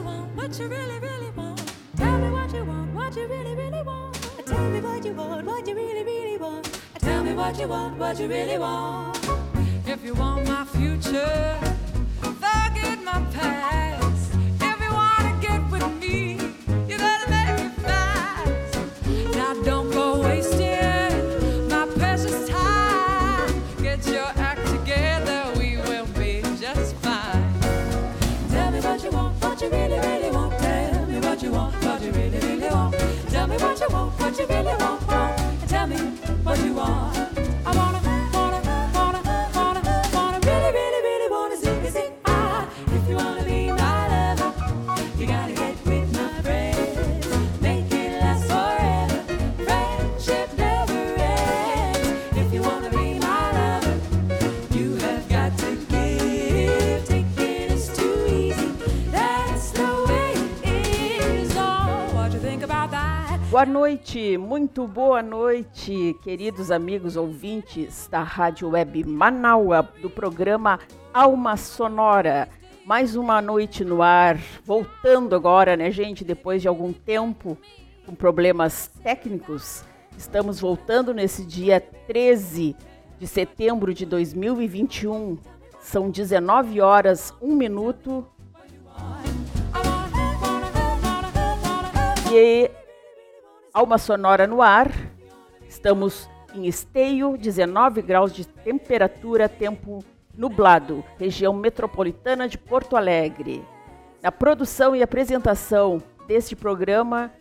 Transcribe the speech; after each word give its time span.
what 0.00 0.58
you 0.58 0.68
really, 0.68 0.98
really 1.00 1.30
want. 1.32 1.74
Tell 1.96 2.18
me 2.18 2.30
what 2.30 2.52
you 2.54 2.64
want, 2.64 2.94
what 2.94 3.14
you 3.14 3.26
really, 3.28 3.54
really 3.54 3.82
want. 3.82 4.14
Tell 4.46 4.70
me 4.70 4.80
what 4.80 5.04
you 5.04 5.12
want, 5.12 5.46
what 5.46 5.66
you 5.66 5.74
really, 5.74 6.04
really 6.04 6.38
want. 6.38 6.80
Tell 6.98 7.22
me 7.22 7.34
what 7.34 7.58
you 7.58 7.68
want, 7.68 7.98
what 7.98 8.18
you 8.18 8.28
really 8.28 8.58
want. 8.58 9.18
If 9.86 10.04
you 10.04 10.14
want 10.14 10.46
my 10.46 10.64
future, 10.64 11.58
forget 12.20 13.02
my 13.04 13.22
past. 13.32 13.81
What 34.22 34.38
you 34.38 34.46
really 34.46 34.76
want. 34.76 35.06
want. 35.08 35.68
Tell 35.68 35.86
me 35.86 35.96
what 36.44 36.58
you 36.64 36.74
want. 36.74 37.31
Boa 63.52 63.66
noite, 63.66 64.38
muito 64.38 64.88
boa 64.88 65.22
noite, 65.22 66.16
queridos 66.22 66.70
amigos 66.70 67.16
ouvintes 67.16 68.08
da 68.10 68.22
Rádio 68.22 68.70
Web 68.70 69.04
Manaua, 69.04 69.82
do 70.00 70.08
programa 70.08 70.80
Alma 71.12 71.58
Sonora. 71.58 72.48
Mais 72.86 73.14
uma 73.14 73.42
noite 73.42 73.84
no 73.84 74.00
ar, 74.00 74.38
voltando 74.64 75.36
agora, 75.36 75.76
né, 75.76 75.90
gente? 75.90 76.24
Depois 76.24 76.62
de 76.62 76.68
algum 76.68 76.94
tempo 76.94 77.58
com 78.06 78.14
problemas 78.14 78.90
técnicos, 79.02 79.84
estamos 80.16 80.58
voltando 80.58 81.12
nesse 81.12 81.44
dia 81.44 81.78
13 81.78 82.74
de 83.18 83.26
setembro 83.26 83.92
de 83.92 84.06
2021. 84.06 85.36
São 85.78 86.08
19 86.08 86.80
horas, 86.80 87.34
1 87.38 87.54
minuto. 87.54 88.26
E 92.32 92.70
Alma 93.72 93.96
Sonora 93.96 94.46
no 94.46 94.60
ar. 94.60 94.90
Estamos 95.66 96.28
em 96.54 96.66
Esteio, 96.66 97.38
19 97.38 98.02
graus 98.02 98.30
de 98.30 98.46
temperatura, 98.46 99.48
tempo 99.48 100.04
nublado, 100.36 101.02
região 101.18 101.54
metropolitana 101.54 102.46
de 102.46 102.58
Porto 102.58 102.96
Alegre. 102.96 103.64
Na 104.22 104.30
produção 104.30 104.94
e 104.94 105.02
apresentação 105.02 106.02
deste 106.26 106.54
programa, 106.54 107.32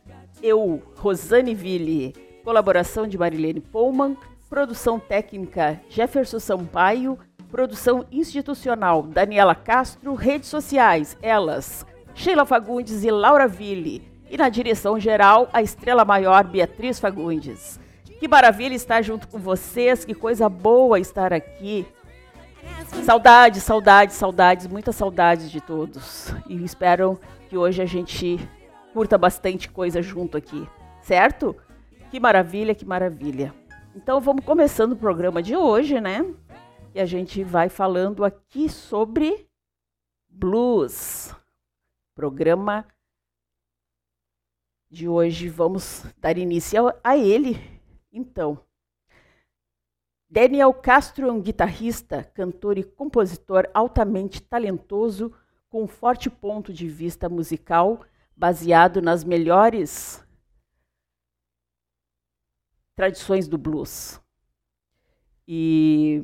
eu, 0.42 0.82
Rosane 0.96 1.54
Ville, 1.54 2.14
colaboração 2.46 3.06
de 3.06 3.18
Marilene 3.18 3.60
Pullman, 3.60 4.16
produção 4.50 4.98
técnica 5.00 5.82
Jefferson 5.90 6.40
Sampaio, 6.40 7.20
produção 7.50 8.06
institucional 8.10 9.04
Daniela 9.04 9.54
Castro, 9.54 10.16
redes 10.16 10.48
sociais, 10.48 11.18
elas, 11.22 11.86
Sheila 12.16 12.46
Fagundes 12.46 13.04
e 13.04 13.12
Laura 13.12 13.50
Ville. 13.50 14.11
E 14.32 14.38
na 14.38 14.48
direção 14.48 14.98
geral, 14.98 15.50
a 15.52 15.62
estrela 15.62 16.06
maior 16.06 16.46
Beatriz 16.46 17.02
Fagundes. 17.02 17.78
Que 18.18 18.30
maravilha 18.30 18.74
estar 18.74 19.02
junto 19.02 19.28
com 19.28 19.38
vocês, 19.38 20.06
que 20.06 20.14
coisa 20.14 20.48
boa 20.48 20.98
estar 20.98 21.34
aqui. 21.34 21.86
Saudades, 23.04 23.62
saudades, 23.62 24.16
saudades, 24.16 24.68
muitas 24.68 24.96
saudades 24.96 25.52
de 25.52 25.60
todos. 25.60 26.34
E 26.48 26.64
espero 26.64 27.20
que 27.50 27.58
hoje 27.58 27.82
a 27.82 27.86
gente 27.86 28.40
curta 28.94 29.18
bastante 29.18 29.70
coisa 29.70 30.02
junto 30.02 30.38
aqui, 30.38 30.66
certo? 31.02 31.54
Que 32.10 32.18
maravilha, 32.18 32.74
que 32.74 32.86
maravilha. 32.86 33.54
Então 33.94 34.22
vamos 34.22 34.46
começando 34.46 34.94
o 34.94 34.98
programa 34.98 35.44
de 35.44 35.58
hoje, 35.58 36.00
né? 36.00 36.26
E 36.96 37.02
a 37.02 37.06
gente 37.06 37.44
vai 37.44 37.68
falando 37.68 38.24
aqui 38.24 38.70
sobre 38.70 39.46
blues. 40.30 41.36
Programa 42.16 42.86
de 44.92 45.08
hoje 45.08 45.48
vamos 45.48 46.04
dar 46.18 46.38
início 46.38 46.94
a 47.02 47.16
ele. 47.16 47.56
Então, 48.12 48.62
Daniel 50.30 50.74
Castro 50.74 51.30
é 51.30 51.32
um 51.32 51.42
guitarrista, 51.42 52.26
cantor 52.26 52.78
e 52.78 52.84
compositor 52.84 53.70
altamente 53.74 54.42
talentoso, 54.42 55.34
com 55.70 55.84
um 55.84 55.88
forte 55.88 56.30
ponto 56.30 56.74
de 56.74 56.90
vista 56.90 57.30
musical 57.30 58.06
baseado 58.36 59.02
nas 59.02 59.24
melhores 59.24 60.22
tradições 62.94 63.48
do 63.48 63.58
blues. 63.58 64.20
E 65.48 66.22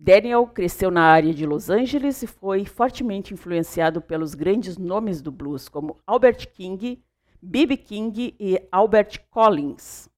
Daniel 0.00 0.46
cresceu 0.46 0.92
na 0.92 1.02
área 1.02 1.34
de 1.34 1.44
Los 1.44 1.68
Angeles 1.68 2.22
e 2.22 2.26
foi 2.28 2.64
fortemente 2.64 3.34
influenciado 3.34 4.00
pelos 4.00 4.32
grandes 4.32 4.78
nomes 4.78 5.20
do 5.20 5.32
blues, 5.32 5.68
como 5.68 5.96
Albert 6.06 6.52
King, 6.52 7.02
B.B. 7.42 7.76
King 7.78 8.36
e 8.38 8.62
Albert 8.70 9.18
Collins. 9.28 10.08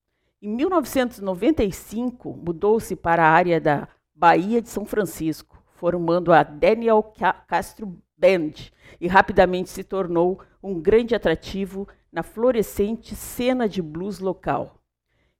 Em 0.42 0.50
1995, 0.54 2.36
mudou-se 2.36 2.94
para 2.94 3.24
a 3.24 3.30
área 3.30 3.58
da 3.58 3.88
Bahia 4.14 4.60
de 4.60 4.68
São 4.68 4.84
Francisco, 4.84 5.62
formando 5.76 6.30
a 6.30 6.42
Daniel 6.42 7.02
Castro 7.48 7.98
Band 8.18 8.52
e 9.00 9.08
rapidamente 9.08 9.70
se 9.70 9.82
tornou 9.82 10.42
um 10.62 10.78
grande 10.78 11.14
atrativo 11.14 11.88
na 12.12 12.22
florescente 12.22 13.16
cena 13.16 13.66
de 13.66 13.80
blues 13.80 14.18
local. 14.18 14.74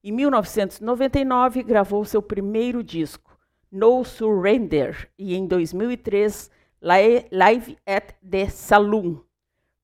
Em 0.03 0.11
1999, 0.11 1.63
gravou 1.63 2.07
seu 2.07 2.23
primeiro 2.23 2.83
disco, 2.83 3.30
No 3.71 4.05
Surrender, 4.05 5.09
e 5.17 5.35
em 5.35 5.47
2003, 5.47 6.51
Live 6.83 7.77
at 7.87 8.15
the 8.29 8.49
Saloon. 8.49 9.21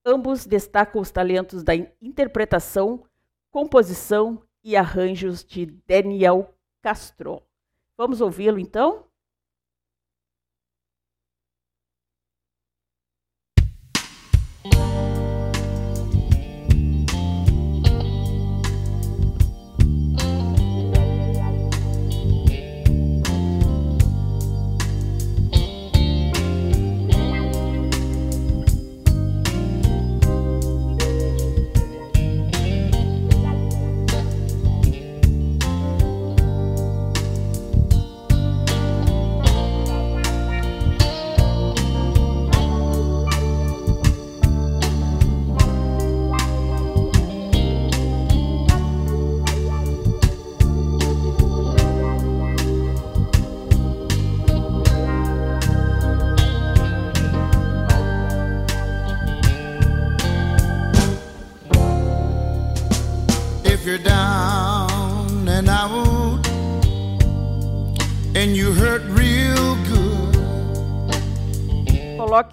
Ambos 0.05 0.45
destacam 0.45 1.01
os 1.01 1.11
talentos 1.11 1.63
da 1.63 1.73
interpretação, 2.01 3.03
composição 3.49 4.41
e 4.63 4.75
arranjos 4.75 5.43
de 5.43 5.65
Daniel 5.87 6.53
Castro. 6.81 7.41
Vamos 7.97 8.19
ouvi-lo 8.19 8.59
então? 8.59 9.05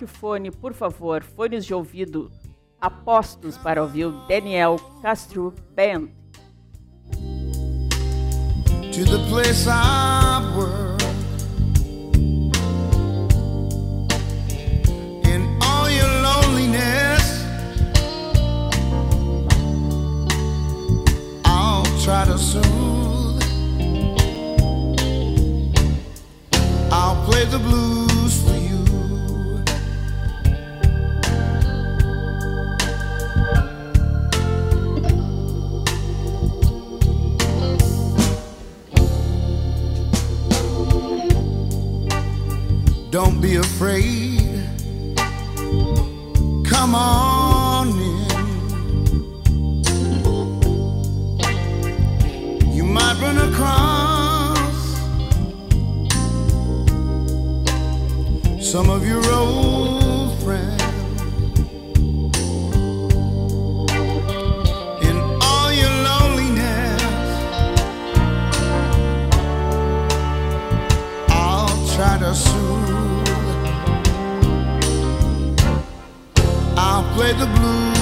O 0.04 0.06
fone, 0.06 0.50
por 0.50 0.74
favor, 0.74 1.22
fones 1.22 1.64
de 1.64 1.72
ouvido 1.72 2.30
apostos 2.78 3.56
para 3.56 3.82
ouvir 3.82 4.04
o 4.04 4.26
Daniel 4.28 4.76
Castro 5.00 5.54
Band. 5.74 6.08
To 8.92 9.04
the 9.06 9.18
place 9.30 9.66
I 9.66 10.42
work. 10.54 11.00
In 15.24 15.58
all 15.62 15.88
your 15.88 16.10
loneliness, 16.20 17.22
I'll 21.46 21.84
try 22.04 22.26
to 22.26 22.36
soothe. 22.36 23.42
I'll 26.92 27.24
play 27.24 27.46
the 27.46 27.58
blues 27.58 28.42
for 28.42 28.54
you. 28.58 28.63
Don't 43.14 43.40
be 43.40 43.54
afraid. 43.54 44.40
Come 46.66 46.96
on 46.96 47.88
in. 47.90 48.32
You 52.72 52.82
might 52.82 53.16
run 53.22 53.38
across 53.38 54.98
some 58.60 58.90
of 58.90 59.06
your 59.06 59.24
old. 59.32 59.73
play 77.14 77.32
the 77.34 77.46
blues. 77.46 77.93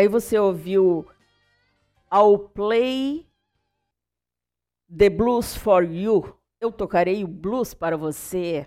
Aí 0.00 0.08
você 0.08 0.38
ouviu 0.38 1.06
I'll 2.12 2.38
Play 2.38 3.28
the 4.88 5.10
Blues 5.10 5.54
for 5.54 5.84
You. 5.84 6.34
Eu 6.58 6.72
tocarei 6.72 7.22
o 7.22 7.28
blues 7.28 7.74
para 7.74 7.98
você. 7.98 8.66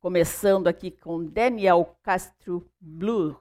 Começando 0.00 0.66
aqui 0.66 0.90
com 0.90 1.24
Daniel 1.24 1.96
Castro 2.02 2.68
Blue. 2.80 3.40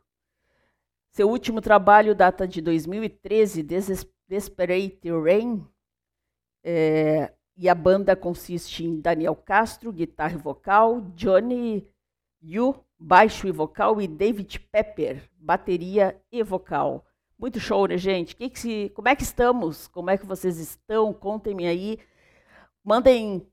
Seu 1.09 1.27
último 1.27 1.59
trabalho 1.59 2.15
data 2.15 2.47
de 2.47 2.61
2013, 2.61 3.63
Des 3.63 4.07
Desperate 4.27 5.09
Rain. 5.09 5.67
É, 6.63 7.33
e 7.57 7.67
a 7.67 7.75
banda 7.75 8.15
consiste 8.15 8.85
em 8.85 9.01
Daniel 9.01 9.35
Castro, 9.35 9.91
guitarra 9.91 10.35
e 10.35 10.37
vocal, 10.37 11.01
Johnny 11.15 11.87
Yu, 12.41 12.75
baixo 12.97 13.47
e 13.47 13.51
vocal, 13.51 13.99
e 13.99 14.07
David 14.07 14.59
Pepper, 14.71 15.29
bateria 15.35 16.19
e 16.31 16.41
vocal. 16.43 17.05
Muito 17.37 17.59
show, 17.59 17.87
né, 17.87 17.97
gente? 17.97 18.35
Que 18.35 18.49
que 18.49 18.59
se, 18.59 18.91
como 18.95 19.07
é 19.07 19.15
que 19.15 19.23
estamos? 19.23 19.87
Como 19.87 20.09
é 20.09 20.17
que 20.17 20.25
vocês 20.25 20.57
estão? 20.57 21.13
Contem-me 21.13 21.67
aí. 21.67 21.99
Mandem 22.83 23.45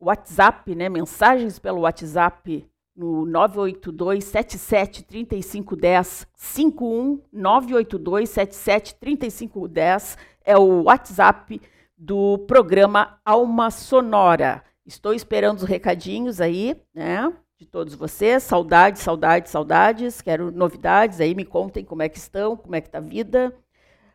WhatsApp, 0.00 0.74
né, 0.74 0.88
mensagens 0.88 1.58
pelo 1.58 1.80
WhatsApp 1.80 2.68
no 2.94 3.24
982 3.24 4.24
77 4.24 5.04
3510 5.04 6.26
51 6.34 7.22
982 7.32 8.28
77 8.28 8.94
3510 8.96 10.18
é 10.44 10.56
o 10.56 10.82
WhatsApp 10.82 11.60
do 11.96 12.38
programa 12.46 13.20
Alma 13.24 13.70
Sonora. 13.70 14.64
Estou 14.84 15.12
esperando 15.12 15.58
os 15.58 15.64
recadinhos 15.64 16.40
aí, 16.40 16.80
né? 16.94 17.32
De 17.58 17.66
todos 17.66 17.94
vocês. 17.94 18.44
Saudades, 18.44 19.02
saudades, 19.02 19.50
saudades. 19.50 20.20
Quero 20.22 20.52
novidades 20.52 21.20
aí. 21.20 21.34
Me 21.34 21.44
contem 21.44 21.84
como 21.84 22.02
é 22.02 22.08
que 22.08 22.16
estão, 22.16 22.56
como 22.56 22.76
é 22.76 22.80
que 22.80 22.86
está 22.86 22.98
a 22.98 23.00
vida. 23.00 23.52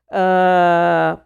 Uh, 0.07 1.21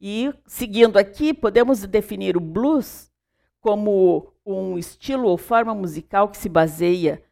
e 0.00 0.34
seguindo 0.44 0.98
aqui, 0.98 1.32
podemos 1.32 1.86
definir 1.86 2.36
o 2.36 2.40
blues 2.40 3.12
como 3.60 4.34
um 4.44 4.76
estilo 4.76 5.28
ou 5.28 5.38
forma 5.38 5.72
musical 5.72 6.28
que 6.28 6.36
se 6.36 6.48
baseia 6.48 7.22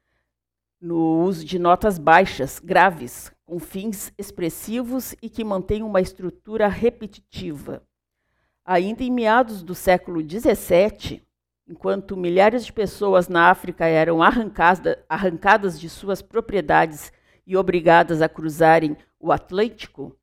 no 0.80 1.24
uso 1.24 1.44
de 1.44 1.58
notas 1.58 1.98
baixas, 1.98 2.60
graves, 2.60 3.32
com 3.44 3.58
fins 3.58 4.12
expressivos 4.16 5.16
e 5.20 5.28
que 5.28 5.42
mantém 5.42 5.82
uma 5.82 6.00
estrutura 6.00 6.68
repetitiva. 6.68 7.82
Ainda 8.64 9.02
em 9.02 9.10
meados 9.10 9.62
do 9.62 9.74
século 9.74 10.20
XVII, 10.20 11.26
enquanto 11.68 12.16
milhares 12.16 12.64
de 12.64 12.72
pessoas 12.72 13.28
na 13.28 13.50
África 13.50 13.86
eram 13.86 14.22
arrancada, 14.22 15.04
arrancadas 15.08 15.78
de 15.78 15.88
suas 15.88 16.22
propriedades 16.22 17.12
e 17.46 17.56
obrigadas 17.56 18.22
a 18.22 18.28
cruzarem 18.28 18.96
o 19.20 19.30
Atlântico 19.30 20.16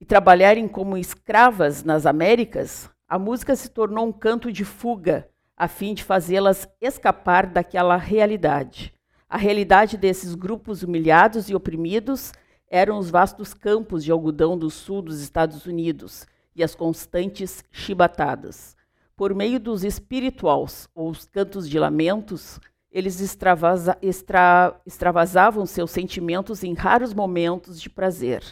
e 0.00 0.04
trabalharem 0.04 0.66
como 0.66 0.96
escravas 0.96 1.84
nas 1.84 2.06
Américas, 2.06 2.90
a 3.08 3.18
música 3.18 3.54
se 3.54 3.70
tornou 3.70 4.06
um 4.06 4.12
canto 4.12 4.50
de 4.50 4.64
fuga 4.64 5.28
a 5.56 5.68
fim 5.68 5.94
de 5.94 6.04
fazê-las 6.04 6.68
escapar 6.80 7.46
daquela 7.46 7.96
realidade. 7.96 8.92
A 9.28 9.36
realidade 9.36 9.96
desses 9.96 10.34
grupos 10.34 10.82
humilhados 10.82 11.48
e 11.48 11.54
oprimidos 11.54 12.32
eram 12.68 12.98
os 12.98 13.10
vastos 13.10 13.54
campos 13.54 14.04
de 14.04 14.12
algodão 14.12 14.58
do 14.58 14.70
sul 14.70 15.00
dos 15.00 15.20
Estados 15.20 15.66
Unidos 15.66 16.26
e 16.56 16.64
as 16.64 16.74
constantes 16.74 17.62
chibatadas. 17.70 18.74
Por 19.14 19.34
meio 19.34 19.60
dos 19.60 19.84
espirituals, 19.84 20.88
ou 20.94 21.10
os 21.10 21.26
cantos 21.26 21.68
de 21.68 21.78
lamentos, 21.78 22.58
eles 22.90 23.20
extravasa, 23.20 23.96
extra, 24.00 24.74
extravasavam 24.86 25.66
seus 25.66 25.90
sentimentos 25.90 26.64
em 26.64 26.72
raros 26.72 27.12
momentos 27.12 27.80
de 27.80 27.90
prazer. 27.90 28.42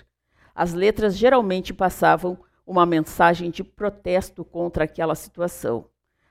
As 0.55 0.75
letras 0.75 1.17
geralmente 1.17 1.73
passavam 1.73 2.39
uma 2.67 2.87
mensagem 2.87 3.51
de 3.51 3.65
protesto 3.65 4.45
contra 4.45 4.85
aquela 4.85 5.15
situação, 5.15 5.87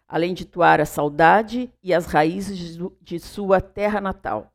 além 0.08 0.34
de 0.34 0.46
toar 0.46 0.80
a 0.80 0.86
saudade 0.86 1.72
e 1.82 1.94
as 1.94 2.06
raízes 2.06 2.58
de, 2.58 2.90
de 3.02 3.20
sua 3.20 3.60
terra 3.60 4.00
natal. 4.00 4.54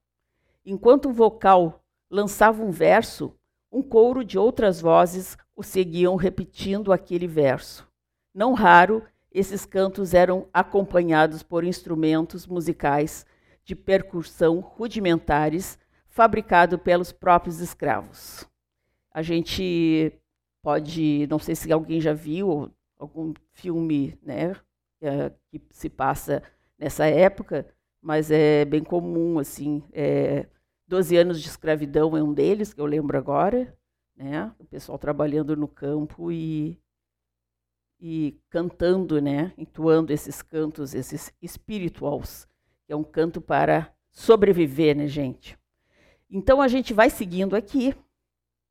Enquanto 0.65 1.09
um 1.09 1.13
vocal 1.13 1.83
lançava 2.11 2.63
um 2.63 2.71
verso, 2.71 3.35
um 3.71 3.83
coro 3.83 4.25
de 4.25 4.39
outras 4.39 4.81
vozes 4.81 5.37
o 5.59 5.63
seguiam 5.65 6.15
repetindo 6.15 6.93
aquele 6.93 7.27
verso. 7.27 7.85
Não 8.33 8.53
raro, 8.53 9.03
esses 9.33 9.67
cantos 9.67 10.15
eram 10.15 10.47
acompanhados 10.55 11.43
por 11.43 11.65
instrumentos 11.65 12.47
musicais 12.47 13.27
de 13.65 13.75
percussão 13.75 14.61
rudimentares 14.61 15.77
fabricados 16.07 16.81
pelos 16.81 17.11
próprios 17.11 17.59
escravos. 17.59 18.49
A 19.11 19.21
gente 19.21 20.13
pode, 20.63 21.27
não 21.29 21.41
sei 21.41 21.57
se 21.57 21.73
alguém 21.73 22.01
já 22.01 22.13
viu 22.13 22.71
algum 22.97 23.35
filme, 23.53 24.17
né, 24.23 24.55
é, 25.03 25.33
que 25.51 25.61
se 25.71 25.91
passa 25.91 26.41
nessa 26.79 27.07
época, 27.07 27.67
mas 28.01 28.31
é 28.31 28.65
bem 28.65 28.85
comum 28.85 29.41
assim. 29.41 29.83
É, 29.93 30.47
12 30.87 31.17
anos 31.17 31.43
de 31.43 31.49
escravidão 31.49 32.17
é 32.17 32.23
um 32.23 32.33
deles, 32.33 32.73
que 32.73 32.81
eu 32.81 32.87
lembro 32.87 33.19
agora, 33.19 33.77
né? 34.19 34.53
O 34.59 34.65
pessoal 34.65 34.99
trabalhando 34.99 35.57
no 35.57 35.69
campo 35.69 36.33
e, 36.33 36.77
e 38.01 38.37
cantando, 38.51 39.23
né? 39.23 39.53
Entoando 39.57 40.13
esses 40.13 40.43
cantos, 40.43 40.95
esses 40.95 41.33
spirituals, 41.47 42.49
que 42.85 42.93
é 42.93 42.97
um 42.97 43.05
canto 43.05 43.41
para 43.41 43.95
sobreviver, 44.11 44.97
né, 44.97 45.07
gente? 45.07 45.57
Então 46.29 46.61
a 46.61 46.69
gente 46.69 46.93
vai 46.93 47.09
seguindo 47.09 47.55
aqui 47.55 47.95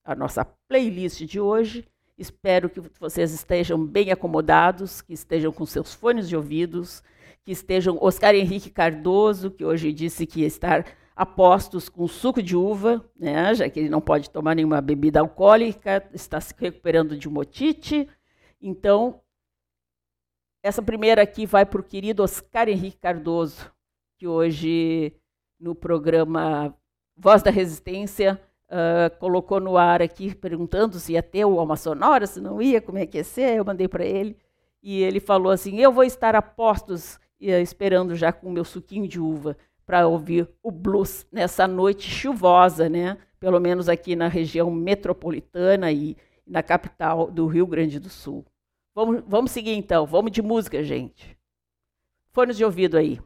a 0.03 0.13
nossa 0.13 0.45
playlist 0.67 1.21
de 1.23 1.39
hoje. 1.39 1.87
Espero 2.17 2.69
que 2.69 2.81
vocês 2.99 3.31
estejam 3.31 3.83
bem 3.83 4.11
acomodados, 4.11 5.01
que 5.01 5.13
estejam 5.13 5.51
com 5.51 5.65
seus 5.65 5.93
fones 5.93 6.27
de 6.27 6.35
ouvidos, 6.35 7.01
que 7.43 7.51
estejam 7.51 7.97
Oscar 8.01 8.35
Henrique 8.35 8.69
Cardoso, 8.69 9.51
que 9.51 9.63
hoje 9.63 9.93
disse 9.93 10.25
que 10.25 10.41
ia 10.41 10.47
estar 10.47 10.85
apostos 11.17 11.89
com 11.89 12.07
suco 12.07 12.43
de 12.43 12.55
uva, 12.55 13.03
né, 13.19 13.55
já 13.55 13.67
que 13.67 13.79
ele 13.79 13.89
não 13.89 14.00
pode 14.00 14.29
tomar 14.29 14.53
nenhuma 14.53 14.79
bebida 14.79 15.19
alcoólica, 15.19 16.07
está 16.13 16.39
se 16.39 16.53
recuperando 16.55 17.17
de 17.17 17.27
motite. 17.27 18.07
Então, 18.62 19.19
essa 20.62 20.79
primeira 20.79 21.24
aqui 21.24 21.47
vai 21.47 21.65
para 21.65 21.81
o 21.81 21.83
querido 21.83 22.21
Oscar 22.21 22.69
Henrique 22.69 23.00
Cardoso, 23.00 23.71
que 24.15 24.27
hoje, 24.27 25.12
no 25.59 25.74
programa 25.74 26.71
Voz 27.15 27.41
da 27.41 27.50
Resistência, 27.50 28.39
uh, 28.69 29.17
colocou 29.17 29.59
no 29.59 29.75
ar 29.75 30.03
aqui, 30.03 30.36
perguntando 30.36 31.00
se 31.00 31.13
ia 31.13 31.24
ter 31.24 31.45
o 31.45 31.59
Alma 31.59 31.75
Sonora, 31.75 32.27
se 32.27 32.39
não 32.39 32.62
ia, 32.62 32.79
como 32.79 33.00
é 33.00 33.07
que 33.07 33.17
ia 33.17 33.24
ser. 33.24 33.57
Eu 33.57 33.65
mandei 33.65 33.88
para 33.88 34.05
ele. 34.05 34.38
E 34.83 35.01
ele 35.01 35.19
falou 35.19 35.51
assim: 35.51 35.79
Eu 35.79 35.91
vou 35.91 36.03
estar 36.03 36.36
a 36.36 36.41
postos, 36.41 37.19
esperando 37.39 38.15
já 38.15 38.31
com 38.31 38.50
o 38.50 38.51
meu 38.51 38.63
suquinho 38.63 39.07
de 39.07 39.19
uva 39.19 39.57
para 39.88 40.06
ouvir 40.06 40.50
o 40.62 40.70
blues 40.70 41.25
nessa 41.32 41.65
noite 41.65 42.10
chuvosa, 42.10 42.89
né? 42.89 43.17
Pelo 43.39 43.58
menos 43.60 43.88
aqui 43.88 44.17
na 44.17 44.27
região 44.27 44.70
metropolitana 44.70 45.89
e 45.91 46.17
na 46.46 46.62
capital 46.62 47.32
do 47.32 47.48
Rio 47.48 47.65
Grande 47.65 47.98
do 47.98 48.10
Sul. 48.10 48.46
Vamos, 48.94 49.24
vamos 49.25 49.51
seguir 49.51 49.74
então, 49.74 50.06
vamos 50.06 50.32
de 50.34 50.41
música, 50.41 50.84
gente. 50.84 51.38
Fones 52.32 52.58
de 52.58 52.65
ouvido 52.65 52.98
aí. 52.98 53.20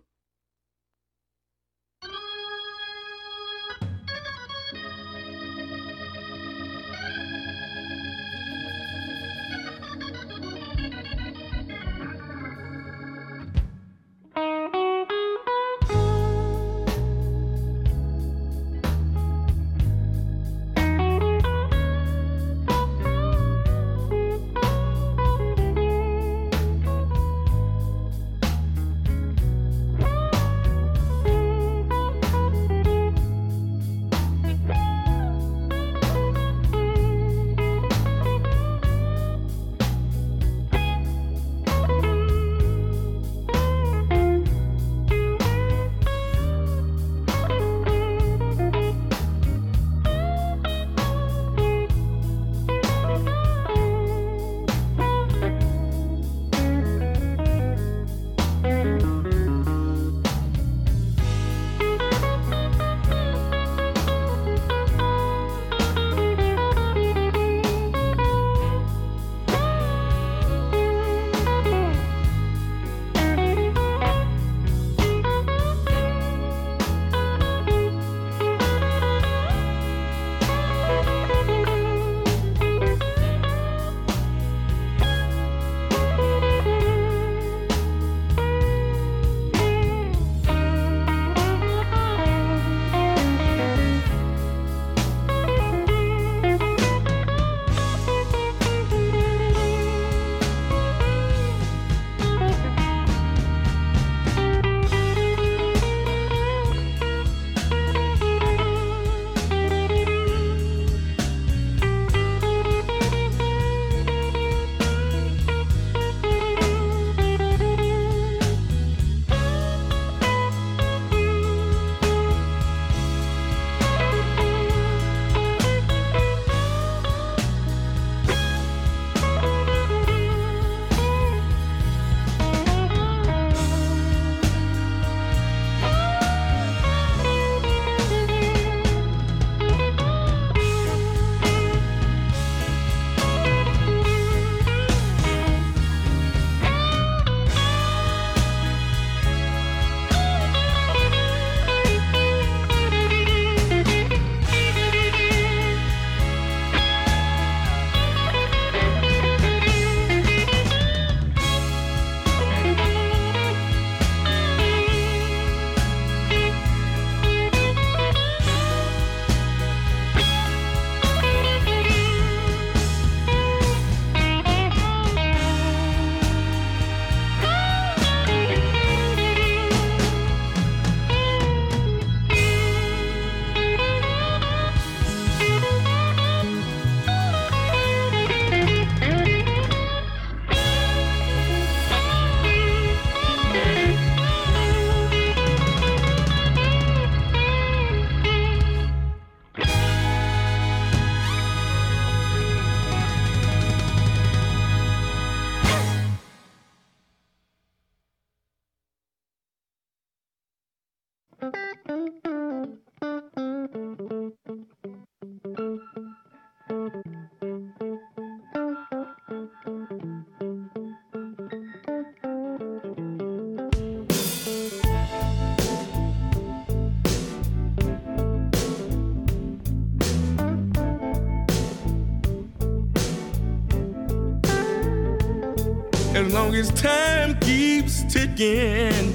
As 236.61 236.69
time 236.79 237.39
keeps 237.39 238.03
ticking, 238.03 239.07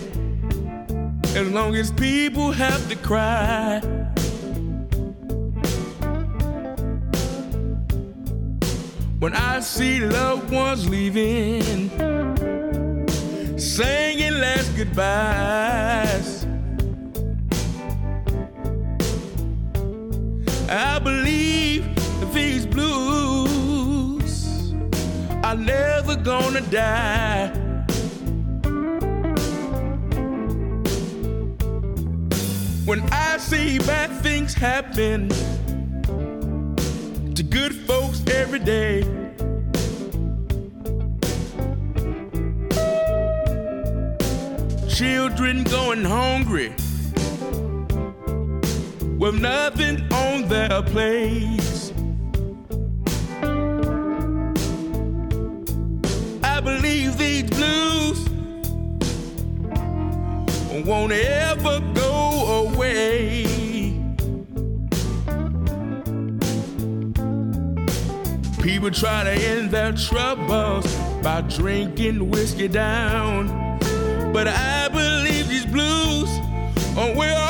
as 1.37 1.49
long 1.53 1.77
as 1.77 1.93
people 1.93 2.51
have 2.51 2.89
to 2.89 2.97
cry. 2.97 3.79
When 9.21 9.33
I 9.33 9.61
see 9.61 10.01
loved 10.01 10.51
ones 10.51 10.89
leaving, 10.89 11.89
saying 13.57 14.41
last 14.41 14.77
goodbyes, 14.77 16.47
I 20.69 20.99
believe 20.99 21.96
are 25.47 25.55
never 25.55 26.17
gonna 26.17 26.61
die. 26.61 27.47
When 32.85 33.01
I 33.13 33.37
see 33.39 33.79
bad 33.79 34.11
things 34.25 34.55
happen 34.55 35.29
to 37.37 37.43
good 37.45 37.77
folks 37.87 38.25
every 38.27 38.59
day. 38.59 39.03
Children 44.89 45.63
going 45.63 46.05
hungry 46.05 46.71
with 49.17 49.37
nothing 49.41 50.13
on 50.13 50.49
their 50.49 50.83
plates. 50.83 51.66
Won't 60.87 61.11
ever 61.11 61.81
go 61.95 62.71
away. 62.73 63.45
People 68.63 68.93
try 68.93 69.25
to 69.25 69.33
end 69.33 69.73
their 69.73 69.93
troubles 69.93 70.87
by 71.25 71.41
drinking 71.41 72.31
whiskey 72.31 72.69
down. 72.69 73.49
But 74.33 74.47
I 74.47 74.89
believe 74.89 75.49
these 75.49 75.67
blues 75.67 76.29
will 76.95 77.01
always 77.01 77.46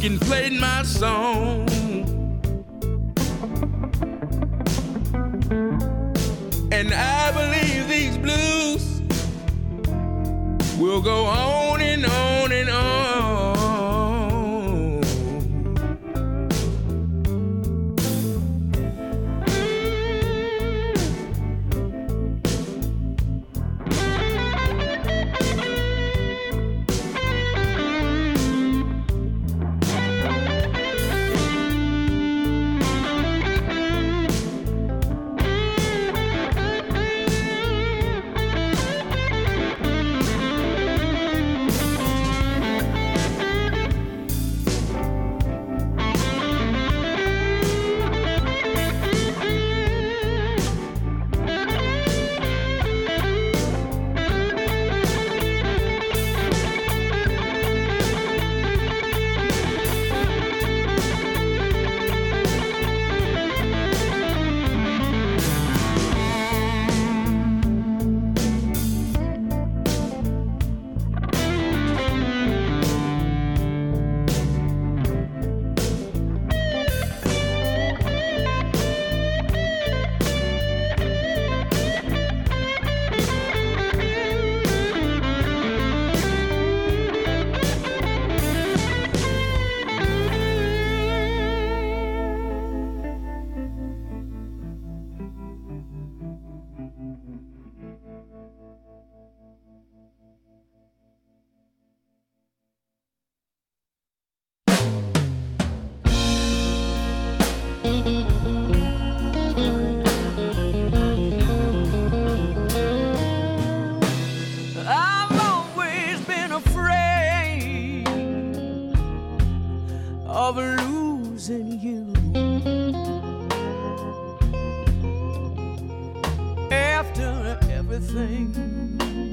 can 0.00 0.18
play 0.18 0.48
my 0.48 0.82
song. 0.82 1.69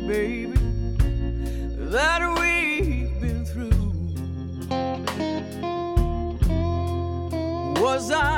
Baby, 0.08 0.54
that 1.92 2.22
we've 2.40 3.20
been 3.20 3.44
through, 3.44 3.70
was 7.82 8.10
I 8.10 8.37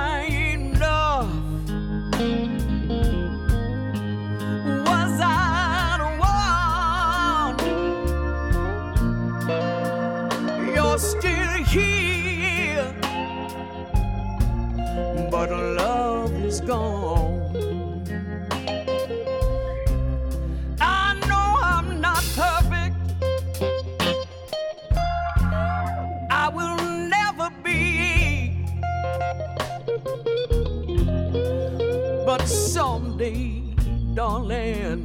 man. 34.71 34.98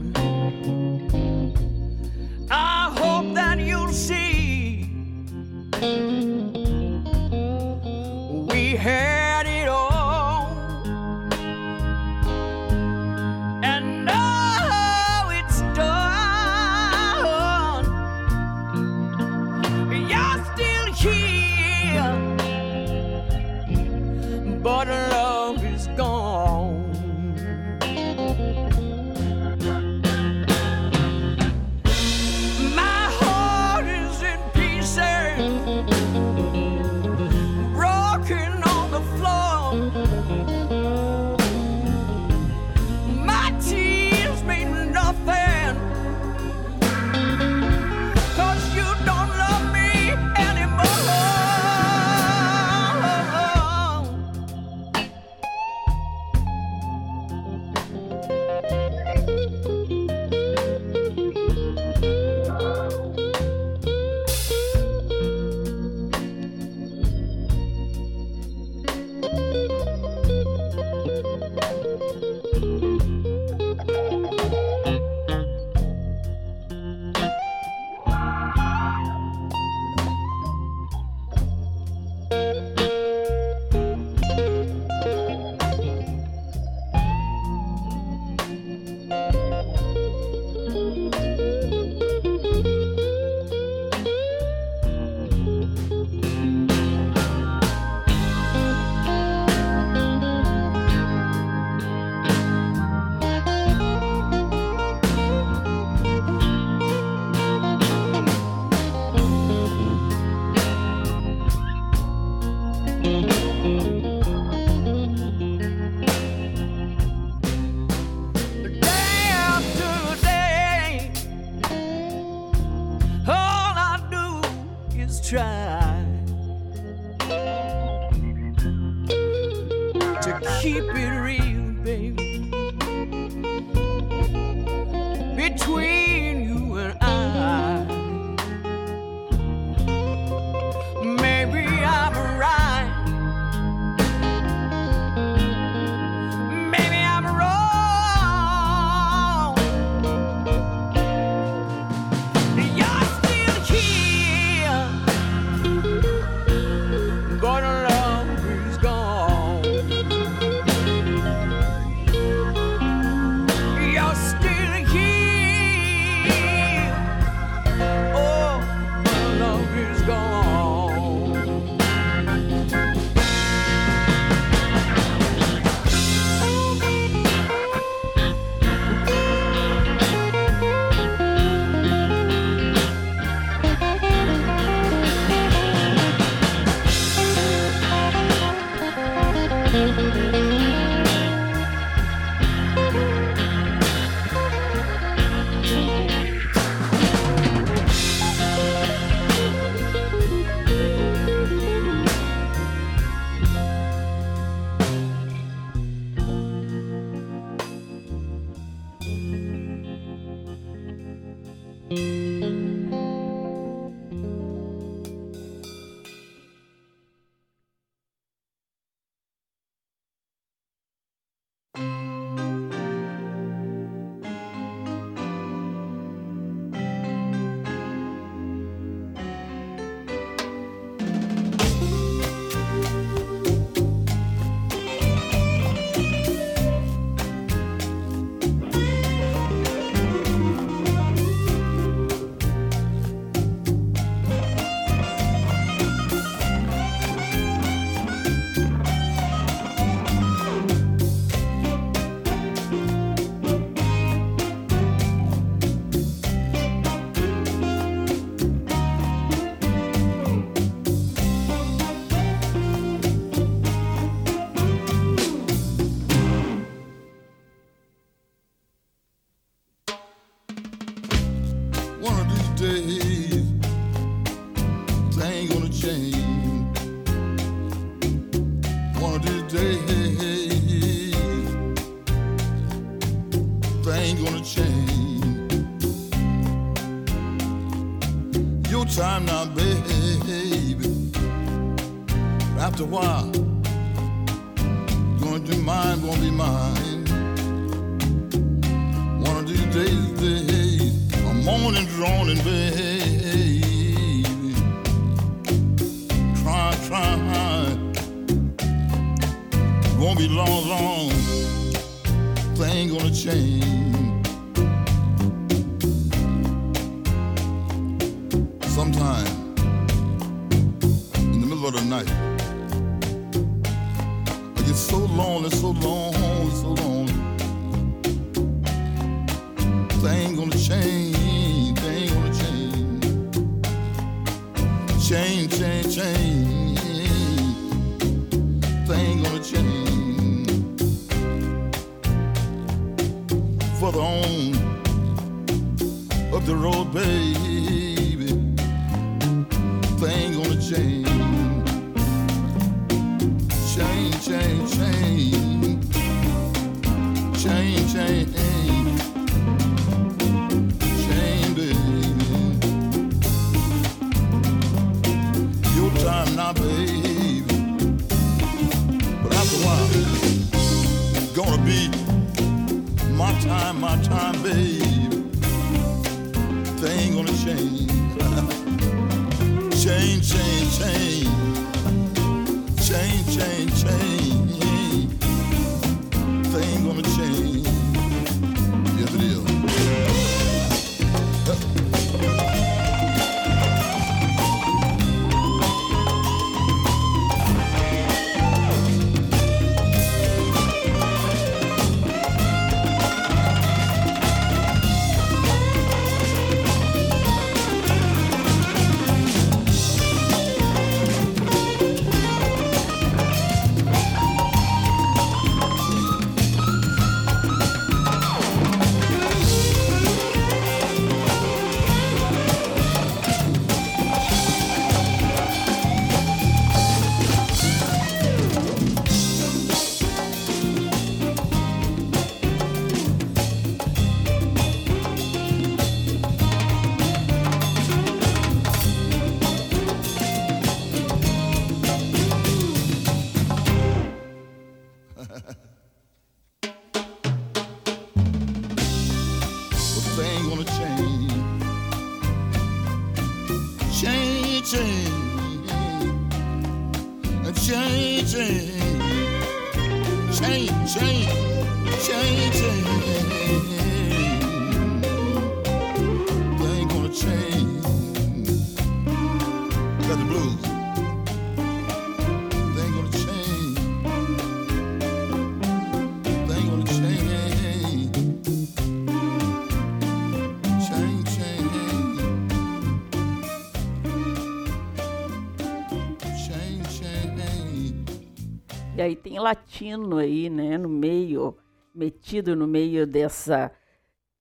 Tem 489.34 489.40
latino 489.40 490.18
aí, 490.18 490.48
né, 490.48 490.78
no 490.78 490.88
meio, 490.88 491.56
metido 491.92 492.54
no 492.54 492.68
meio 492.68 493.04
dessa 493.04 493.72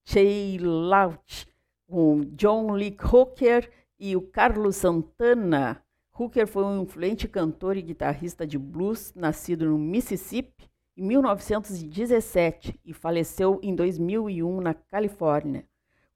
Cheilout, 0.06 1.47
com 1.88 2.21
John 2.36 2.73
Lee 2.73 2.95
Hooker 3.01 3.71
e 3.99 4.15
o 4.15 4.21
Carlos 4.21 4.75
Santana. 4.75 5.84
Hooker 6.15 6.45
foi 6.45 6.63
um 6.63 6.84
influente 6.84 7.27
cantor 7.27 7.75
e 7.75 7.82
guitarrista 7.82 8.45
de 8.45 8.60
blues, 8.60 9.12
nascido 9.15 9.65
no 9.65 9.79
Mississippi 9.79 10.69
em 10.95 11.08
1917 11.08 12.79
e 12.86 12.93
faleceu 12.93 13.60
em 13.63 13.73
2001 13.73 14.62
na 14.62 14.75
Califórnia. 14.75 15.65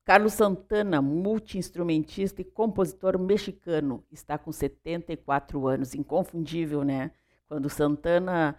Carlos 0.06 0.34
Santana, 0.34 1.02
multi-instrumentista 1.02 2.42
e 2.42 2.46
compositor 2.46 3.18
mexicano, 3.18 4.04
está 4.12 4.38
com 4.38 4.52
74 4.52 5.68
anos, 5.68 5.96
inconfundível, 5.96 6.84
né? 6.84 7.10
Quando 7.48 7.70
Santana 7.70 8.56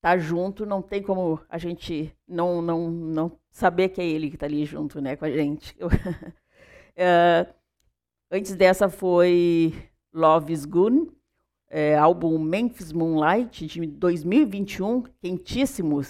tá 0.00 0.16
junto, 0.18 0.64
não 0.66 0.80
tem 0.82 1.02
como 1.02 1.40
a 1.48 1.58
gente 1.58 2.14
não 2.26 2.62
não, 2.62 2.90
não 2.90 3.32
saber 3.50 3.88
que 3.90 4.00
é 4.00 4.06
ele 4.06 4.28
que 4.28 4.36
está 4.36 4.46
ali 4.46 4.64
junto, 4.64 5.00
né, 5.00 5.16
com 5.16 5.24
a 5.24 5.30
gente. 5.30 5.76
Eh, 6.96 7.46
antes 8.30 8.54
dessa 8.54 8.88
foi 8.88 9.74
Love 10.12 10.52
is 10.52 10.64
Good, 10.64 11.10
eh, 11.70 11.96
álbum 11.96 12.38
Memphis 12.38 12.92
Moonlight 12.92 13.66
de 13.66 13.86
2021, 13.86 15.02
quentíssimo. 15.20 16.00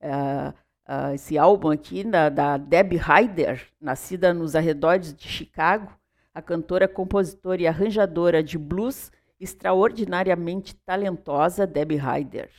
eh, 0.00 0.52
ah, 0.84 1.14
esse 1.14 1.38
álbum 1.38 1.70
aqui 1.70 2.02
da, 2.04 2.28
da 2.28 2.56
Debbie 2.56 2.96
Hyder, 2.96 3.68
nascida 3.80 4.34
nos 4.34 4.56
arredores 4.56 5.14
de 5.14 5.28
Chicago, 5.28 5.92
a 6.34 6.42
cantora, 6.42 6.88
compositora 6.88 7.62
e 7.62 7.66
arranjadora 7.68 8.42
de 8.42 8.58
blues 8.58 9.12
extraordinariamente 9.38 10.74
talentosa 10.74 11.66
Debbie 11.66 11.96
Hyder 11.96 12.50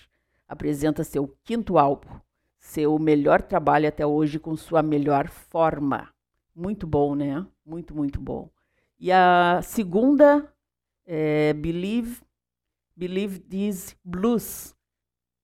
apresenta 0.53 1.03
seu 1.03 1.27
quinto 1.43 1.77
álbum, 1.77 2.09
seu 2.59 2.97
melhor 2.97 3.41
trabalho 3.41 3.87
até 3.87 4.05
hoje 4.05 4.39
com 4.39 4.55
sua 4.55 4.81
melhor 4.81 5.27
forma. 5.27 6.09
Muito 6.55 6.87
bom, 6.87 7.15
né? 7.15 7.45
Muito, 7.65 7.95
muito 7.95 8.19
bom. 8.21 8.49
E 8.99 9.11
a 9.11 9.61
segunda 9.63 10.53
é 11.05 11.53
Believe, 11.53 12.21
Believe 12.95 13.39
This 13.39 13.97
Blues, 14.03 14.75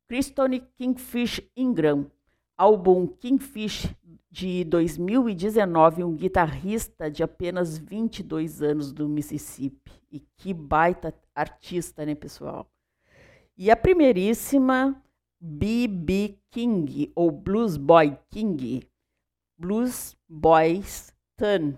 Kristone 0.08 0.62
Kingfish 0.78 1.42
Ingram, 1.58 2.10
álbum 2.58 3.08
Kingfish 3.08 3.94
de 4.32 4.64
2019, 4.64 6.04
um 6.04 6.16
guitarrista 6.16 7.10
de 7.10 7.24
apenas 7.24 7.78
22 7.78 8.62
anos 8.62 8.94
do 8.94 9.10
Mississippi. 9.10 9.92
E 10.12 10.20
que 10.38 10.54
baita 10.54 11.14
artista, 11.36 12.06
né, 12.06 12.16
pessoal? 12.16 12.68
E 13.62 13.70
a 13.70 13.76
primeiríssima, 13.76 15.04
B.B. 15.38 16.40
King, 16.50 17.12
ou 17.14 17.30
Blues 17.30 17.76
Boy 17.76 18.18
King, 18.30 18.88
Blues 19.58 20.16
Boys 20.30 21.14
Turn, 21.36 21.78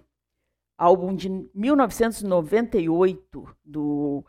álbum 0.78 1.16
de 1.16 1.28
1998 1.56 3.58
do 3.66 4.24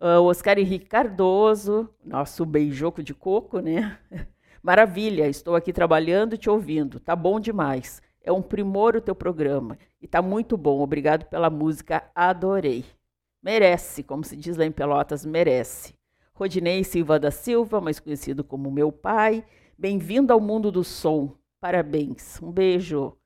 Uh, 0.00 0.22
Oscar 0.22 0.58
Henrique 0.58 0.86
Cardoso, 0.86 1.90
nosso 2.02 2.46
beijoco 2.46 3.02
de 3.02 3.12
coco, 3.12 3.60
né? 3.60 3.98
Maravilha, 4.62 5.28
estou 5.28 5.54
aqui 5.54 5.74
trabalhando 5.74 6.34
e 6.34 6.38
te 6.38 6.48
ouvindo. 6.48 6.98
Tá 6.98 7.14
bom 7.14 7.38
demais. 7.38 8.00
É 8.28 8.32
um 8.32 8.42
primor 8.42 8.94
o 8.94 9.00
teu 9.00 9.14
programa. 9.14 9.78
E 10.02 10.06
tá 10.06 10.20
muito 10.20 10.54
bom. 10.54 10.82
Obrigado 10.82 11.24
pela 11.30 11.48
música, 11.48 12.10
adorei. 12.14 12.84
Merece, 13.42 14.02
como 14.02 14.22
se 14.22 14.36
diz 14.36 14.54
lá 14.58 14.66
em 14.66 14.70
Pelotas, 14.70 15.24
merece. 15.24 15.94
Rodinei 16.34 16.84
Silva 16.84 17.18
da 17.18 17.30
Silva, 17.30 17.80
mais 17.80 17.98
conhecido 17.98 18.44
como 18.44 18.70
meu 18.70 18.92
pai. 18.92 19.42
Bem-vindo 19.78 20.30
ao 20.30 20.40
mundo 20.40 20.70
do 20.70 20.84
som. 20.84 21.38
Parabéns. 21.58 22.38
Um 22.42 22.52
beijo. 22.52 23.16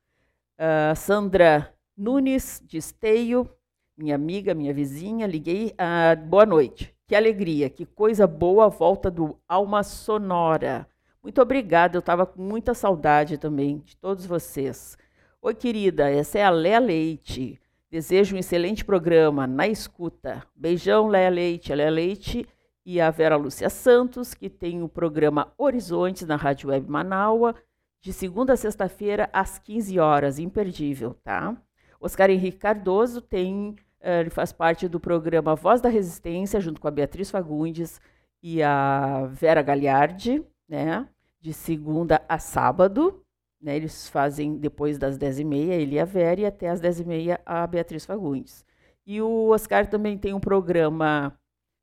Uh, 0.57 0.95
Sandra 0.95 1.75
Nunes 1.97 2.63
de 2.65 2.77
Esteio, 2.77 3.49
minha 3.97 4.15
amiga, 4.15 4.53
minha 4.53 4.73
vizinha, 4.73 5.27
liguei. 5.27 5.73
Ah, 5.77 6.15
boa 6.15 6.45
noite. 6.45 6.95
Que 7.09 7.13
alegria, 7.13 7.69
que 7.69 7.85
coisa 7.85 8.25
boa 8.25 8.67
a 8.67 8.69
volta 8.69 9.11
do 9.11 9.37
Alma 9.49 9.83
Sonora. 9.83 10.87
Muito 11.23 11.41
obrigada, 11.41 11.95
eu 11.95 12.01
estava 12.01 12.25
com 12.25 12.41
muita 12.41 12.73
saudade 12.73 13.37
também 13.37 13.77
de 13.77 13.95
todos 13.95 14.25
vocês. 14.25 14.97
Oi, 15.41 15.55
querida, 15.55 16.11
essa 16.11 16.37
é 16.37 16.43
a 16.43 16.49
Léa 16.49 16.79
Leite. 16.79 17.57
Desejo 17.89 18.35
um 18.35 18.39
excelente 18.39 18.83
programa, 18.83 19.47
na 19.47 19.65
escuta. 19.65 20.45
Beijão, 20.53 21.07
Léa 21.07 21.29
Leite. 21.29 21.71
A 21.71 21.77
Léa 21.77 21.89
Leite 21.89 22.45
e 22.85 22.99
a 22.99 23.09
Vera 23.09 23.37
Lúcia 23.37 23.69
Santos, 23.69 24.33
que 24.33 24.49
tem 24.49 24.83
o 24.83 24.89
programa 24.89 25.53
Horizontes 25.57 26.27
na 26.27 26.35
Rádio 26.35 26.69
Web 26.69 26.91
Manaua, 26.91 27.55
de 28.01 28.11
segunda 28.11 28.51
a 28.51 28.57
sexta-feira, 28.57 29.29
às 29.31 29.57
15 29.57 29.97
horas. 29.99 30.39
Imperdível, 30.39 31.13
tá? 31.23 31.55
Oscar 32.01 32.31
Henrique 32.31 32.57
Cardoso 32.57 33.21
tem, 33.21 33.77
eh, 34.01 34.19
ele 34.19 34.29
faz 34.29 34.51
parte 34.51 34.89
do 34.89 34.99
programa 34.99 35.55
Voz 35.55 35.79
da 35.79 35.87
Resistência, 35.87 36.59
junto 36.59 36.81
com 36.81 36.87
a 36.89 36.91
Beatriz 36.91 37.31
Fagundes 37.31 38.01
e 38.41 38.61
a 38.61 39.25
Vera 39.31 39.61
Gagliardi, 39.61 40.43
né? 40.67 41.07
De 41.43 41.53
segunda 41.53 42.23
a 42.29 42.39
sábado. 42.39 43.21
Né, 43.61 43.75
eles 43.75 44.09
fazem 44.09 44.57
depois 44.57 44.97
das 44.97 45.17
10h30, 45.17 45.69
ele 45.69 45.95
e 45.95 45.99
a 45.99 46.05
Vera, 46.05 46.41
e 46.41 46.45
até 46.45 46.69
as 46.69 46.81
10h30 46.81 47.39
a 47.45 47.67
Beatriz 47.67 48.05
Fagundes. 48.05 48.65
E 49.05 49.21
o 49.21 49.49
Oscar 49.49 49.87
também 49.87 50.17
tem 50.17 50.33
um 50.33 50.39
programa. 50.39 51.37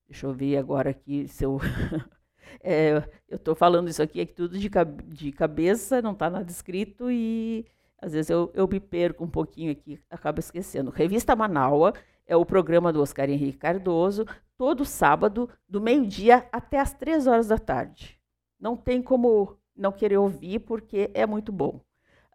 Deixa 0.08 0.26
eu 0.26 0.32
ver 0.32 0.56
agora 0.56 0.90
aqui 0.90 1.28
se 1.28 1.44
eu. 1.44 1.58
é, 2.62 3.02
eu 3.28 3.36
estou 3.36 3.54
falando 3.54 3.88
isso 3.88 4.02
aqui, 4.02 4.20
é 4.20 4.26
tudo 4.26 4.58
de, 4.58 4.70
de 5.06 5.32
cabeça, 5.32 6.02
não 6.02 6.12
está 6.12 6.28
nada 6.28 6.50
escrito 6.50 7.10
e 7.10 7.66
às 7.98 8.12
vezes 8.12 8.30
eu, 8.30 8.50
eu 8.54 8.66
me 8.66 8.80
perco 8.80 9.24
um 9.24 9.30
pouquinho 9.30 9.70
aqui, 9.70 10.00
acabo 10.10 10.40
esquecendo. 10.40 10.90
Revista 10.90 11.36
Manaua 11.36 11.92
é 12.26 12.36
o 12.36 12.46
programa 12.46 12.92
do 12.92 13.02
Oscar 13.02 13.28
Henrique 13.28 13.58
Cardoso, 13.58 14.26
todo 14.56 14.84
sábado, 14.84 15.48
do 15.68 15.80
meio-dia 15.80 16.46
até 16.52 16.78
as 16.78 16.92
três 16.92 17.26
horas 17.26 17.48
da 17.48 17.58
tarde. 17.58 18.19
Não 18.60 18.76
tem 18.76 19.02
como 19.02 19.56
não 19.74 19.90
querer 19.90 20.18
ouvir, 20.18 20.60
porque 20.60 21.10
é 21.14 21.26
muito 21.26 21.50
bom. 21.50 21.80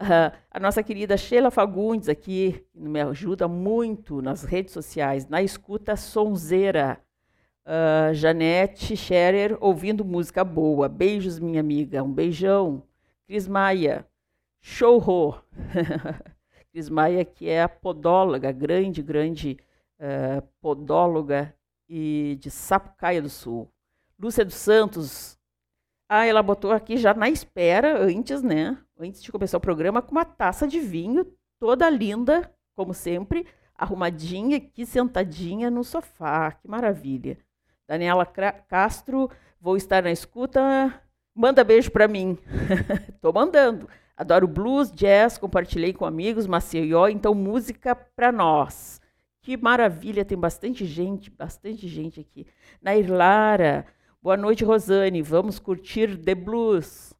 Uh, 0.02 0.36
a 0.52 0.60
nossa 0.60 0.84
querida 0.84 1.16
Sheila 1.16 1.50
Fagundes 1.50 2.10
aqui 2.10 2.66
me 2.74 3.00
ajuda 3.00 3.48
muito 3.48 4.22
nas 4.22 4.44
redes 4.44 4.74
sociais, 4.74 5.28
na 5.28 5.42
escuta 5.42 5.96
sonzeira. 5.96 7.00
Uh, 7.66 8.14
Janete 8.14 8.96
Scherer 8.96 9.58
ouvindo 9.62 10.04
música 10.04 10.44
boa. 10.44 10.90
Beijos, 10.90 11.40
minha 11.40 11.60
amiga. 11.60 12.04
Um 12.04 12.12
beijão. 12.12 12.84
Cris 13.26 13.48
Maia, 13.48 14.06
Show! 14.62 15.40
Cris 16.72 16.90
Maia, 16.90 17.24
que 17.24 17.48
é 17.48 17.64
a 17.64 17.70
podóloga, 17.70 18.52
grande, 18.52 19.02
grande 19.02 19.58
uh, 20.00 20.42
podóloga 20.60 21.56
e 21.88 22.38
de 22.40 22.52
Sapucaia 22.52 23.22
do 23.22 23.30
Sul. 23.30 23.72
Lúcia 24.20 24.44
dos 24.44 24.56
Santos. 24.56 25.35
Ah, 26.08 26.26
ela 26.26 26.44
botou 26.44 26.72
aqui 26.72 26.98
já 26.98 27.14
na 27.14 27.30
espera, 27.30 28.00
antes, 28.02 28.42
né? 28.44 28.78
Antes 29.00 29.24
de 29.24 29.32
começar 29.32 29.58
o 29.58 29.62
programa, 29.62 30.02
com 30.02 30.12
uma 30.12 30.26
taça 30.26 30.68
de 30.68 30.80
vinho, 30.80 31.26
toda 31.60 31.90
linda, 31.90 32.52
como 32.76 32.94
sempre, 32.94 33.48
arrumadinha 33.76 34.58
aqui, 34.58 34.86
sentadinha 34.86 35.72
no 35.72 35.84
sofá. 35.84 36.52
Que 36.52 36.68
maravilha. 36.68 37.38
Daniela 37.88 38.26
Castro, 38.68 39.30
vou 39.60 39.76
estar 39.76 40.04
na 40.04 40.12
escuta. 40.12 40.94
Manda 41.34 41.64
beijo 41.64 41.92
para 41.92 42.08
mim. 42.08 42.38
Tô 43.20 43.34
mandando. 43.34 43.90
Adoro 44.16 44.48
blues, 44.48 44.92
jazz, 44.92 45.38
compartilhei 45.38 45.92
com 45.92 46.06
amigos, 46.06 46.48
Maceió, 46.48 47.08
então 47.10 47.36
música 47.36 47.94
para 47.94 48.32
nós. 48.32 49.02
Que 49.42 49.58
maravilha, 49.58 50.24
tem 50.24 50.38
bastante 50.38 50.86
gente, 50.86 51.30
bastante 51.30 51.88
gente 51.88 52.22
aqui. 52.22 52.48
Nair 52.82 53.12
Lara, 53.12 53.86
boa 54.26 54.36
noite, 54.36 54.66
Rosane, 54.66 55.22
vamos 55.22 55.60
curtir 55.60 56.18
The 56.18 56.34
Blues. 56.34 57.14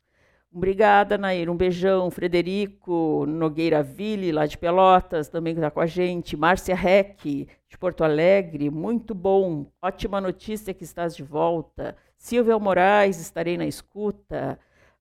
Obrigada, 0.52 1.20
Nair, 1.20 1.52
um 1.52 1.56
beijão. 1.56 2.10
Frederico 2.10 3.28
Nogueira 3.28 3.84
Ville, 3.84 4.32
lá 4.32 4.48
de 4.48 4.58
Pelotas, 4.58 5.30
também 5.30 5.54
está 5.54 5.70
com 5.70 5.80
a 5.80 5.86
gente. 5.86 6.36
Márcia 6.36 6.74
Reck, 6.74 7.48
de 7.70 7.78
Porto 7.78 8.04
Alegre, 8.04 8.72
muito 8.72 9.14
bom. 9.14 9.68
Ótima 9.80 10.20
notícia 10.20 10.74
que 10.74 10.84
estás 10.84 11.16
de 11.16 11.22
volta. 11.22 11.96
Silvia 12.18 12.58
Moraes, 12.58 13.20
estarei 13.20 13.56
na 13.56 13.68
escuta. 13.68 14.58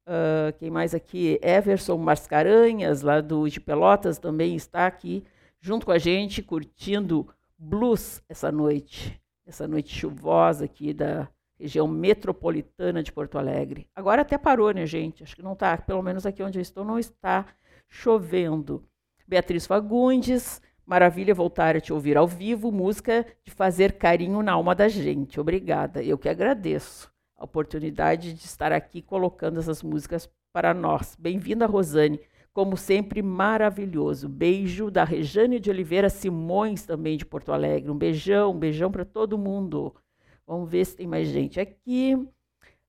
Uh, 0.07 0.53
quem 0.59 0.69
mais 0.71 0.95
aqui? 0.95 1.41
Everson 1.41 1.97
Mascaranhas, 1.97 3.01
lá 3.01 3.23
do 3.23 3.49
de 3.49 3.63
Pelotas, 3.63 4.19
também 4.19 4.55
está 4.55 4.87
aqui 4.87 5.25
junto 5.59 5.87
com 5.87 5.93
a 5.93 5.99
gente, 5.99 6.43
curtindo 6.43 7.27
blues 7.57 8.23
essa 8.29 8.53
noite, 8.53 9.19
essa 9.47 9.67
noite 9.67 9.99
chuvosa 9.99 10.67
aqui 10.67 10.93
da 10.93 11.31
região 11.65 11.89
metropolitana 11.89 13.03
de 13.03 13.11
Porto 13.11 13.39
Alegre. 13.39 13.87
Agora 13.97 14.21
até 14.21 14.37
parou, 14.37 14.71
né, 14.71 14.85
gente? 14.85 15.23
Acho 15.23 15.35
que 15.35 15.43
não 15.43 15.55
está, 15.55 15.79
pelo 15.79 16.03
menos 16.03 16.27
aqui 16.27 16.43
onde 16.43 16.59
eu 16.59 16.63
estou, 16.63 16.85
não 16.85 16.99
está 16.99 17.47
chovendo. 17.89 18.85
Beatriz 19.27 19.67
Fagundes, 19.67 20.61
maravilha 20.85 21.35
voltar 21.35 21.75
a 21.75 21.81
te 21.81 21.91
ouvir 21.91 22.19
ao 22.19 22.29
vivo, 22.29 22.71
música 22.71 23.27
de 23.43 23.51
fazer 23.51 23.93
carinho 23.93 24.43
na 24.43 24.53
alma 24.53 24.75
da 24.75 24.89
gente. 24.89 25.41
Obrigada, 25.41 26.03
eu 26.03 26.19
que 26.19 26.29
agradeço 26.29 27.11
a 27.35 27.45
oportunidade 27.45 28.35
de 28.35 28.45
estar 28.45 28.71
aqui 28.71 29.01
colocando 29.01 29.59
essas 29.59 29.83
músicas 29.83 30.31
para 30.53 30.75
nós. 30.75 31.17
Bem-vinda, 31.19 31.65
Rosane. 31.67 32.21
como 32.53 32.77
sempre, 32.77 33.23
maravilhoso. 33.23 34.29
Beijo 34.29 34.91
da 34.91 35.03
Rejane 35.03 35.59
de 35.59 35.71
Oliveira 35.71 36.09
Simões, 36.11 36.85
também 36.85 37.17
de 37.17 37.25
Porto 37.25 37.53
Alegre. 37.53 37.91
Um 37.91 37.97
beijão, 37.97 38.53
um 38.53 38.59
beijão 38.59 38.93
para 38.93 39.05
todo 39.05 39.39
mundo. 39.39 39.93
Vamos 40.47 40.71
ver 40.71 40.85
se 40.85 40.97
tem 40.97 41.07
mais 41.07 41.29
gente 41.29 41.59
aqui. 41.59 42.15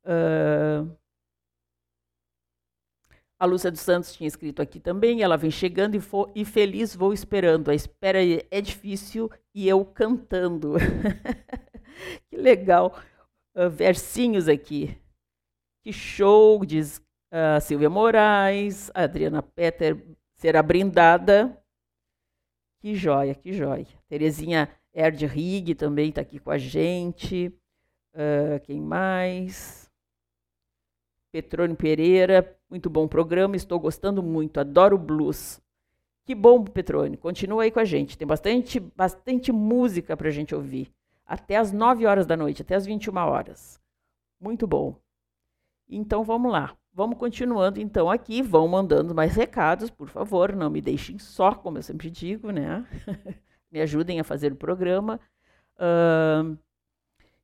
Uh... 0.06 0.96
A 3.38 3.46
Lúcia 3.46 3.70
dos 3.70 3.82
Santos 3.82 4.14
tinha 4.14 4.28
escrito 4.28 4.62
aqui 4.62 4.80
também. 4.80 5.22
Ela 5.22 5.36
vem 5.38 5.52
chegando 5.52 5.96
e, 5.96 6.02
e 6.34 6.46
feliz 6.46 6.96
vou 6.96 7.12
esperando. 7.12 7.70
A 7.70 7.76
espera 7.76 8.20
é 8.50 8.62
difícil 8.62 9.30
e 9.54 9.68
eu 9.68 9.84
cantando. 9.84 10.76
que 12.30 12.38
legal. 12.38 12.98
Uh, 13.54 13.70
versinhos 13.70 14.48
aqui. 14.48 14.98
Que 15.84 15.92
show, 15.92 16.66
diz 16.66 16.98
uh, 17.32 17.60
Silvia 17.62 17.90
Moraes. 17.90 18.90
A 18.94 19.04
Adriana 19.04 19.44
Petter 19.44 20.02
será 20.38 20.64
brindada. 20.64 21.62
Que 22.80 22.96
joia, 22.96 23.36
que 23.36 23.52
joia. 23.52 23.88
Terezinha 24.08 24.70
Erdrig 24.96 25.76
também 25.76 26.10
está 26.10 26.22
aqui 26.22 26.40
com 26.40 26.50
a 26.50 26.58
gente. 26.58 27.54
Uh, 28.14 28.60
quem 28.64 28.80
mais? 28.80 29.92
Petrônio 31.34 31.76
Pereira, 31.76 32.58
muito 32.70 32.90
bom 32.90 33.10
programa, 33.10 33.58
estou 33.58 33.78
gostando 33.78 34.24
muito, 34.24 34.58
adoro 34.58 34.98
blues. 34.98 35.62
Que 36.24 36.34
bom, 36.34 36.64
Petrônio, 36.64 37.20
continua 37.20 37.64
aí 37.64 37.72
com 37.72 37.80
a 37.80 37.84
gente. 37.84 38.18
Tem 38.18 38.26
bastante, 38.26 38.80
bastante 38.80 39.52
música 39.52 40.16
para 40.16 40.30
a 40.30 40.32
gente 40.32 40.56
ouvir. 40.56 40.90
Até 41.26 41.58
as 41.58 41.74
9 41.74 42.06
horas 42.06 42.26
da 42.26 42.38
noite, 42.38 42.62
até 42.62 42.74
as 42.74 42.86
21 42.86 43.18
horas. 43.18 43.82
Muito 44.40 44.66
bom. 44.66 44.96
Então 45.90 46.24
vamos 46.24 46.52
lá. 46.52 46.74
Vamos 46.94 47.18
continuando 47.18 47.82
então 47.82 48.10
aqui. 48.10 48.42
Vão 48.42 48.66
mandando 48.70 49.14
mais 49.14 49.36
recados, 49.36 49.90
por 49.90 50.08
favor. 50.08 50.56
Não 50.56 50.70
me 50.70 50.80
deixem 50.80 51.20
só, 51.20 51.54
como 51.54 51.78
eu 51.78 51.84
sempre 51.84 52.10
digo, 52.10 52.50
né? 52.50 52.86
me 53.76 53.82
ajudem 53.82 54.22
a 54.22 54.24
fazer 54.24 54.54
o 54.54 54.56
programa. 54.56 55.20
Uh, 55.76 56.58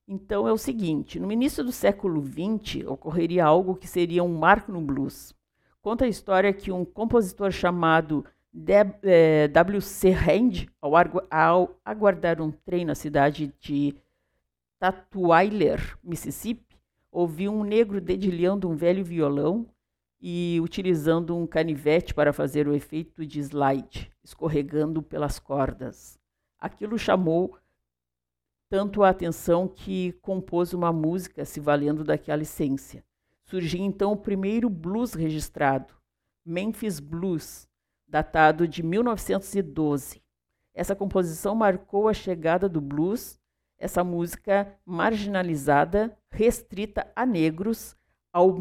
então 0.08 0.48
é 0.48 0.54
o 0.54 0.58
seguinte: 0.58 1.20
no 1.20 1.30
início 1.30 1.62
do 1.62 1.74
século 1.74 2.24
XX 2.24 2.88
ocorreria 2.88 3.44
algo 3.44 3.76
que 3.76 3.88
seria 3.88 4.24
um 4.24 4.38
marco 4.38 4.72
no 4.72 4.80
blues. 4.80 5.36
Conta 5.82 6.06
a 6.06 6.08
história 6.08 6.54
que 6.54 6.72
um 6.72 6.86
compositor 6.86 7.52
chamado 7.52 8.24
W.C. 9.52 10.10
Eh, 10.10 10.14
Hand, 10.14 10.68
ao, 10.82 10.94
ao 11.30 11.80
aguardar 11.84 12.42
um 12.42 12.52
trem 12.52 12.86
na 12.86 12.96
cidade 12.96 13.54
de 13.60 13.96
Tatweiler, 14.80 15.98
Mississippi, 16.04 16.78
ouviu 17.12 17.52
um 17.52 17.64
negro 17.64 18.00
dedilhando 18.00 18.70
um 18.70 18.76
velho 18.76 19.04
violão 19.04 19.66
e 20.22 20.60
utilizando 20.62 21.36
um 21.36 21.48
canivete 21.48 22.14
para 22.14 22.32
fazer 22.32 22.68
o 22.68 22.76
efeito 22.76 23.26
de 23.26 23.40
slide, 23.40 24.12
escorregando 24.24 25.02
pelas 25.02 25.40
cordas. 25.40 26.21
Aquilo 26.62 26.98
chamou 26.98 27.58
tanto 28.70 29.04
a 29.04 29.10
atenção 29.10 29.68
que 29.68 30.14
compôs 30.22 30.72
uma 30.74 30.94
música 30.94 31.44
se 31.44 31.60
valendo 31.60 32.04
daquela 32.04 32.44
essência. 32.44 33.04
Surgiu 33.44 33.84
então 33.84 34.14
o 34.14 34.18
primeiro 34.18 34.70
blues 34.70 35.14
registrado, 35.14 35.94
Memphis 36.46 37.00
Blues, 37.00 37.68
datado 38.08 38.68
de 38.68 38.84
1912. 38.84 40.22
Essa 40.74 40.96
composição 40.96 41.56
marcou 41.56 42.08
a 42.08 42.14
chegada 42.14 42.70
do 42.70 42.80
blues, 42.80 43.40
essa 43.78 44.04
música 44.04 44.74
marginalizada, 44.86 46.16
restrita 46.30 47.12
a 47.16 47.26
negros, 47.26 47.96
ao 48.32 48.56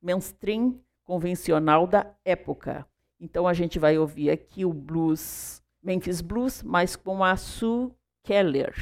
mainstream 0.00 0.78
convencional 1.04 1.86
da 1.86 2.14
época. 2.24 2.86
Então 3.18 3.48
a 3.48 3.54
gente 3.54 3.78
vai 3.78 3.96
ouvir 3.96 4.30
aqui 4.30 4.64
o 4.64 4.72
blues, 4.72 5.61
Memphis 5.82 6.20
Blues, 6.20 6.62
mas 6.62 6.94
com 6.94 7.24
a 7.24 7.36
Sue 7.36 7.92
Keller, 8.24 8.74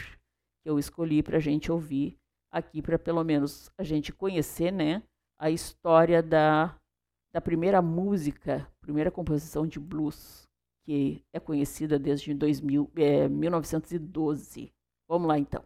que 0.62 0.68
eu 0.70 0.78
escolhi 0.78 1.22
para 1.22 1.38
a 1.38 1.40
gente 1.40 1.72
ouvir 1.72 2.18
aqui, 2.52 2.82
para 2.82 2.98
pelo 2.98 3.24
menos 3.24 3.70
a 3.78 3.82
gente 3.82 4.12
conhecer 4.12 4.70
né, 4.70 5.02
a 5.38 5.50
história 5.50 6.22
da, 6.22 6.76
da 7.32 7.40
primeira 7.40 7.80
música, 7.80 8.68
primeira 8.80 9.10
composição 9.10 9.66
de 9.66 9.80
blues, 9.80 10.46
que 10.84 11.24
é 11.32 11.40
conhecida 11.40 11.98
desde 11.98 12.34
2000, 12.34 12.90
é, 12.96 13.28
1912. 13.28 14.72
Vamos 15.08 15.28
lá 15.28 15.38
então. 15.38 15.64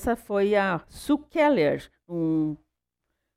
Essa 0.00 0.16
foi 0.16 0.56
a 0.56 0.82
Sue 0.88 1.18
Keller, 1.28 1.90
um, 2.08 2.56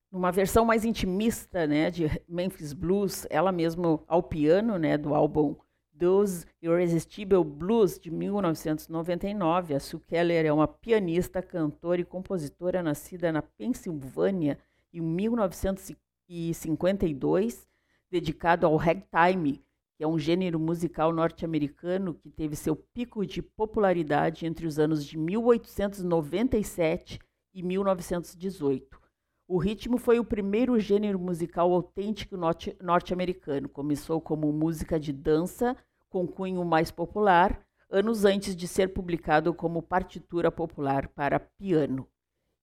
numa 0.09 0.31
versão 0.31 0.63
mais 0.63 0.85
intimista, 0.85 1.67
né, 1.67 1.91
de 1.91 2.05
Memphis 2.25 2.71
Blues, 2.71 3.27
ela 3.29 3.51
mesma 3.51 3.99
ao 4.07 4.23
piano, 4.23 4.77
né, 4.77 4.97
do 4.97 5.13
álbum 5.13 5.57
Those 5.99 6.45
Irresistible 6.61 7.43
Blues 7.43 7.99
de 7.99 8.09
1999. 8.09 9.75
A 9.75 9.79
Sue 9.79 9.99
Keller 9.99 10.45
é 10.45 10.53
uma 10.53 10.65
pianista, 10.65 11.41
cantora 11.41 11.99
e 11.99 12.05
compositora 12.05 12.81
nascida 12.81 13.29
na 13.29 13.41
Pensilvânia 13.41 14.57
em 14.93 15.01
1952, 15.01 17.67
dedicado 18.09 18.65
ao 18.65 18.77
ragtime, 18.77 19.61
é 20.03 20.07
um 20.07 20.19
gênero 20.19 20.59
musical 20.59 21.13
norte-americano 21.13 22.13
que 22.13 22.29
teve 22.29 22.57
seu 22.57 22.75
pico 22.75 23.25
de 23.25 23.41
popularidade 23.41 24.45
entre 24.45 24.67
os 24.67 24.77
anos 24.77 25.05
de 25.05 25.17
1897 25.17 27.19
e 27.53 27.63
1918. 27.63 28.99
O 29.47 29.57
ritmo 29.57 29.97
foi 29.97 30.19
o 30.19 30.25
primeiro 30.25 30.77
gênero 30.77 31.17
musical 31.17 31.71
autêntico 31.71 32.35
norte-americano. 32.81 33.69
Começou 33.69 34.19
como 34.19 34.51
música 34.51 34.99
de 34.99 35.13
dança 35.13 35.73
com 36.09 36.27
cunho 36.27 36.65
mais 36.65 36.91
popular, 36.91 37.65
anos 37.89 38.25
antes 38.25 38.57
de 38.57 38.67
ser 38.67 38.93
publicado 38.93 39.53
como 39.53 39.81
partitura 39.81 40.51
popular 40.51 41.07
para 41.07 41.39
piano 41.39 42.05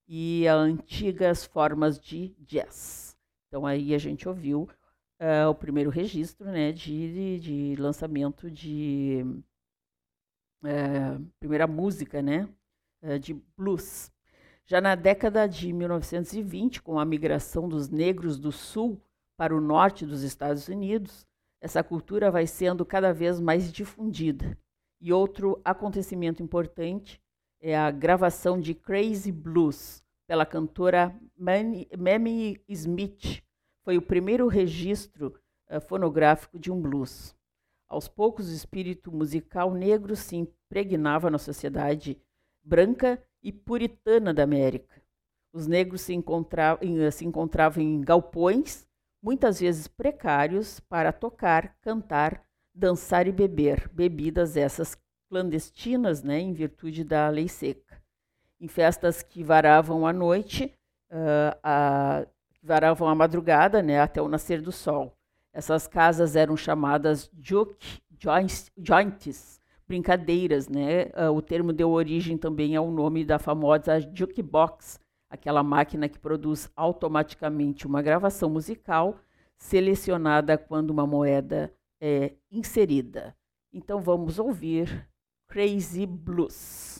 e 0.07 0.47
antigas 0.47 1.47
formas 1.47 1.99
de 1.99 2.34
jazz. 2.38 3.16
Então 3.49 3.66
aí 3.66 3.95
a 3.95 3.99
gente 3.99 4.28
ouviu 4.28 4.68
uh, 5.21 5.49
o 5.49 5.55
primeiro 5.55 5.91
registro 5.91 6.51
né, 6.51 6.73
de, 6.73 7.39
de 7.39 7.77
lançamento 7.77 8.51
de 8.51 9.25
uh, 10.64 11.25
primeira 11.39 11.66
música 11.66 12.23
né, 12.23 12.49
uh, 13.03 13.18
de 13.18 13.35
blues. 13.57 14.11
Já 14.66 14.81
na 14.81 14.95
década 14.95 15.47
de 15.47 15.73
1920, 15.73 16.81
com 16.83 16.99
a 16.99 17.05
migração 17.05 17.68
dos 17.68 17.89
negros 17.89 18.39
do 18.39 18.51
sul 18.51 19.01
para 19.37 19.55
o 19.55 19.61
norte 19.61 20.07
dos 20.07 20.23
Estados 20.23 20.68
Unidos, 20.68 21.27
essa 21.61 21.83
cultura 21.83 22.31
vai 22.31 22.47
sendo 22.47 22.87
cada 22.87 23.12
vez 23.12 23.39
mais 23.39 23.71
difundida. 23.73 24.57
E 25.01 25.12
outro 25.12 25.61
acontecimento 25.64 26.43
importante 26.43 27.21
é 27.61 27.77
a 27.77 27.91
gravação 27.91 28.61
de 28.61 28.75
Crazy 28.75 29.33
Blues 29.33 30.03
pela 30.27 30.47
cantora 30.47 31.14
Mamie 31.37 32.62
Smith, 32.68 33.43
foi 33.85 33.97
o 33.97 34.03
primeiro 34.03 34.47
registro 34.49 35.35
uh, 35.68 35.81
fonográfico 35.81 36.59
de 36.59 36.70
um 36.70 36.81
blues. 36.81 37.35
Aos 37.89 38.07
poucos, 38.07 38.49
o 38.49 38.55
espírito 38.55 39.11
musical 39.11 39.74
negro 39.74 40.14
se 40.14 40.37
impregnava 40.37 41.28
na 41.28 41.39
sociedade 41.39 42.20
branca 42.62 43.20
e 43.43 43.53
puritana 43.53 44.33
da 44.33 44.45
América. 44.45 45.03
Os 45.53 45.66
negros 45.66 46.03
se 46.03 46.14
encontravam, 46.14 46.87
eh, 47.03 47.11
se 47.11 47.24
encontravam 47.24 47.83
em 47.83 48.01
galpões, 48.01 48.87
muitas 49.20 49.59
vezes 49.59 49.89
precários, 49.89 50.78
para 50.78 51.12
tocar, 51.12 51.76
cantar, 51.81 52.45
dançar 52.72 53.26
e 53.26 53.33
beber, 53.33 53.89
bebidas 53.89 54.57
essas 54.57 54.97
clandestinas, 55.28 56.22
né, 56.22 56.39
em 56.39 56.53
virtude 56.53 57.03
da 57.03 57.28
lei 57.28 57.49
seca. 57.49 58.01
Em 58.61 58.68
festas 58.68 59.22
que 59.22 59.43
varavam 59.43 60.07
à 60.07 60.12
noite, 60.12 60.72
uh, 61.11 61.59
a, 61.62 62.26
varavam 62.62 63.08
a 63.08 63.14
madrugada, 63.14 63.82
né, 63.82 64.00
até 64.00 64.20
o 64.20 64.28
nascer 64.28 64.61
do 64.61 64.72
sol. 64.72 65.16
Essas 65.52 65.86
casas 65.86 66.36
eram 66.36 66.56
chamadas 66.56 67.30
juke 67.40 68.00
joints, 68.76 69.61
brincadeiras, 69.88 70.68
né? 70.68 71.06
Uh, 71.06 71.32
o 71.34 71.42
termo 71.42 71.72
deu 71.72 71.90
origem 71.90 72.36
também 72.36 72.76
ao 72.76 72.90
nome 72.90 73.24
da 73.24 73.38
famosa 73.38 73.98
jukebox, 74.00 75.00
aquela 75.28 75.62
máquina 75.62 76.08
que 76.08 76.18
produz 76.18 76.70
automaticamente 76.76 77.86
uma 77.86 78.02
gravação 78.02 78.50
musical 78.50 79.18
selecionada 79.58 80.56
quando 80.56 80.90
uma 80.90 81.06
moeda 81.06 81.72
é 82.00 82.34
inserida. 82.50 83.34
Então 83.72 84.00
vamos 84.00 84.38
ouvir 84.38 85.08
Crazy 85.48 86.06
Blues. 86.06 86.99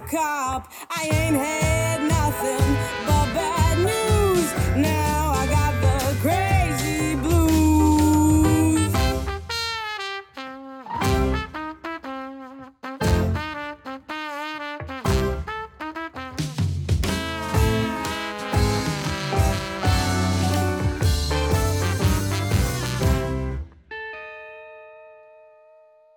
A 0.00 0.08
cop. 0.08 0.72
I 0.90 1.02
ain't 1.04 1.36
had 1.36 2.02
nothing 2.02 2.76
but 3.06 3.26
bad 3.34 3.78
news. 3.78 4.48
Now 4.76 5.32
I 5.34 5.46
got 5.46 5.74
the 5.80 5.96
crazy 6.22 7.16
blues. 7.16 7.40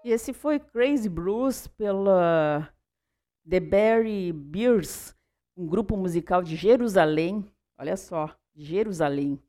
E 0.05 0.11
esse 0.11 0.33
foi 0.33 0.59
Crazy 0.59 1.07
Blues 1.09 1.65
pela 1.77 2.22
The 3.53 3.59
Berry 3.59 4.33
Beers, 4.33 5.15
um 5.55 5.67
grupo 5.67 5.95
musical 5.95 6.41
de 6.41 6.55
Jerusalém. 6.55 7.45
Olha 7.77 7.95
só, 7.95 8.35
Jerusalém, 8.55 9.39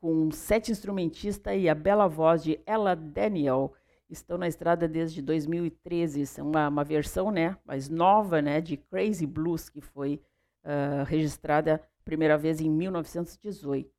com 0.00 0.30
sete 0.30 0.70
instrumentistas 0.70 1.60
e 1.60 1.68
a 1.68 1.74
bela 1.74 2.06
voz 2.06 2.44
de 2.44 2.60
Ella 2.64 2.94
Daniel. 2.94 3.74
Estão 4.08 4.38
na 4.38 4.46
estrada 4.46 4.86
desde 4.86 5.20
2013. 5.20 6.24
São 6.24 6.46
uma, 6.46 6.68
uma 6.68 6.84
versão, 6.84 7.32
né, 7.32 7.58
mais 7.64 7.88
nova, 7.88 8.40
né, 8.40 8.60
de 8.60 8.76
Crazy 8.76 9.26
Blues 9.26 9.68
que 9.68 9.80
foi 9.80 10.22
ah, 10.62 11.02
registrada 11.02 11.82
primeira 12.04 12.38
vez 12.38 12.60
em 12.60 12.70
1918. 12.70 13.90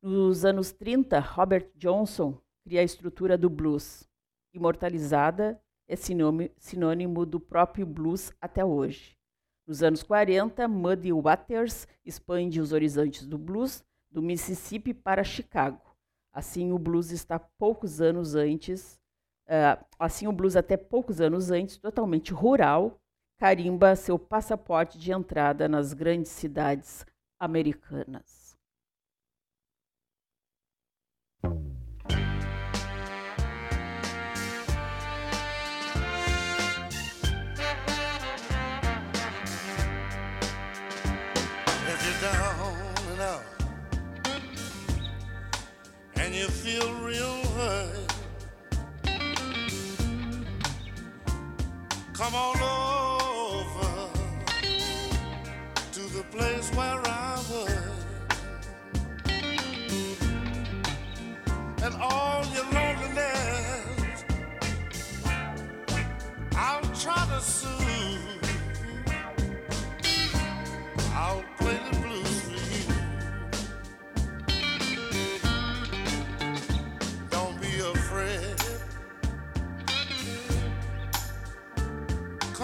Nos 0.00 0.44
anos 0.44 0.70
30, 0.70 1.18
Robert 1.18 1.68
Johnson 1.74 2.40
cria 2.62 2.82
a 2.82 2.84
estrutura 2.84 3.36
do 3.36 3.50
blues 3.50 4.08
imortalizada, 4.54 5.60
é 5.90 5.96
sinônimo, 5.96 7.26
do 7.26 7.40
próprio 7.40 7.84
blues 7.84 8.32
até 8.40 8.64
hoje. 8.64 9.16
Nos 9.66 9.82
anos 9.82 10.04
40, 10.04 10.68
Muddy 10.68 11.12
Waters 11.12 11.88
expande 12.04 12.60
os 12.60 12.72
horizontes 12.72 13.26
do 13.26 13.36
blues 13.36 13.82
do 14.08 14.22
Mississippi 14.22 14.94
para 14.94 15.24
Chicago. 15.24 15.80
Assim, 16.32 16.70
o 16.70 16.78
blues 16.78 17.10
está 17.10 17.40
poucos 17.40 18.00
anos 18.00 18.36
antes, 18.36 19.00
eh, 19.48 19.76
assim 19.98 20.28
o 20.28 20.32
blues 20.32 20.54
até 20.54 20.76
poucos 20.76 21.20
anos 21.20 21.50
antes, 21.50 21.76
totalmente 21.76 22.32
rural, 22.32 23.00
carimba 23.36 23.96
seu 23.96 24.16
passaporte 24.16 24.96
de 24.96 25.10
entrada 25.10 25.68
nas 25.68 25.92
grandes 25.92 26.30
cidades 26.30 27.04
americanas. 27.38 28.39
Feel 46.80 46.94
real 47.02 47.44
hurt, 47.56 48.14
come 52.12 52.34
on 52.34 52.56
over 52.60 54.10
to 55.92 56.00
the 56.00 56.22
place 56.30 56.70
where 56.74 57.00
I 57.06 57.42
was. 57.50 58.04
And 61.82 61.94
all 62.00 62.44
your 62.54 62.64
loneliness, 62.72 64.24
I'll 66.54 66.82
try 66.94 67.26
to 67.34 67.40
soothe. 67.40 67.99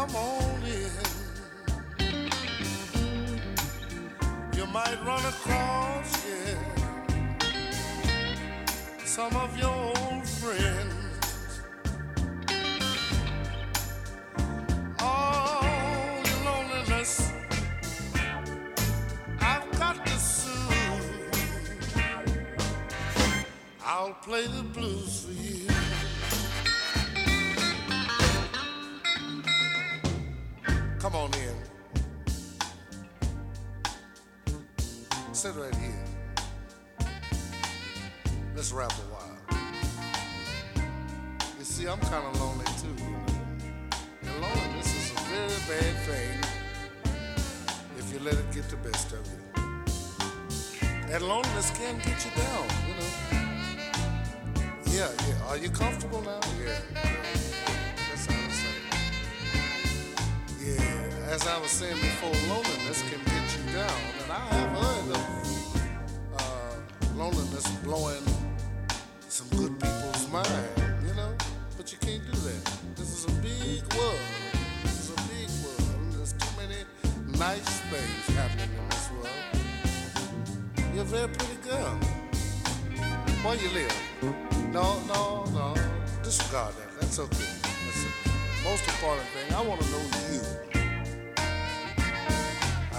Come 0.06 0.16
on 0.16 0.62
in. 0.62 0.90
You 4.56 4.66
might 4.66 4.98
run 5.04 5.24
across, 5.24 6.24
yeah, 6.24 6.58
some 9.04 9.34
of 9.34 9.58
your 9.58 9.74
old 9.74 10.28
friends. 10.28 11.60
All 15.00 15.64
your 16.24 16.44
loneliness. 16.44 17.32
I'll 23.84 24.14
play 24.22 24.46
the 24.46 24.62
blues 24.62 25.24
for 25.24 25.32
you. 25.32 25.55
Come 31.06 31.14
on 31.14 31.30
in. 31.34 31.54
Sit 35.32 35.54
right 35.54 35.72
here. 35.76 36.04
Let's 38.56 38.72
rap 38.72 38.90
a 38.90 38.94
while. 39.14 39.38
You 41.60 41.64
see, 41.64 41.86
I'm 41.86 42.00
kind 42.00 42.26
of 42.26 42.40
lonely 42.40 42.64
too. 42.82 42.96
And 44.22 44.40
loneliness 44.42 44.96
is 44.96 45.12
a 45.12 45.20
very 45.30 45.60
bad 45.70 45.94
thing 46.06 46.40
if 47.98 48.12
you 48.12 48.18
let 48.18 48.34
it 48.34 48.50
get 48.52 48.68
the 48.68 48.76
best 48.78 49.12
of 49.12 49.24
you. 49.28 49.40
And 51.08 51.22
loneliness 51.22 51.70
can 51.70 51.98
get 51.98 52.24
you 52.24 52.32
down, 52.34 52.66
you 52.88 52.94
know. 52.96 53.10
Yeah, 54.86 55.12
yeah. 55.28 55.50
Are 55.50 55.56
you 55.56 55.70
comfortable 55.70 56.22
now? 56.22 56.40
Yeah. 56.60 57.65
As 61.28 61.44
I 61.48 61.58
was 61.58 61.72
saying 61.72 61.96
before, 61.96 62.30
loneliness 62.48 63.02
can 63.10 63.18
get 63.24 63.58
you 63.58 63.72
down, 63.72 64.00
and 64.22 64.30
I 64.30 64.46
have 64.54 64.70
heard 64.78 65.10
of 65.16 65.24
uh, 66.38 67.16
loneliness 67.16 67.66
blowing 67.82 68.22
some 69.28 69.48
good 69.58 69.72
people's 69.80 70.30
mind, 70.30 70.46
you 71.04 71.12
know. 71.14 71.34
But 71.76 71.90
you 71.90 71.98
can't 71.98 72.24
do 72.24 72.30
that. 72.30 72.72
This 72.94 73.10
is 73.10 73.24
a 73.24 73.32
big 73.42 73.82
world. 73.94 74.20
This 74.84 75.00
is 75.00 75.10
a 75.10 75.16
big 75.26 75.50
world. 75.66 76.12
There's 76.12 76.32
too 76.32 76.52
many 76.56 76.84
nice 77.36 77.80
things 77.90 78.36
happening 78.36 78.70
in 78.78 78.88
this 78.88 79.10
world. 79.10 80.94
You're 80.94 81.02
a 81.02 81.06
very 81.06 81.28
pretty 81.28 81.56
girl. 81.68 81.98
Where 83.42 83.56
you 83.56 83.68
live? 83.70 83.94
No, 84.72 85.00
no, 85.08 85.44
no. 85.52 85.74
Disregard 86.22 86.72
that. 86.76 87.00
That's 87.00 87.18
okay. 87.18 87.50
That's 87.84 88.04
the 88.04 88.10
most 88.62 88.86
important 88.86 89.26
thing. 89.34 89.52
I 89.52 89.60
want 89.62 89.80
to 89.80 89.90
know 89.90 90.02
you. 90.32 90.75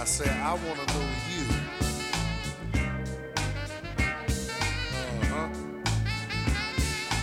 I 0.00 0.04
said, 0.04 0.28
I 0.28 0.54
want 0.54 0.78
to 0.78 0.86
know 0.94 1.08
you. 1.28 1.44
Uh 5.02 5.26
huh. 5.26 5.48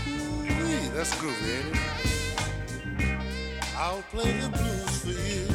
Ooh-wee, 0.09 0.89
that's 0.93 1.13
groovy, 1.15 1.49
ain't 1.55 1.69
it? 1.71 1.79
I'll 3.77 4.03
play 4.11 4.31
the 4.39 4.49
blues 4.49 4.95
for 5.03 5.15
you. 5.29 5.45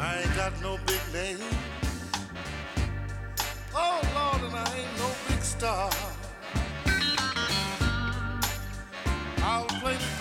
I 0.00 0.20
ain't 0.22 0.34
got 0.34 0.52
no 0.62 0.78
big 0.86 1.02
name. 1.12 1.38
Oh 3.74 4.00
Lord, 4.14 4.42
and 4.44 4.56
I 4.56 4.64
ain't 4.74 4.98
no 4.98 5.10
big 5.28 5.42
star. 5.42 5.90
I'll 9.42 9.66
play 9.82 9.96
the 9.96 10.17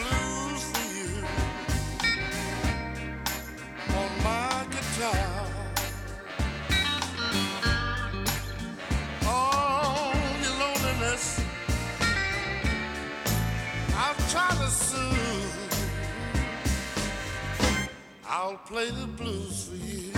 I'll 14.00 14.16
try 14.30 14.50
to 14.50 14.70
sue. 14.72 14.98
I'll 18.28 18.58
play 18.66 18.90
the 18.90 19.06
blues 19.06 19.70
for 19.70 19.76
you. 19.76 20.12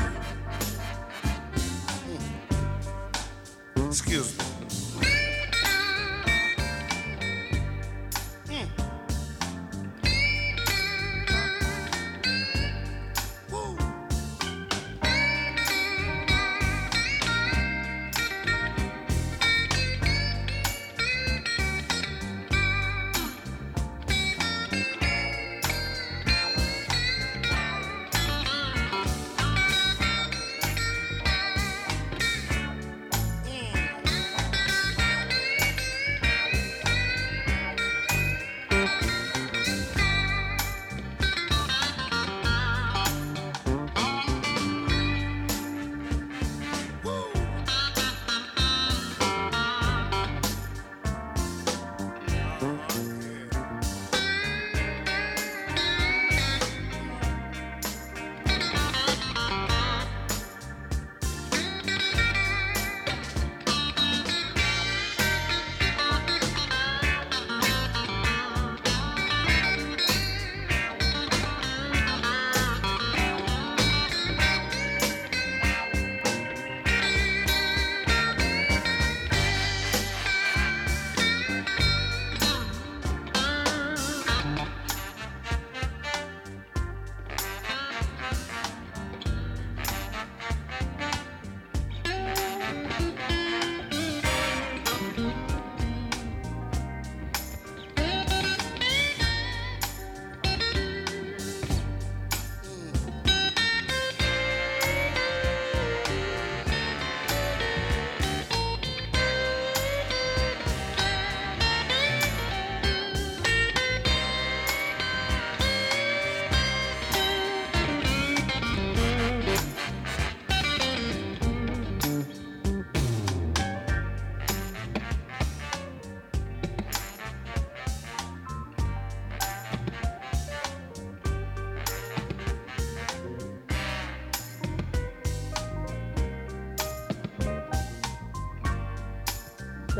Hmm. 3.76 3.88
Excuse 3.88 4.38
me. 4.38 4.49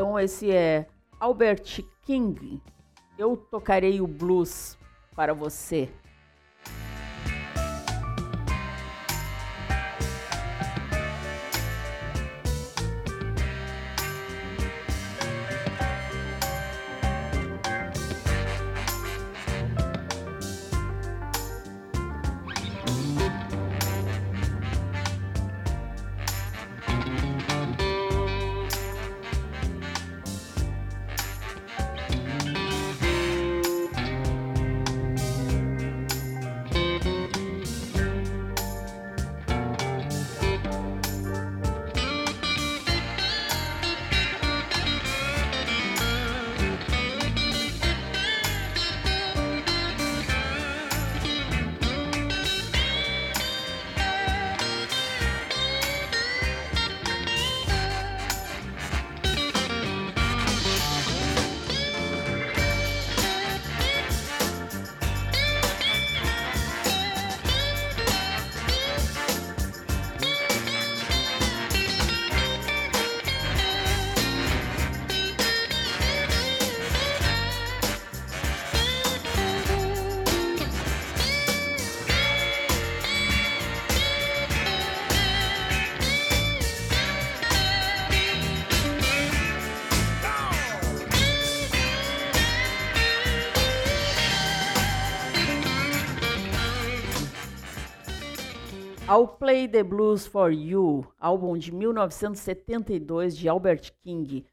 Então 0.10 0.20
esse 0.20 0.50
é 0.50 0.88
Albert 1.20 1.86
King. 2.02 2.60
Eu 3.16 3.38
tocarei 3.38 4.02
o 4.02 4.08
blues 4.08 4.76
para 5.16 5.36
você. 5.36 5.88
I'll 99.12 99.28
Play 99.28 99.68
the 99.68 99.82
Blues 99.82 100.28
for 100.28 100.52
You, 100.52 101.04
álbum 101.20 101.58
de 101.58 101.74
1972 101.74 103.36
de 103.36 103.50
Albert 103.50 103.92
King. 104.04 104.46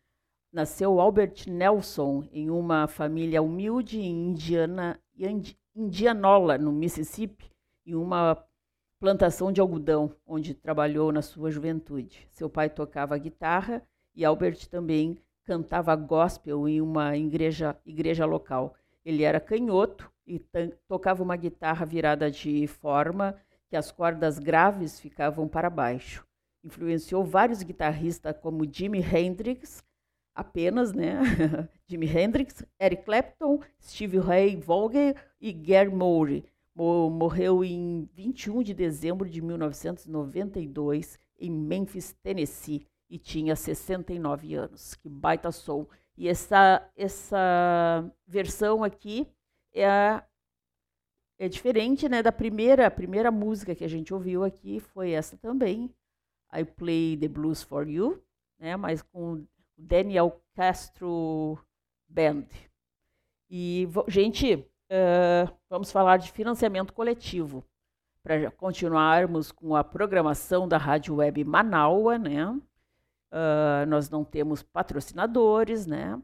Nasceu 0.50 0.98
Albert 0.98 1.46
Nelson 1.46 2.26
em 2.32 2.48
uma 2.48 2.88
família 2.88 3.42
humilde 3.42 4.00
em 4.00 4.30
Indiana, 4.30 4.98
Indianola, 5.74 6.56
no 6.56 6.72
Mississippi, 6.72 7.52
em 7.84 7.94
uma 7.94 8.42
plantação 8.98 9.52
de 9.52 9.60
algodão, 9.60 10.10
onde 10.26 10.54
trabalhou 10.54 11.12
na 11.12 11.20
sua 11.20 11.50
juventude. 11.50 12.26
Seu 12.30 12.48
pai 12.48 12.70
tocava 12.70 13.18
guitarra 13.18 13.82
e 14.14 14.24
Albert 14.24 14.70
também 14.70 15.18
cantava 15.44 15.94
gospel 15.94 16.66
em 16.66 16.80
uma 16.80 17.14
igreja, 17.14 17.76
igreja 17.84 18.24
local. 18.24 18.74
Ele 19.04 19.22
era 19.22 19.38
canhoto 19.38 20.10
e 20.26 20.42
tocava 20.88 21.22
uma 21.22 21.36
guitarra 21.36 21.84
virada 21.84 22.30
de 22.30 22.66
forma 22.66 23.36
que 23.68 23.76
as 23.76 23.90
cordas 23.90 24.38
graves 24.38 25.00
ficavam 25.00 25.48
para 25.48 25.70
baixo. 25.70 26.26
Influenciou 26.64 27.24
vários 27.24 27.62
guitarristas 27.62 28.36
como 28.38 28.70
Jimi 28.70 29.00
Hendrix, 29.00 29.84
apenas, 30.34 30.92
né? 30.92 31.20
Jimi 31.86 32.06
Hendrix, 32.06 32.64
Eric 32.80 33.04
Clapton, 33.04 33.60
Steve 33.80 34.18
Ray 34.18 34.56
Vaughan 34.56 35.14
e 35.40 35.52
Gary 35.52 35.90
Moore. 35.90 36.44
Morreu 36.74 37.64
em 37.64 38.06
21 38.12 38.62
de 38.62 38.74
dezembro 38.74 39.28
de 39.28 39.40
1992 39.40 41.18
em 41.38 41.50
Memphis, 41.50 42.12
Tennessee, 42.22 42.86
e 43.08 43.18
tinha 43.18 43.56
69 43.56 44.54
anos. 44.54 44.94
Que 44.94 45.08
baita 45.08 45.50
som! 45.50 45.86
E 46.16 46.28
essa, 46.28 46.86
essa 46.96 48.04
versão 48.26 48.82
aqui 48.82 49.26
é 49.72 49.86
a 49.86 50.24
é 51.38 51.48
diferente, 51.48 52.08
né, 52.08 52.22
da 52.22 52.32
primeira, 52.32 52.86
a 52.86 52.90
primeira 52.90 53.30
música 53.30 53.74
que 53.74 53.84
a 53.84 53.88
gente 53.88 54.12
ouviu 54.12 54.42
aqui 54.42 54.80
foi 54.80 55.10
essa 55.10 55.36
também, 55.36 55.94
I 56.52 56.64
Play 56.64 57.16
the 57.16 57.28
Blues 57.28 57.62
for 57.62 57.88
You, 57.88 58.22
né, 58.58 58.76
mas 58.76 59.02
com 59.02 59.34
o 59.34 59.46
Daniel 59.76 60.40
Castro 60.54 61.58
Band. 62.08 62.46
E, 63.50 63.86
gente, 64.08 64.54
uh, 64.54 65.52
vamos 65.68 65.92
falar 65.92 66.16
de 66.16 66.32
financiamento 66.32 66.92
coletivo, 66.92 67.64
para 68.22 68.50
continuarmos 68.50 69.52
com 69.52 69.76
a 69.76 69.84
programação 69.84 70.66
da 70.66 70.78
Rádio 70.78 71.16
Web 71.16 71.44
Manaua, 71.44 72.18
né, 72.18 72.48
uh, 72.48 73.86
nós 73.86 74.08
não 74.08 74.24
temos 74.24 74.62
patrocinadores, 74.62 75.86
né, 75.86 76.20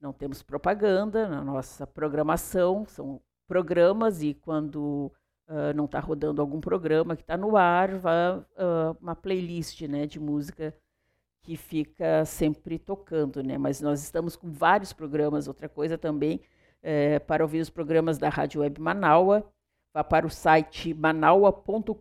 não 0.00 0.12
temos 0.12 0.42
propaganda 0.42 1.28
na 1.28 1.42
nossa 1.42 1.86
programação, 1.86 2.86
são 2.86 3.20
programas 3.52 4.22
e 4.22 4.32
quando 4.32 5.12
uh, 5.46 5.74
não 5.76 5.84
está 5.84 6.00
rodando 6.00 6.40
algum 6.40 6.58
programa 6.58 7.14
que 7.14 7.20
está 7.20 7.36
no 7.36 7.54
ar, 7.54 7.98
vai 7.98 8.38
uh, 8.38 8.96
uma 8.98 9.14
playlist 9.14 9.82
né, 9.82 10.06
de 10.06 10.18
música 10.18 10.74
que 11.42 11.54
fica 11.54 12.24
sempre 12.24 12.78
tocando, 12.78 13.42
né? 13.42 13.58
Mas 13.58 13.78
nós 13.82 14.02
estamos 14.02 14.36
com 14.36 14.50
vários 14.50 14.94
programas. 14.94 15.48
Outra 15.48 15.68
coisa 15.68 15.98
também, 15.98 16.40
é, 16.82 17.18
para 17.18 17.44
ouvir 17.44 17.60
os 17.60 17.68
programas 17.68 18.16
da 18.16 18.30
Rádio 18.30 18.62
Web 18.62 18.80
Manaua, 18.80 19.46
vá 19.92 20.02
para 20.02 20.26
o 20.26 20.30
site 20.30 20.94
manaua.com.br 20.94 21.96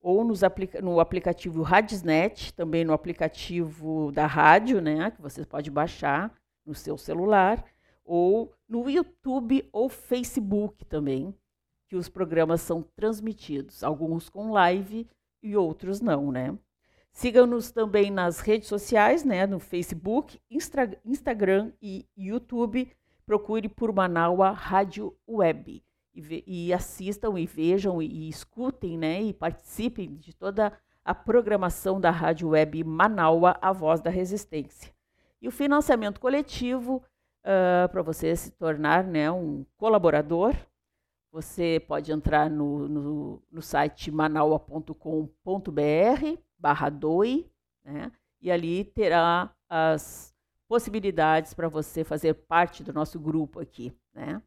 ou 0.00 0.24
nos 0.24 0.44
aplica 0.44 0.80
no 0.80 1.00
aplicativo 1.00 1.62
Radisnet, 1.62 2.54
também 2.54 2.84
no 2.84 2.92
aplicativo 2.92 4.12
da 4.12 4.26
rádio, 4.28 4.80
né? 4.80 5.10
Que 5.10 5.20
você 5.20 5.44
pode 5.44 5.68
baixar 5.68 6.32
no 6.64 6.76
seu 6.76 6.96
celular 6.96 7.64
ou 8.04 8.52
no 8.68 8.88
YouTube 8.88 9.68
ou 9.72 9.88
Facebook 9.88 10.84
também, 10.84 11.34
que 11.88 11.96
os 11.96 12.08
programas 12.08 12.60
são 12.60 12.82
transmitidos, 12.94 13.82
alguns 13.82 14.28
com 14.28 14.52
live 14.52 15.08
e 15.42 15.56
outros 15.56 16.00
não, 16.00 16.30
né? 16.30 16.56
Siga-nos 17.12 17.72
também 17.72 18.10
nas 18.10 18.40
redes 18.40 18.68
sociais, 18.68 19.24
né, 19.24 19.46
no 19.46 19.58
Facebook, 19.58 20.40
Instra 20.48 20.98
Instagram 21.04 21.72
e 21.82 22.06
YouTube. 22.16 22.90
Procure 23.26 23.68
por 23.68 23.92
Manaua 23.92 24.50
Rádio 24.50 25.16
Web 25.28 25.82
e, 26.14 26.44
e, 26.46 26.72
assistam 26.72 27.38
e 27.38 27.46
vejam 27.46 28.00
e, 28.00 28.06
e 28.06 28.28
escutem, 28.28 28.96
né, 28.96 29.22
e 29.22 29.32
participem 29.32 30.16
de 30.16 30.32
toda 30.32 30.72
a 31.04 31.14
programação 31.14 32.00
da 32.00 32.10
Rádio 32.10 32.50
Web 32.50 32.84
Manaua, 32.84 33.56
a 33.60 33.72
voz 33.72 34.00
da 34.00 34.10
resistência. 34.10 34.92
E 35.40 35.48
o 35.48 35.52
financiamento 35.52 36.20
coletivo 36.20 37.02
uh, 37.44 37.88
para 37.88 38.02
você 38.02 38.34
se 38.34 38.50
tornar 38.52 39.04
né, 39.04 39.30
um 39.30 39.64
colaborador. 39.76 40.54
Você 41.32 41.82
pode 41.86 42.10
entrar 42.10 42.50
no, 42.50 42.88
no, 42.88 43.42
no 43.50 43.62
site 43.62 44.10
manaua.com.br 44.10 44.92
barra 46.58 46.90
doi, 46.90 47.48
né, 47.84 48.10
e 48.40 48.50
ali 48.50 48.84
terá 48.84 49.54
as 49.68 50.34
possibilidades 50.68 51.54
para 51.54 51.68
você 51.68 52.04
fazer 52.04 52.34
parte 52.34 52.82
do 52.82 52.92
nosso 52.92 53.18
grupo 53.18 53.60
aqui, 53.60 53.92
né? 54.14 54.42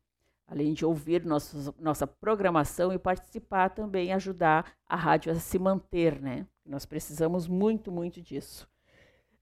Além 0.46 0.74
de 0.74 0.86
ouvir 0.86 1.26
nossa 1.26 2.06
programação 2.06 2.94
e 2.94 3.00
participar 3.00 3.70
também, 3.70 4.14
ajudar 4.14 4.74
a 4.86 4.96
rádio 4.96 5.32
a 5.32 5.36
se 5.36 5.58
manter, 5.58 6.22
né? 6.22 6.46
Nós 6.66 6.86
precisamos 6.86 7.48
muito, 7.48 7.92
muito 7.92 8.22
disso. 8.22 8.68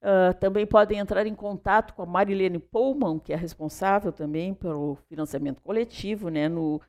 Uh, 0.02 0.34
também 0.40 0.66
podem 0.66 0.98
entrar 0.98 1.24
em 1.28 1.34
contato 1.34 1.94
com 1.94 2.02
a 2.02 2.06
Marilene 2.06 2.58
Pullman, 2.58 3.20
que 3.20 3.32
é 3.32 3.36
responsável 3.36 4.10
também 4.10 4.52
pelo 4.52 4.96
financiamento 5.08 5.62
coletivo, 5.62 6.28
né, 6.28 6.48
no, 6.48 6.80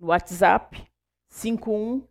no 0.00 0.06
WhatsApp 0.06 0.82
51, 1.28 2.02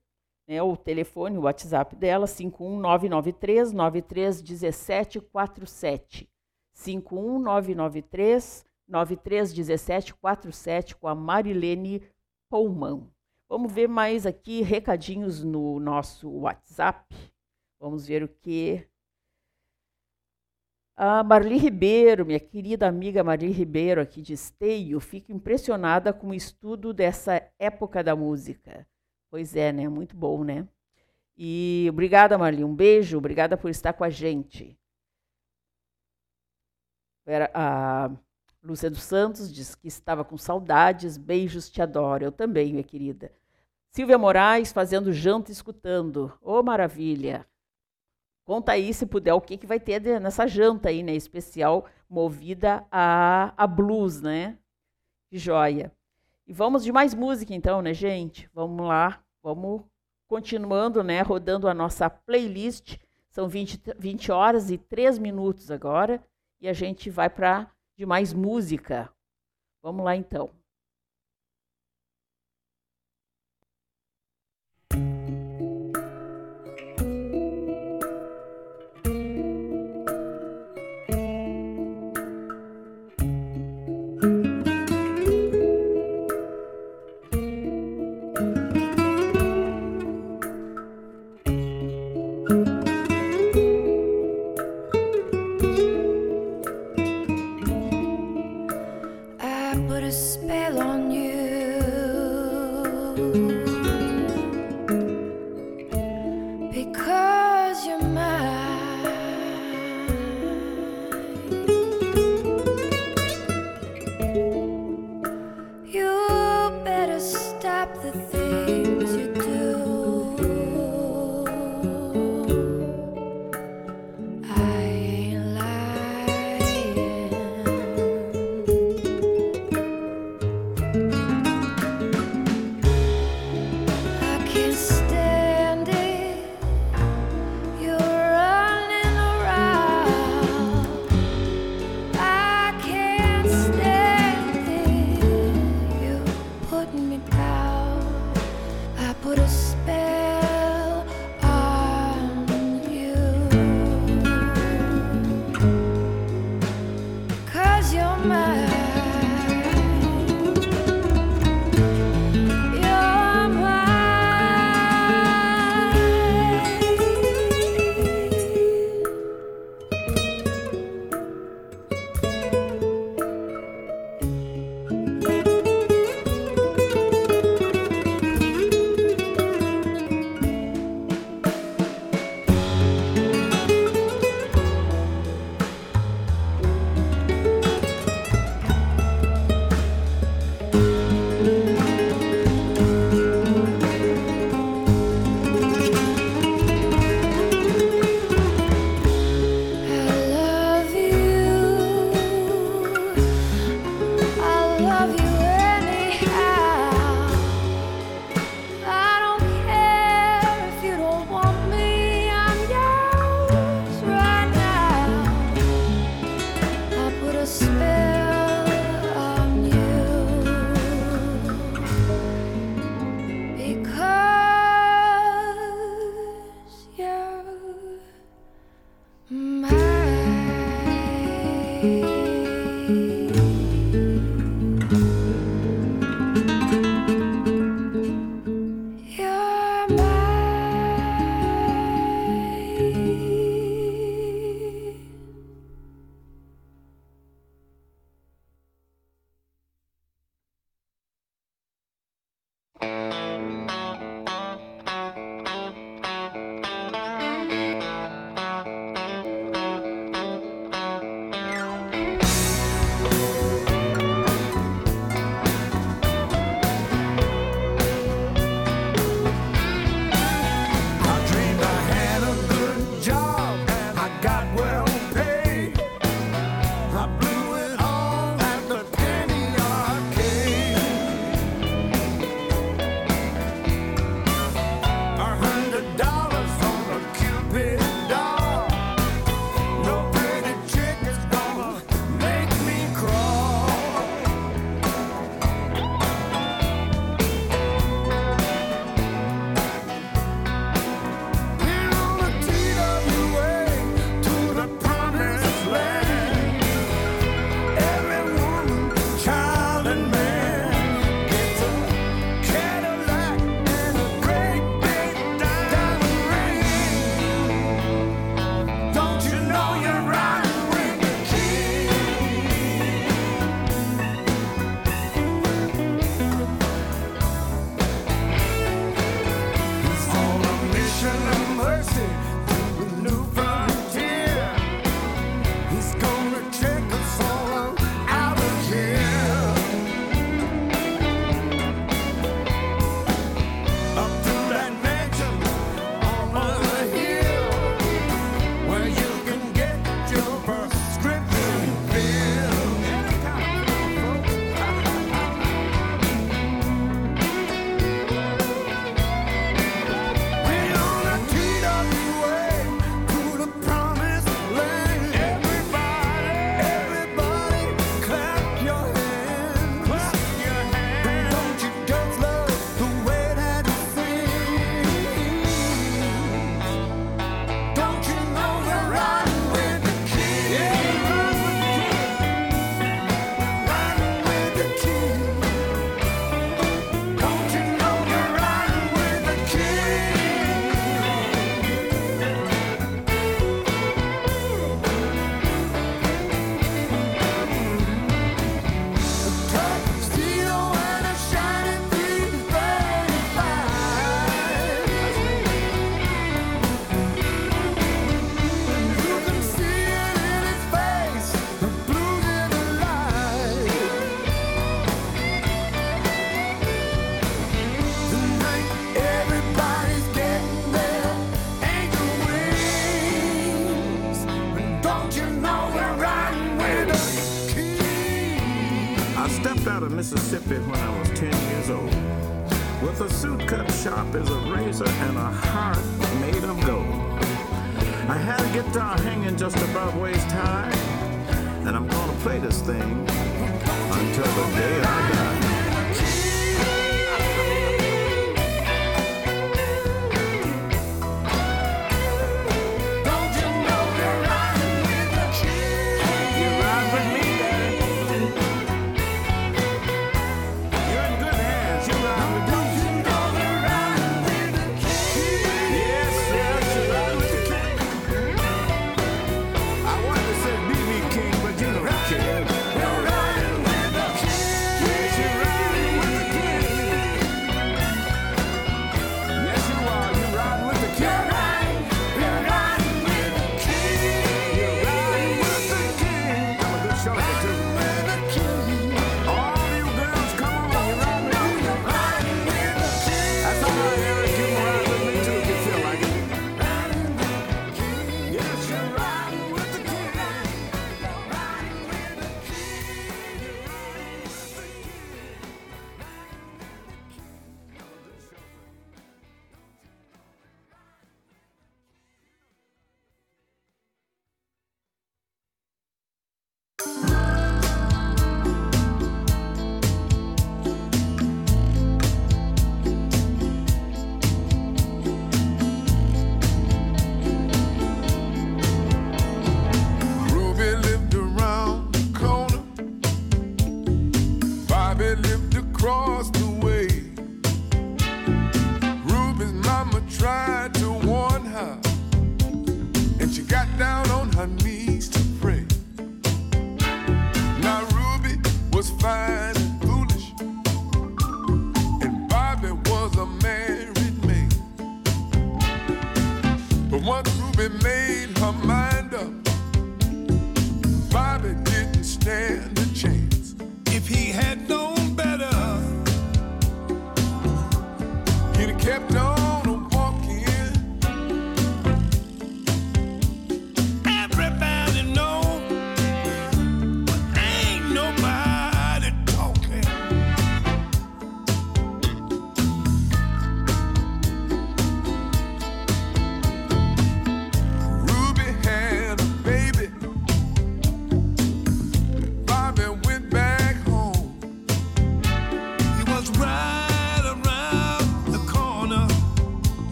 né, 0.47 0.61
o 0.61 0.77
telefone, 0.77 1.39
o 1.39 1.41
WhatsApp 1.41 1.95
dela, 1.95 2.27
51993 2.27 3.71
931747. 3.71 6.29
51993 6.73 8.63
931747 8.87 10.95
com 10.95 11.07
a 11.07 11.15
Marilene 11.15 12.03
Pullman. 12.49 13.09
Vamos 13.49 13.73
ver 13.73 13.87
mais 13.87 14.27
aqui 14.27 14.61
recadinhos 14.61 15.43
no 15.43 15.79
nosso 15.79 16.29
WhatsApp. 16.29 17.15
Vamos 17.79 18.05
ver 18.05 18.21
o 18.23 18.27
que 18.27 18.87
A 21.03 21.23
Marli 21.23 21.57
Ribeiro, 21.57 22.23
minha 22.23 22.39
querida 22.39 22.87
amiga 22.87 23.23
Marli 23.23 23.49
Ribeiro, 23.49 23.99
aqui 23.99 24.21
de 24.21 24.33
Esteio, 24.33 24.99
fico 24.99 25.31
impressionada 25.31 26.13
com 26.13 26.27
o 26.27 26.33
estudo 26.33 26.93
dessa 26.93 27.41
época 27.57 28.03
da 28.03 28.15
música. 28.15 28.85
Pois 29.27 29.55
é, 29.55 29.71
né? 29.71 29.89
Muito 29.89 30.15
bom, 30.15 30.43
né? 30.43 30.67
E 31.35 31.87
obrigada, 31.89 32.37
Marli. 32.37 32.63
Um 32.63 32.75
beijo. 32.75 33.17
Obrigada 33.17 33.57
por 33.57 33.71
estar 33.71 33.93
com 33.93 34.03
a 34.03 34.11
gente. 34.11 34.77
A 37.51 38.11
Lúcia 38.61 38.91
dos 38.91 39.01
Santos 39.01 39.51
diz 39.51 39.73
que 39.73 39.87
estava 39.87 40.23
com 40.23 40.37
saudades. 40.37 41.17
Beijos, 41.17 41.67
te 41.67 41.81
adoro. 41.81 42.25
Eu 42.25 42.31
também, 42.31 42.73
minha 42.73 42.83
querida. 42.83 43.31
Silvia 43.89 44.19
Moraes 44.19 44.71
fazendo 44.71 45.11
janta 45.11 45.51
escutando. 45.51 46.31
Ô, 46.39 46.59
oh, 46.59 46.63
maravilha. 46.63 47.43
Conta 48.43 48.73
aí, 48.73 48.93
se 48.93 49.05
puder, 49.05 49.33
o 49.33 49.41
que, 49.41 49.57
que 49.57 49.67
vai 49.67 49.79
ter 49.79 50.19
nessa 50.19 50.47
janta 50.47 50.89
aí, 50.89 51.03
né? 51.03 51.13
Especial, 51.13 51.85
movida 52.09 52.85
a, 52.91 53.53
a 53.55 53.67
blues, 53.67 54.21
né? 54.21 54.57
Que 55.29 55.37
joia. 55.37 55.91
E 56.45 56.53
vamos 56.53 56.83
de 56.83 56.91
mais 56.91 57.13
música 57.13 57.53
então, 57.53 57.81
né, 57.81 57.93
gente? 57.93 58.49
Vamos 58.53 58.85
lá, 58.85 59.23
vamos 59.41 59.83
continuando, 60.27 61.03
né? 61.03 61.21
Rodando 61.21 61.67
a 61.67 61.73
nossa 61.73 62.09
playlist. 62.09 62.97
São 63.29 63.47
20, 63.47 63.81
20 63.97 64.31
horas 64.31 64.69
e 64.69 64.77
3 64.77 65.17
minutos 65.17 65.71
agora. 65.71 66.21
E 66.59 66.67
a 66.67 66.73
gente 66.73 67.09
vai 67.09 67.29
para 67.29 67.71
de 67.95 68.05
mais 68.05 68.33
música. 68.33 69.09
Vamos 69.81 70.03
lá 70.03 70.15
então. 70.15 70.49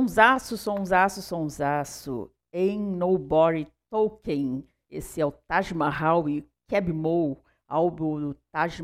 Sonsaço, 0.00 0.56
sonsaço, 0.56 1.20
sonsaço. 1.20 2.30
Ain't 2.54 2.96
Nobody 2.96 3.68
Talking. 3.90 4.66
Esse 4.88 5.20
é 5.20 5.26
o 5.26 5.30
Taj 5.30 5.74
Mahal 5.74 6.26
e 6.26 6.42
Keb 6.66 6.90
Mo, 6.90 7.36
álbum 7.68 8.18
do 8.18 8.34
Taj, 8.50 8.80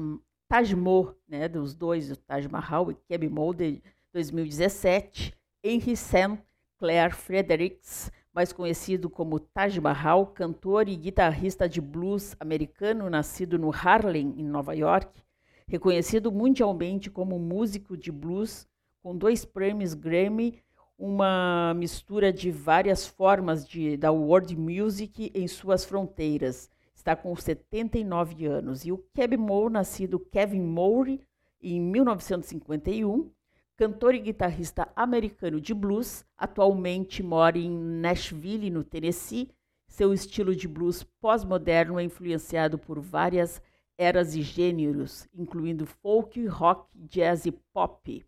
Taj 0.47 0.74
Mo, 0.76 1.14
né, 1.26 1.48
dos 1.48 1.74
dois, 1.74 2.14
Taj 2.26 2.47
Mahal 2.48 2.90
e 2.90 2.94
Keb 3.09 3.30
Mo, 3.30 3.55
de 3.55 3.82
2017. 4.12 5.34
Henry 5.64 5.97
Sam 5.97 6.36
Claire 6.78 7.14
Fredericks, 7.14 8.12
mais 8.30 8.52
conhecido 8.52 9.09
como 9.09 9.40
Taj 9.40 9.80
Mahal, 9.80 10.26
cantor 10.26 10.86
e 10.86 10.97
guitarrista 10.97 11.66
de 11.66 11.80
blues 11.80 12.36
americano, 12.38 13.09
nascido 13.09 13.59
no 13.59 13.70
Harlem, 13.70 14.34
em 14.36 14.44
Nova 14.44 14.74
York, 14.74 15.22
reconhecido 15.66 16.30
mundialmente 16.30 17.10
como 17.10 17.38
músico 17.38 17.97
de 17.97 18.12
blues, 18.12 18.68
com 19.02 19.16
dois 19.16 19.47
prêmios 19.47 19.94
Grammy 19.94 20.62
uma 20.98 21.74
mistura 21.74 22.32
de 22.32 22.51
várias 22.51 23.06
formas 23.06 23.66
de, 23.66 23.97
da 23.97 24.10
world 24.10 24.56
music 24.56 25.31
em 25.35 25.47
suas 25.47 25.85
fronteiras. 25.85 26.70
Está 26.94 27.14
com 27.14 27.35
79 27.36 28.47
anos. 28.47 28.85
E 28.85 28.93
o 28.93 28.98
Kevin 29.14 29.36
Moore, 29.36 29.73
nascido 29.73 30.18
Kevin 30.18 30.62
Moore 30.62 31.20
em 31.60 31.81
1951, 31.81 33.31
cantor 33.77 34.14
e 34.14 34.20
guitarrista 34.20 34.89
americano 34.97 35.60
de 35.60 35.74
blues, 35.74 36.24
atualmente 36.36 37.23
mora 37.23 37.59
em 37.59 37.70
Nashville, 37.70 38.70
no 38.70 38.82
Tennessee. 38.82 39.51
Seu 39.86 40.12
estilo 40.12 40.56
de 40.56 40.66
blues 40.66 41.05
pós-moderno 41.20 41.98
é 41.98 42.02
influenciado 42.02 42.78
por 42.78 43.01
várias 43.01 43.62
eras 43.98 44.35
e 44.35 44.43
gêneros, 44.43 45.28
incluindo 45.35 45.86
folk, 45.86 46.44
rock, 46.47 46.89
jazz 46.94 47.47
e 47.47 47.52
pop. 47.52 48.24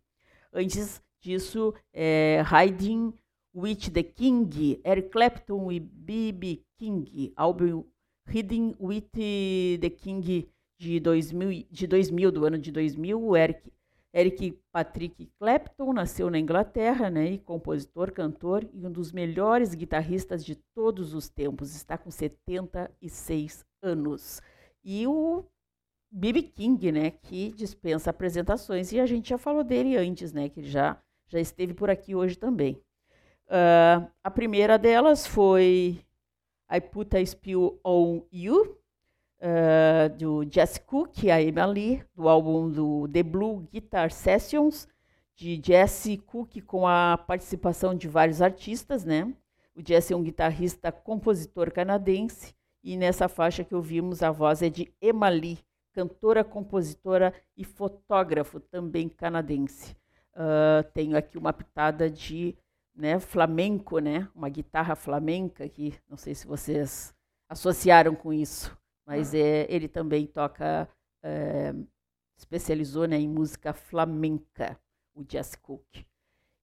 Antes 0.53 1.01
disso, 1.21 1.73
é, 1.93 2.43
Hiding 2.43 3.13
with 3.53 3.91
the 3.91 4.03
King, 4.03 4.79
Eric 4.83 5.09
Clapton 5.09 5.71
e 5.71 5.79
B.B. 5.79 6.63
King, 6.77 7.33
álbum 7.35 7.83
Hiding 8.27 8.75
with 8.79 9.09
the 9.79 9.89
King 9.89 10.49
de 10.79 10.99
2000, 10.99 11.67
de 11.69 11.87
2000, 11.87 12.31
do 12.31 12.45
ano 12.45 12.57
de 12.57 12.71
2000, 12.71 13.21
o 13.21 13.35
Eric, 13.35 13.71
Eric 14.13 14.57
Patrick 14.71 15.29
Clapton 15.37 15.93
nasceu 15.93 16.29
na 16.29 16.39
Inglaterra, 16.39 17.09
né, 17.09 17.31
e 17.31 17.37
compositor, 17.37 18.11
cantor 18.11 18.67
e 18.73 18.85
um 18.85 18.91
dos 18.91 19.11
melhores 19.11 19.75
guitarristas 19.75 20.43
de 20.45 20.55
todos 20.73 21.13
os 21.13 21.27
tempos, 21.29 21.75
está 21.75 21.97
com 21.97 22.09
76 22.09 23.65
anos. 23.83 24.41
E 24.83 25.05
o 25.05 25.43
B.B. 26.11 26.43
King, 26.43 26.91
né, 26.91 27.11
que 27.11 27.51
dispensa 27.51 28.09
apresentações, 28.09 28.91
e 28.91 28.99
a 28.99 29.05
gente 29.05 29.29
já 29.29 29.37
falou 29.37 29.63
dele 29.63 29.97
antes, 29.97 30.31
né, 30.31 30.49
que 30.49 30.61
ele 30.61 30.69
já 30.69 30.99
já 31.29 31.39
esteve 31.39 31.73
por 31.73 31.89
aqui 31.89 32.15
hoje 32.15 32.35
também. 32.35 32.81
Uh, 33.47 34.09
a 34.23 34.29
primeira 34.29 34.77
delas 34.77 35.25
foi 35.25 36.03
I 36.71 36.81
Put 36.81 37.15
a 37.15 37.25
Spill 37.25 37.79
on 37.83 38.21
You, 38.31 38.77
uh, 39.39 40.15
do 40.17 40.45
Jesse 40.49 40.81
Cook 40.81 41.23
e 41.23 41.31
a 41.31 41.41
Emily, 41.41 42.03
do 42.13 42.27
álbum 42.27 42.69
do 42.69 43.07
The 43.07 43.23
Blue 43.23 43.67
Guitar 43.71 44.11
Sessions, 44.11 44.87
de 45.35 45.59
Jesse 45.63 46.17
Cook 46.17 46.61
com 46.61 46.85
a 46.87 47.17
participação 47.17 47.95
de 47.95 48.07
vários 48.07 48.41
artistas, 48.41 49.05
né? 49.05 49.33
O 49.75 49.81
Jesse 49.85 50.13
é 50.13 50.15
um 50.17 50.23
guitarrista, 50.23 50.91
compositor 50.91 51.71
canadense, 51.71 52.53
e 52.83 52.97
nessa 52.97 53.27
faixa 53.27 53.63
que 53.63 53.73
ouvimos 53.73 54.21
a 54.21 54.31
voz 54.31 54.61
é 54.61 54.69
de 54.69 54.93
Emily, 55.01 55.59
cantora, 55.93 56.43
compositora 56.43 57.33
e 57.55 57.63
fotógrafo 57.63 58.59
também 58.59 59.07
canadense. 59.09 59.95
Uh, 60.35 60.83
tenho 60.93 61.17
aqui 61.17 61.37
uma 61.37 61.51
pitada 61.51 62.09
de 62.09 62.57
né, 62.95 63.19
flamenco, 63.19 63.99
né, 63.99 64.27
uma 64.35 64.49
guitarra 64.49 64.95
flamenca, 64.95 65.67
que 65.69 65.93
não 66.07 66.17
sei 66.17 66.35
se 66.35 66.45
vocês 66.45 67.13
associaram 67.49 68.13
com 68.13 68.33
isso, 68.33 68.77
mas 69.05 69.33
é, 69.33 69.65
ele 69.69 69.87
também 69.87 70.27
toca, 70.27 70.87
é, 71.23 71.73
especializou 72.37 73.07
né, 73.07 73.17
em 73.17 73.27
música 73.27 73.73
flamenca, 73.73 74.79
o 75.15 75.23
Jazz 75.23 75.55
Cook. 75.55 76.05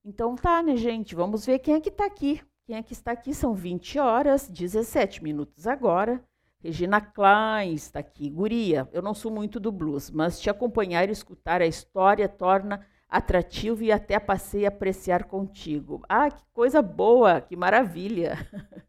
Então 0.04 0.36
tá, 0.36 0.62
né, 0.62 0.76
gente? 0.76 1.14
Vamos 1.14 1.44
ver 1.44 1.58
quem 1.58 1.74
é 1.74 1.80
que 1.80 1.88
está 1.88 2.06
aqui. 2.06 2.40
Quem 2.64 2.76
é 2.76 2.82
que 2.82 2.92
está 2.92 3.12
aqui? 3.12 3.34
São 3.34 3.54
20 3.54 3.98
horas, 3.98 4.48
17 4.48 5.22
minutos 5.22 5.66
agora. 5.66 6.22
Regina 6.62 7.00
Klein 7.00 7.74
está 7.74 8.00
aqui. 8.00 8.28
Guria, 8.30 8.88
eu 8.92 9.02
não 9.02 9.14
sou 9.14 9.30
muito 9.30 9.58
do 9.58 9.72
blues, 9.72 10.10
mas 10.10 10.40
te 10.40 10.50
acompanhar 10.50 11.08
e 11.08 11.12
escutar 11.12 11.60
a 11.60 11.66
história 11.66 12.28
torna 12.28 12.86
atrativo 13.16 13.82
e 13.82 13.90
até 13.90 14.18
passei 14.18 14.64
a 14.64 14.68
apreciar 14.68 15.24
contigo. 15.24 16.02
Ah, 16.08 16.30
que 16.30 16.44
coisa 16.52 16.82
boa, 16.82 17.40
que 17.40 17.56
maravilha. 17.56 18.36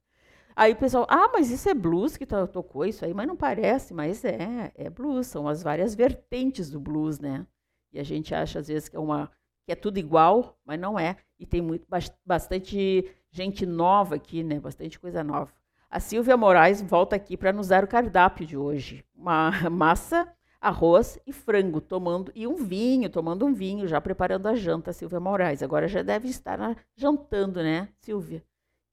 Aí 0.55 0.73
o 0.73 0.75
pessoal, 0.75 1.05
ah, 1.07 1.29
mas 1.31 1.51
isso 1.51 1.69
é 1.69 1.73
blues 1.73 2.17
que 2.17 2.25
tocou 2.25 2.83
isso 2.83 3.05
aí, 3.05 3.13
mas 3.13 3.27
não 3.27 3.37
parece, 3.37 3.93
mas 3.93 4.25
é, 4.25 4.71
é 4.73 4.89
blues, 4.89 5.27
são 5.27 5.47
as 5.47 5.61
várias 5.61 5.93
vertentes 5.93 6.71
do 6.71 6.79
blues, 6.79 7.19
né? 7.19 7.45
E 7.93 7.99
a 7.99 8.03
gente 8.03 8.33
acha 8.33 8.57
às 8.57 8.67
vezes 8.67 8.89
que 8.89 8.95
é 8.95 8.99
uma 8.99 9.29
que 9.67 9.71
é 9.71 9.75
tudo 9.75 9.99
igual, 9.99 10.57
mas 10.65 10.79
não 10.79 10.97
é. 10.97 11.17
E 11.37 11.45
tem 11.45 11.61
muito 11.61 11.85
bastante 12.25 13.07
gente 13.29 13.67
nova 13.67 14.15
aqui, 14.15 14.43
né? 14.43 14.59
Bastante 14.59 14.99
coisa 14.99 15.23
nova. 15.23 15.53
A 15.89 15.99
Silvia 15.99 16.35
Moraes 16.35 16.81
volta 16.81 17.15
aqui 17.15 17.37
para 17.37 17.53
nos 17.53 17.67
dar 17.67 17.83
o 17.83 17.87
cardápio 17.87 18.45
de 18.45 18.57
hoje. 18.57 19.05
Uma 19.15 19.51
massa 19.69 20.27
arroz 20.68 21.19
e 21.26 21.31
frango, 21.31 21.80
tomando 21.80 22.31
e 22.35 22.45
um 22.45 22.56
vinho, 22.56 23.10
tomando 23.10 23.45
um 23.45 23.53
vinho, 23.53 23.88
já 23.88 24.02
preparando 24.02 24.48
a 24.48 24.56
janta, 24.56 24.94
Silvia 24.94 25.19
Moraes. 25.19 25.64
Agora 25.64 25.88
já 25.88 26.02
deve 26.02 26.27
estar 26.27 26.57
na, 26.57 26.76
jantando, 26.95 27.61
né, 27.64 27.89
Silvia? 27.99 28.44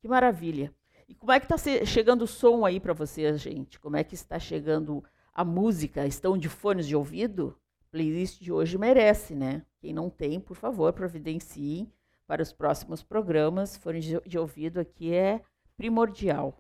Que 0.01 0.09
maravilha. 0.09 0.73
E 1.09 1.15
como 1.15 1.33
é 1.33 1.41
que 1.41 1.53
está 1.53 1.57
chegando 1.85 2.23
o 2.23 2.27
som 2.27 2.65
aí 2.65 2.81
para 2.81 2.93
vocês, 2.93 3.41
gente? 3.41 3.79
Como 3.79 3.97
é 3.97 4.05
que 4.05 4.15
está 4.15 4.39
chegando 4.39 5.05
a 5.33 5.45
música? 5.45 6.07
Estão 6.07 6.39
de 6.39 6.49
fones 6.49 6.87
de 6.87 6.97
ouvido? 6.97 7.59
Playlist 7.91 8.41
de 8.41 8.53
hoje 8.53 8.79
merece, 8.79 9.35
né? 9.35 9.63
Quem 9.81 9.93
não 9.93 10.09
tem, 10.09 10.41
por 10.41 10.57
favor, 10.57 10.93
providenciem 10.93 11.93
para 12.27 12.43
os 12.43 12.53
próximos 12.53 13.03
programas. 13.03 13.77
Fones 13.77 14.05
de 14.05 14.39
ouvido 14.39 14.81
aqui 14.81 15.13
é 15.13 15.43
primordial. 15.77 16.59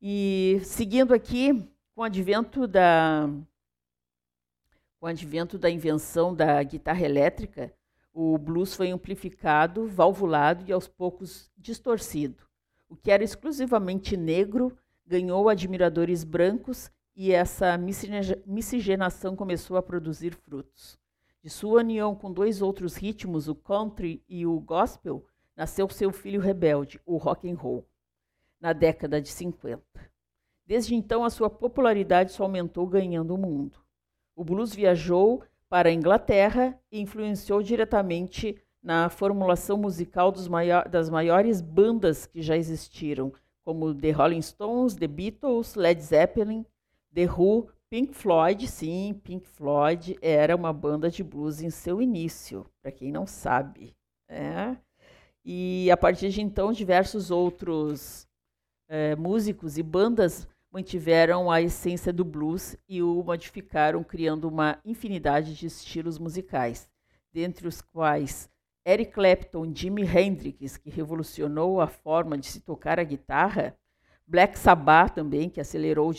E 0.00 0.60
seguindo 0.62 1.12
aqui, 1.12 1.68
com 1.94 2.02
o 2.02 2.04
advento 2.04 2.66
da 2.66 3.28
com 4.98 5.06
o 5.06 5.08
advento 5.08 5.56
da 5.56 5.70
invenção 5.70 6.34
da 6.34 6.62
guitarra 6.62 7.04
elétrica, 7.04 7.72
o 8.12 8.36
blues 8.36 8.74
foi 8.74 8.90
amplificado, 8.90 9.86
valvulado 9.86 10.64
e 10.66 10.72
aos 10.72 10.88
poucos 10.88 11.50
distorcido. 11.56 12.42
O 12.88 12.96
que 12.96 13.10
era 13.10 13.22
exclusivamente 13.22 14.16
negro 14.16 14.76
ganhou 15.06 15.48
admiradores 15.48 16.24
brancos 16.24 16.90
e 17.14 17.32
essa 17.32 17.78
miscigenação 18.46 19.36
começou 19.36 19.76
a 19.76 19.82
produzir 19.82 20.34
frutos. 20.34 20.98
De 21.42 21.48
sua 21.48 21.80
união 21.80 22.14
com 22.14 22.32
dois 22.32 22.60
outros 22.60 22.96
ritmos, 22.96 23.48
o 23.48 23.54
country 23.54 24.22
e 24.28 24.44
o 24.44 24.58
gospel, 24.58 25.24
nasceu 25.56 25.88
seu 25.88 26.12
filho 26.12 26.40
rebelde, 26.40 27.00
o 27.06 27.16
rock 27.16 27.50
and 27.50 27.54
roll, 27.54 27.86
na 28.60 28.72
década 28.72 29.20
de 29.20 29.28
50. 29.28 29.82
Desde 30.66 30.94
então, 30.94 31.24
a 31.24 31.30
sua 31.30 31.48
popularidade 31.48 32.32
só 32.32 32.44
aumentou 32.44 32.86
ganhando 32.86 33.34
o 33.34 33.38
mundo. 33.38 33.87
O 34.38 34.44
blues 34.44 34.72
viajou 34.72 35.42
para 35.68 35.88
a 35.88 35.92
Inglaterra 35.92 36.80
e 36.92 37.00
influenciou 37.00 37.60
diretamente 37.60 38.56
na 38.80 39.08
formulação 39.08 39.76
musical 39.76 40.32
maior, 40.48 40.88
das 40.88 41.10
maiores 41.10 41.60
bandas 41.60 42.24
que 42.24 42.40
já 42.40 42.56
existiram, 42.56 43.32
como 43.64 43.92
The 43.92 44.12
Rolling 44.12 44.40
Stones, 44.40 44.94
The 44.94 45.08
Beatles, 45.08 45.74
Led 45.74 46.00
Zeppelin, 46.00 46.64
The 47.12 47.24
Who, 47.28 47.68
Pink 47.90 48.14
Floyd. 48.14 48.68
Sim, 48.68 49.20
Pink 49.24 49.48
Floyd 49.48 50.16
era 50.22 50.54
uma 50.54 50.72
banda 50.72 51.10
de 51.10 51.24
blues 51.24 51.60
em 51.60 51.68
seu 51.68 52.00
início, 52.00 52.64
para 52.80 52.92
quem 52.92 53.10
não 53.10 53.26
sabe. 53.26 53.92
É. 54.28 54.76
E 55.44 55.90
a 55.90 55.96
partir 55.96 56.28
de 56.28 56.40
então, 56.40 56.70
diversos 56.70 57.32
outros 57.32 58.28
é, 58.88 59.16
músicos 59.16 59.76
e 59.78 59.82
bandas 59.82 60.46
mantiveram 60.70 61.50
a 61.50 61.62
essência 61.62 62.12
do 62.12 62.24
blues 62.24 62.76
e 62.88 63.02
o 63.02 63.22
modificaram, 63.22 64.04
criando 64.04 64.48
uma 64.48 64.78
infinidade 64.84 65.54
de 65.54 65.66
estilos 65.66 66.18
musicais, 66.18 66.88
dentre 67.32 67.66
os 67.66 67.80
quais 67.80 68.50
Eric 68.86 69.12
Clapton, 69.12 69.70
Jimi 69.74 70.02
Hendrix, 70.02 70.76
que 70.76 70.90
revolucionou 70.90 71.80
a 71.80 71.86
forma 71.86 72.38
de 72.38 72.46
se 72.46 72.60
tocar 72.60 72.98
a 72.98 73.04
guitarra, 73.04 73.76
Black 74.26 74.58
Sabbath 74.58 75.14
também, 75.14 75.48
que 75.48 75.60
acelerou 75.60 76.12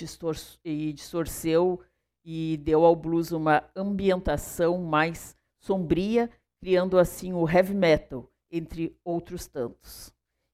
e 0.64 0.94
distorceu 0.94 1.80
e 2.26 2.58
deu 2.58 2.84
ao 2.84 2.96
blues 2.96 3.32
uma 3.32 3.64
ambientação 3.76 4.80
mais 4.80 5.38
sombria, 5.60 6.30
criando 6.60 6.98
assim 6.98 7.34
o 7.34 7.48
heavy 7.48 7.74
metal, 7.74 8.30
entre 8.52 8.98
outros 9.04 9.48
tantos. 9.48 10.14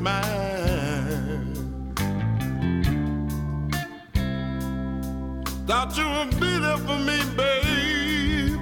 Mind. 0.00 1.56
Thought 5.66 5.96
you 5.98 6.08
would 6.08 6.30
be 6.40 6.58
there 6.58 6.78
for 6.78 6.98
me, 6.98 7.18
babe, 7.36 8.60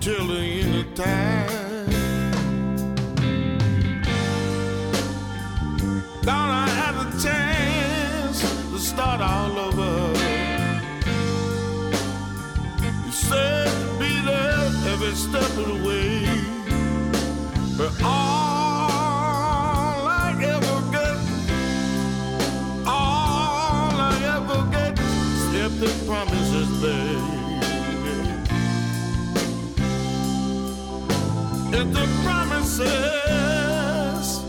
till 0.00 0.26
the 0.28 0.40
end 0.62 0.74
of 0.76 0.94
time. 0.94 1.48
Thought 6.22 6.50
I 6.64 6.68
had 6.82 6.94
a 7.04 7.08
chance 7.24 8.40
to 8.42 8.78
start 8.78 9.20
all 9.20 9.58
over. 9.58 9.92
You 13.06 13.12
said 13.12 13.98
be 13.98 14.20
there 14.20 14.70
every 14.92 15.14
step 15.14 15.50
of 15.58 15.66
the 15.66 15.78
way. 15.86 15.99
Promises. 32.80 34.44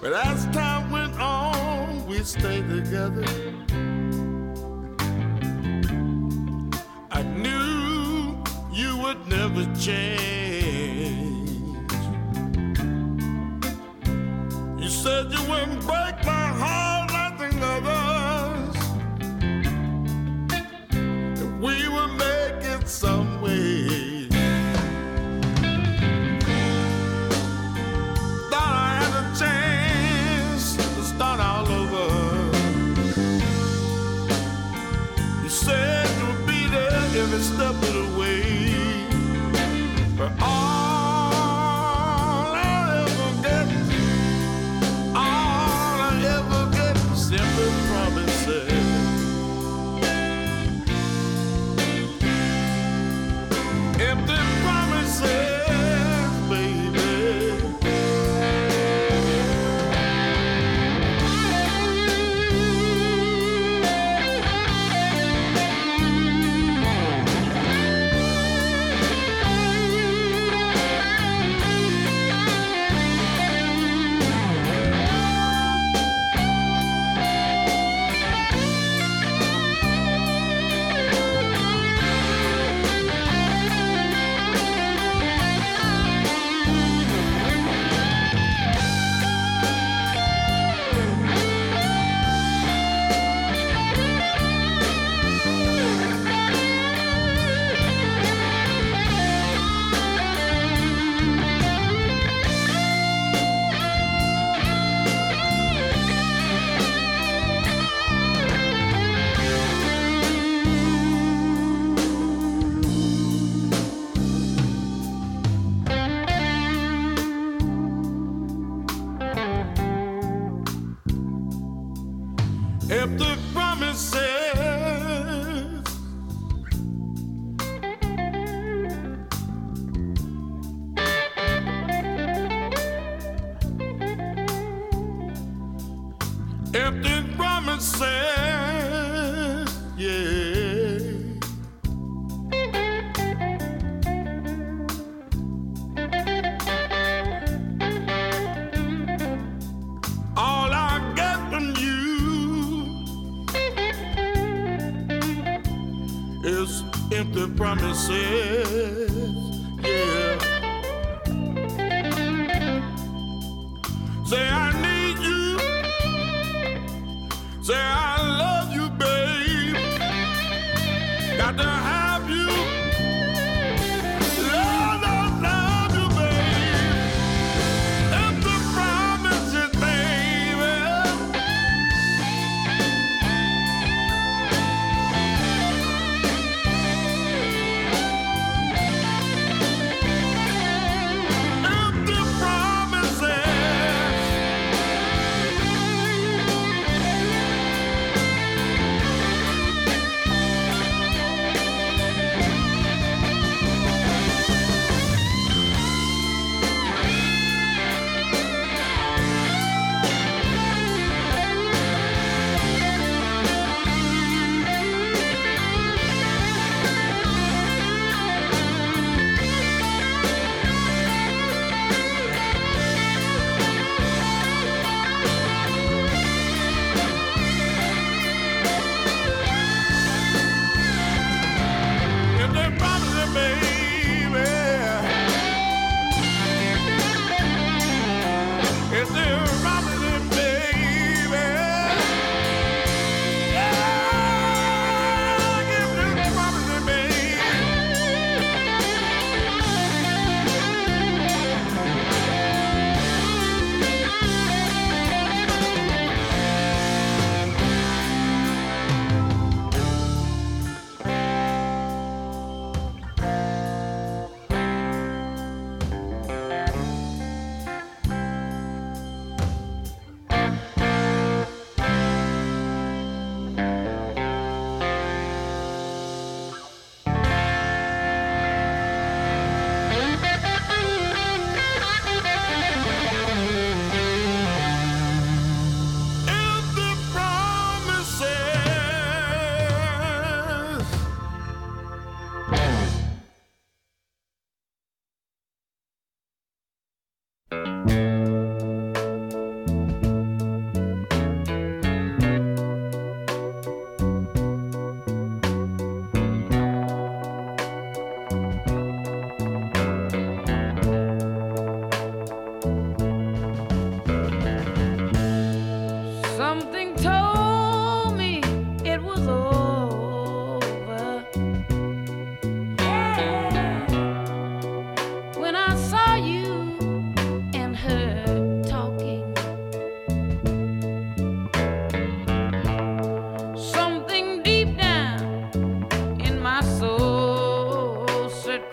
But 0.00 0.12
as 0.12 0.46
time 0.46 0.90
went 0.90 1.18
on, 1.20 2.06
we 2.06 2.22
stayed 2.22 2.68
together. 2.68 3.24
I 7.10 7.22
knew 7.22 8.38
you 8.72 8.96
would 8.98 9.26
never 9.28 9.64
change. 9.76 10.30
You 14.78 14.88
said 14.88 15.30
you 15.32 15.42
wouldn't 15.50 15.80
break 15.86 16.09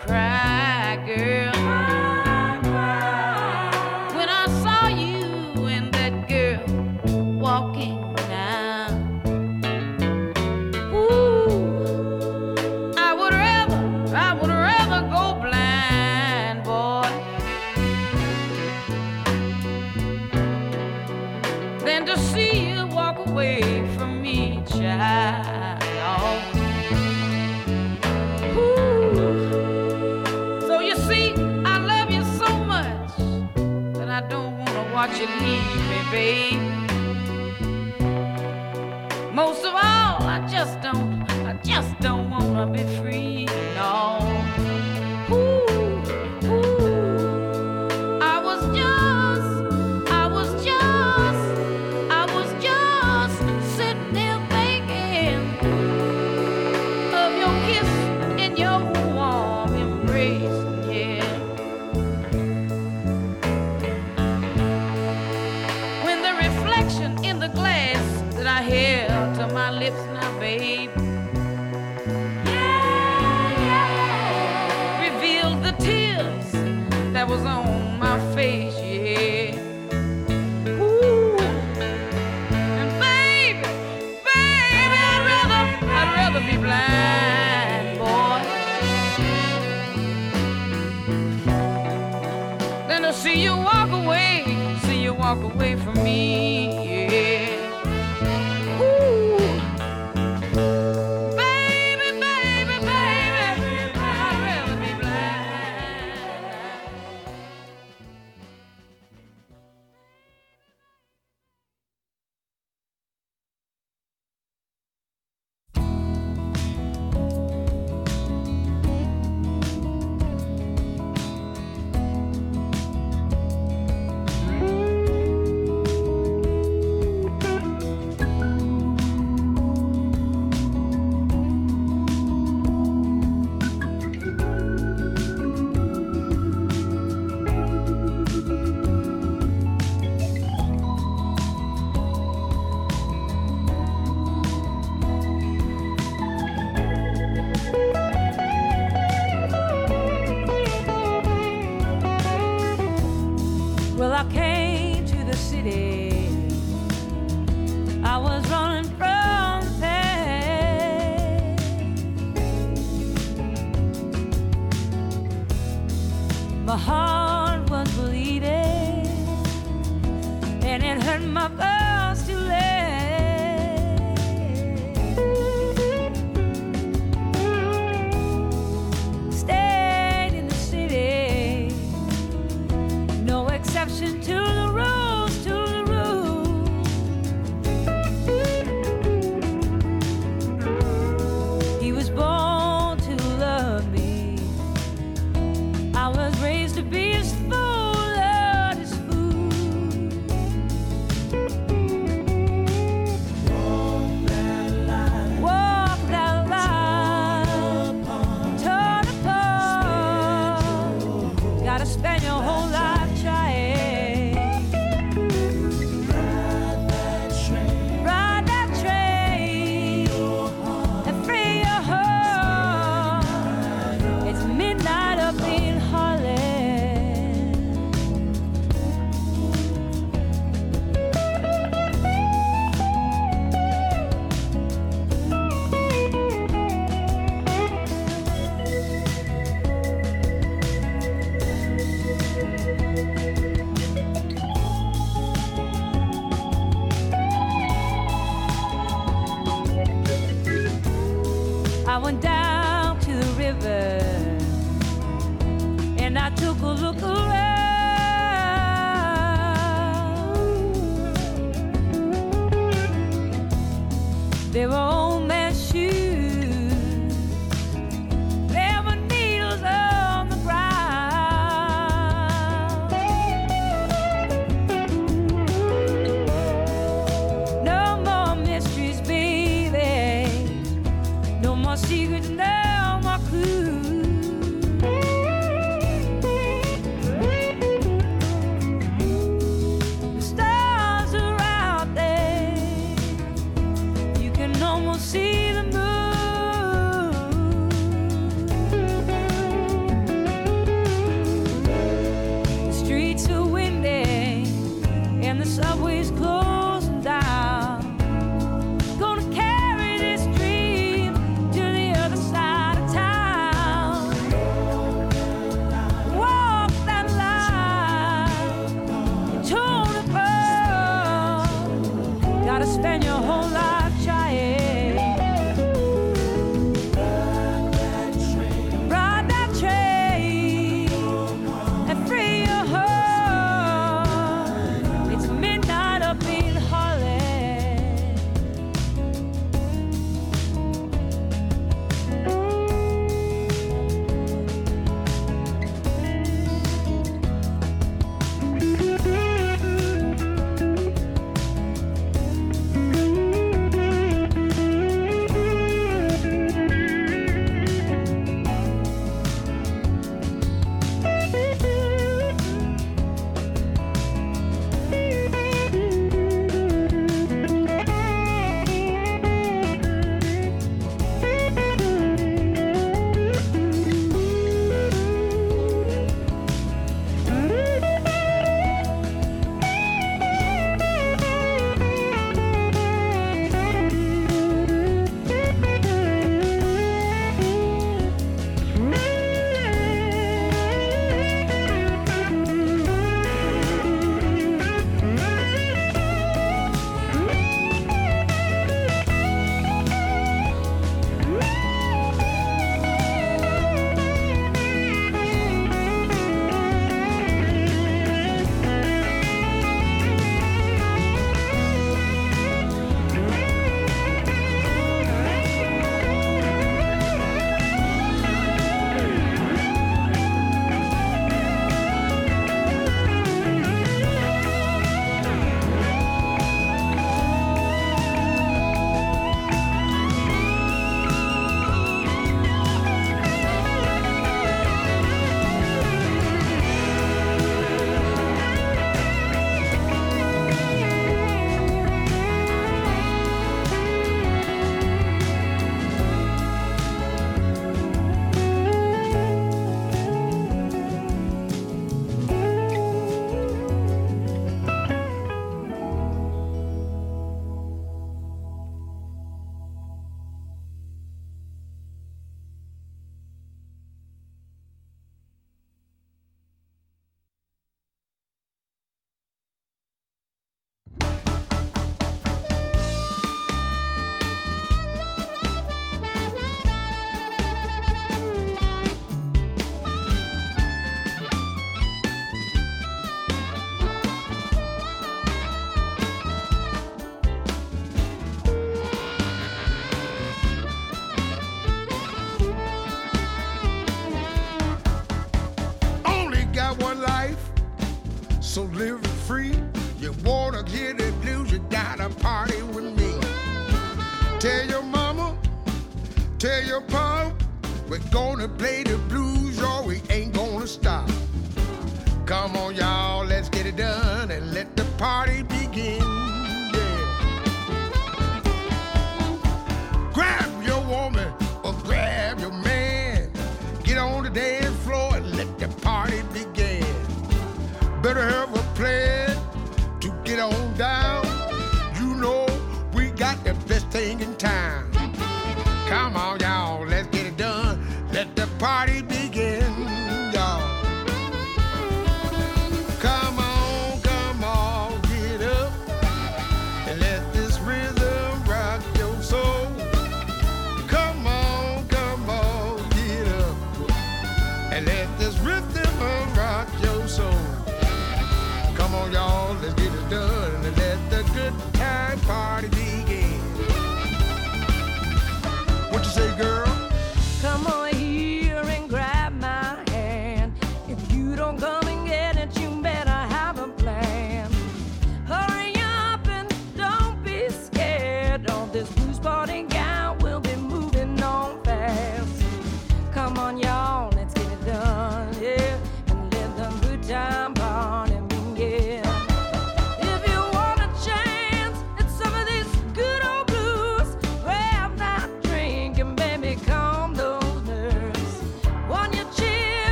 could. 0.00 0.27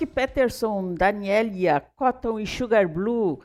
Luke 0.00 0.14
Peterson, 0.14 0.94
Danielia, 0.94 1.78
Cotton 1.94 2.40
e 2.40 2.46
Sugar 2.46 2.88
Blue, 2.88 3.38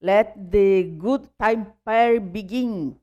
Let 0.00 0.32
the 0.50 0.84
Good 0.84 1.28
Time 1.38 1.66
Pair 1.84 2.18
Begin, 2.18 2.96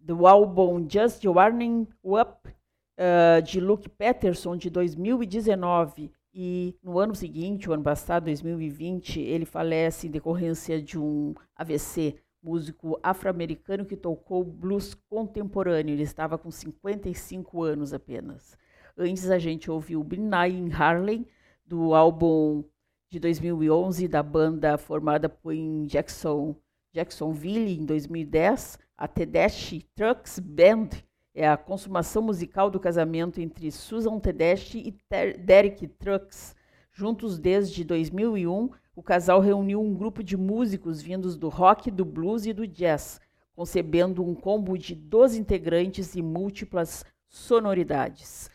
do 0.00 0.26
álbum 0.26 0.84
Just 0.90 1.24
Warning 1.24 1.86
Up, 2.02 2.48
uh, 2.48 3.40
de 3.42 3.60
Luke 3.60 3.88
Peterson, 3.90 4.56
de 4.56 4.70
2019. 4.70 6.10
E 6.34 6.74
no 6.82 6.98
ano 6.98 7.14
seguinte, 7.14 7.70
o 7.70 7.74
ano 7.74 7.84
passado, 7.84 8.24
2020, 8.24 9.20
ele 9.20 9.44
falece 9.44 10.08
em 10.08 10.10
decorrência 10.10 10.82
de 10.82 10.98
um 10.98 11.34
AVC, 11.54 12.16
músico 12.42 12.98
afro-americano 13.04 13.86
que 13.86 13.96
tocou 13.96 14.42
blues 14.42 14.94
contemporâneo. 15.08 15.92
Ele 15.92 16.02
estava 16.02 16.36
com 16.36 16.50
55 16.50 17.62
anos 17.62 17.94
apenas. 17.94 18.58
Antes 18.98 19.30
a 19.30 19.38
gente 19.38 19.70
ouviu 19.70 20.02
Binay 20.02 20.50
em 20.50 20.72
Harlem, 20.72 21.24
do 21.64 21.94
álbum 21.94 22.64
de 23.10 23.18
2011 23.18 24.08
da 24.08 24.22
banda 24.22 24.78
formada 24.78 25.28
por 25.28 25.54
Jackson, 25.86 26.56
Jacksonville 26.92 27.78
em 27.78 27.84
2010, 27.84 28.78
a 28.96 29.08
Tedeschi 29.08 29.86
Trucks 29.94 30.38
Band 30.38 30.88
é 31.34 31.48
a 31.48 31.56
consumação 31.56 32.22
musical 32.22 32.70
do 32.70 32.78
casamento 32.78 33.40
entre 33.40 33.70
Susan 33.70 34.18
Tedeschi 34.18 34.78
e 34.78 34.92
Ter 34.92 35.38
Derek 35.38 35.86
Trucks. 35.88 36.54
Juntos 36.92 37.38
desde 37.38 37.84
2001, 37.84 38.70
o 38.94 39.02
casal 39.02 39.40
reuniu 39.40 39.80
um 39.80 39.94
grupo 39.94 40.22
de 40.22 40.36
músicos 40.36 41.00
vindos 41.00 41.36
do 41.36 41.48
rock, 41.48 41.90
do 41.90 42.04
blues 42.04 42.44
e 42.44 42.52
do 42.52 42.66
jazz, 42.66 43.18
concebendo 43.56 44.22
um 44.22 44.34
combo 44.34 44.76
de 44.76 44.94
12 44.94 45.40
integrantes 45.40 46.14
e 46.14 46.20
múltiplas 46.20 47.02
sonoridades. 47.28 48.50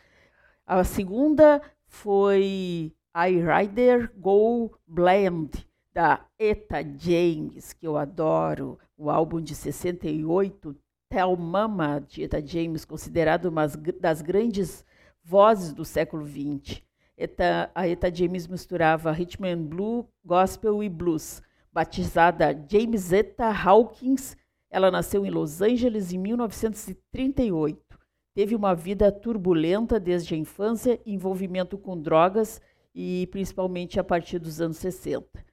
A 0.64 0.84
segunda 0.84 1.60
foi 1.88 2.94
I 3.20 3.42
Rider, 3.42 4.12
Go 4.16 4.78
Blend 4.86 5.66
da 5.92 6.24
Eta 6.38 6.84
James, 6.96 7.72
que 7.72 7.84
eu 7.84 7.96
adoro, 7.96 8.78
o 8.96 9.10
álbum 9.10 9.40
de 9.40 9.56
68, 9.56 10.76
Tell 11.08 11.36
Mama, 11.36 12.00
de 12.00 12.22
Eta 12.22 12.40
James, 12.40 12.84
considerado 12.84 13.46
uma 13.46 13.66
das 14.00 14.22
grandes 14.22 14.84
vozes 15.24 15.72
do 15.72 15.84
século 15.84 16.24
XX. 16.24 16.80
Eta, 17.16 17.72
a 17.74 17.88
Eta 17.88 18.08
James 18.14 18.46
misturava 18.46 19.10
rhythm 19.10 19.46
and 19.46 19.64
blues, 19.64 20.06
gospel 20.24 20.80
e 20.80 20.88
blues. 20.88 21.42
Batizada 21.72 22.56
James 22.70 23.12
Eta 23.12 23.50
Hawkins, 23.50 24.36
ela 24.70 24.92
nasceu 24.92 25.26
em 25.26 25.30
Los 25.30 25.60
Angeles 25.60 26.12
em 26.12 26.18
1938. 26.18 27.98
Teve 28.32 28.54
uma 28.54 28.76
vida 28.76 29.10
turbulenta 29.10 29.98
desde 29.98 30.36
a 30.36 30.38
infância, 30.38 31.00
envolvimento 31.04 31.76
com 31.76 32.00
drogas 32.00 32.60
e 32.94 33.28
principalmente 33.30 33.98
a 33.98 34.04
partir 34.04 34.38
dos 34.38 34.60
anos 34.60 34.76
60. 34.78 35.44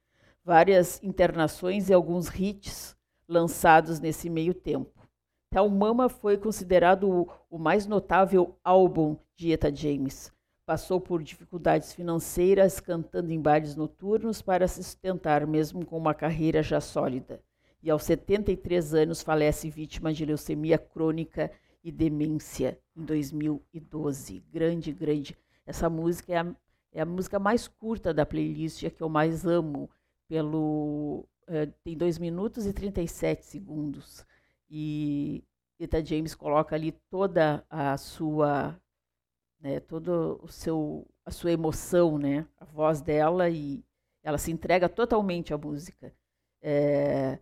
Várias 0.44 1.02
internações 1.02 1.88
e 1.88 1.92
alguns 1.92 2.28
hits 2.28 2.96
lançados 3.28 4.00
nesse 4.00 4.30
meio 4.30 4.54
tempo. 4.54 4.96
Tal 5.50 5.68
Mama 5.68 6.08
foi 6.08 6.36
considerado 6.36 7.08
o, 7.08 7.28
o 7.50 7.58
mais 7.58 7.86
notável 7.86 8.58
álbum 8.62 9.16
de 9.34 9.52
Eta 9.52 9.74
James. 9.74 10.32
Passou 10.64 11.00
por 11.00 11.22
dificuldades 11.22 11.92
financeiras, 11.92 12.80
cantando 12.80 13.32
em 13.32 13.40
bares 13.40 13.76
noturnos 13.76 14.42
para 14.42 14.66
se 14.66 14.82
sustentar, 14.82 15.46
mesmo 15.46 15.86
com 15.86 15.96
uma 15.96 16.12
carreira 16.12 16.62
já 16.62 16.80
sólida. 16.80 17.40
E 17.82 17.90
aos 17.90 18.02
73 18.02 18.94
anos 18.94 19.22
falece 19.22 19.70
vítima 19.70 20.12
de 20.12 20.24
leucemia 20.24 20.76
crônica 20.76 21.52
e 21.84 21.92
demência 21.92 22.78
em 22.96 23.04
2012. 23.04 24.42
Grande, 24.52 24.92
grande. 24.92 25.38
Essa 25.64 25.88
música 25.88 26.32
é 26.32 26.38
a, 26.38 26.54
é 26.96 27.02
a 27.02 27.06
música 27.06 27.38
mais 27.38 27.68
curta 27.68 28.14
da 28.14 28.24
playlist, 28.24 28.82
a 28.84 28.90
que 28.90 29.02
eu 29.02 29.08
mais 29.08 29.46
amo. 29.46 29.90
Pelo, 30.26 31.28
é, 31.46 31.66
tem 31.84 31.96
2 31.96 32.18
minutos 32.18 32.66
e 32.66 32.72
37 32.72 33.44
segundos. 33.44 34.24
E 34.68 35.44
Eta 35.78 36.02
James 36.02 36.34
coloca 36.34 36.74
ali 36.74 36.92
toda 37.10 37.64
a 37.68 37.96
sua 37.98 38.80
né, 39.60 39.78
todo 39.80 40.40
o 40.42 40.48
seu 40.48 41.06
a 41.24 41.30
sua 41.30 41.52
emoção, 41.52 42.18
né, 42.18 42.46
a 42.56 42.64
voz 42.64 43.00
dela 43.00 43.50
e 43.50 43.84
ela 44.22 44.38
se 44.38 44.50
entrega 44.50 44.88
totalmente 44.88 45.52
à 45.52 45.58
música. 45.58 46.14
É, 46.62 47.38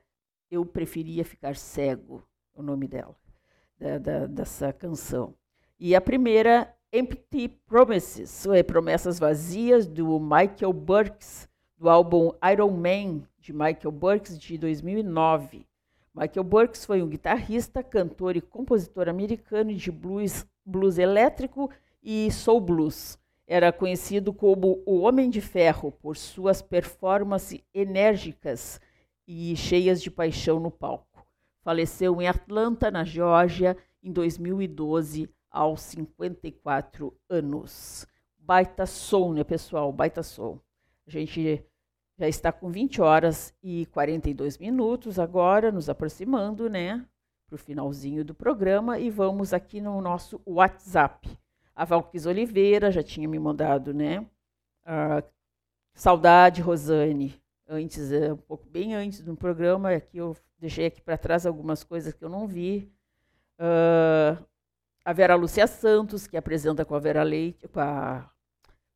eu 0.51 0.67
preferia 0.67 1.25
ficar 1.25 1.57
cego, 1.57 2.27
o 2.55 2.63
nome 2.63 2.89
dela, 2.89 3.17
da, 3.79 3.99
da, 3.99 4.27
dessa 4.27 4.73
canção. 4.73 5.35
E 5.79 5.95
a 5.95 6.01
primeira, 6.01 6.74
Empty 6.97 7.49
Promises, 7.67 8.47
é 8.47 8.63
Promessas 8.63 9.19
Vazias, 9.19 9.85
do 9.85 10.21
Michael 10.21 10.73
Burks, 10.73 11.49
do 11.77 11.91
álbum 11.91 12.31
Iron 12.53 12.71
Man, 12.71 13.23
de 13.41 13.53
Michael 13.53 13.91
Burks, 13.91 14.39
de 14.39 14.57
2009. 14.57 15.67
Michael 16.15 16.45
Burks 16.45 16.85
foi 16.85 17.03
um 17.03 17.09
guitarrista, 17.09 17.83
cantor 17.83 18.37
e 18.37 18.41
compositor 18.41 19.09
americano 19.09 19.75
de 19.75 19.91
blues, 19.91 20.47
blues 20.65 20.97
elétrico 20.97 21.69
e 22.01 22.31
soul 22.31 22.61
blues. 22.61 23.19
Era 23.45 23.73
conhecido 23.73 24.33
como 24.33 24.81
o 24.87 25.01
Homem 25.01 25.29
de 25.29 25.41
Ferro 25.41 25.91
por 25.91 26.17
suas 26.17 26.63
performances 26.63 27.61
enérgicas 27.75 28.81
e 29.27 29.57
cheias 29.57 30.01
de 30.01 30.13
paixão 30.13 30.61
no 30.61 30.71
palco. 30.71 31.27
Faleceu 31.65 32.23
em 32.23 32.29
Atlanta, 32.29 32.89
na 32.89 33.03
Geórgia, 33.03 33.77
em 34.01 34.13
2012, 34.13 35.29
aos 35.55 35.83
54 35.83 37.17
anos. 37.31 38.07
Baita 38.37 38.85
som, 38.87 39.33
né, 39.33 39.45
pessoal? 39.45 39.93
Baita 39.93 40.21
som. 40.21 40.59
A 41.07 41.11
gente 41.11 41.65
já 42.19 42.29
está 42.29 42.51
com 42.51 42.71
20 42.71 43.01
horas 43.01 43.55
e 43.63 43.87
42 43.87 44.59
minutos 44.59 45.19
agora, 45.19 45.71
nos 45.71 45.89
aproximando, 45.89 46.69
né, 46.69 47.07
para 47.47 47.55
o 47.55 47.59
finalzinho 47.59 48.25
do 48.25 48.35
programa 48.35 48.99
e 48.99 49.11
vamos 49.11 49.53
aqui 49.53 49.81
no 49.81 50.01
nosso 50.01 50.41
WhatsApp. 50.45 51.39
A 51.75 51.85
Valquis 51.85 52.27
Oliveira 52.27 52.91
já 52.91 53.03
tinha 53.03 53.29
me 53.29 53.39
mandado, 53.39 53.95
né, 53.95 54.27
saudade, 55.95 56.61
Rosane, 56.61 57.41
antes, 57.69 58.11
é, 58.11 58.33
um 58.33 58.37
pouco 58.37 58.69
bem 58.69 58.95
antes 58.95 59.23
do 59.23 59.37
programa, 59.37 59.91
aqui 59.91 60.19
eu 60.19 60.37
deixei 60.59 60.87
aqui 60.87 61.01
para 61.01 61.17
trás 61.17 61.47
algumas 61.47 61.85
coisas 61.85 62.13
que 62.13 62.25
eu 62.25 62.29
não 62.29 62.47
vi. 62.47 62.93
Uh, 63.59 64.45
a 65.05 65.13
Vera 65.13 65.35
Lúcia 65.35 65.67
Santos, 65.67 66.27
que 66.27 66.37
apresenta 66.37 66.85
com 66.85 66.95
a 66.95 66.99
Vera 66.99 67.23
Leite, 67.23 67.69
com 67.69 67.81
a 67.81 68.31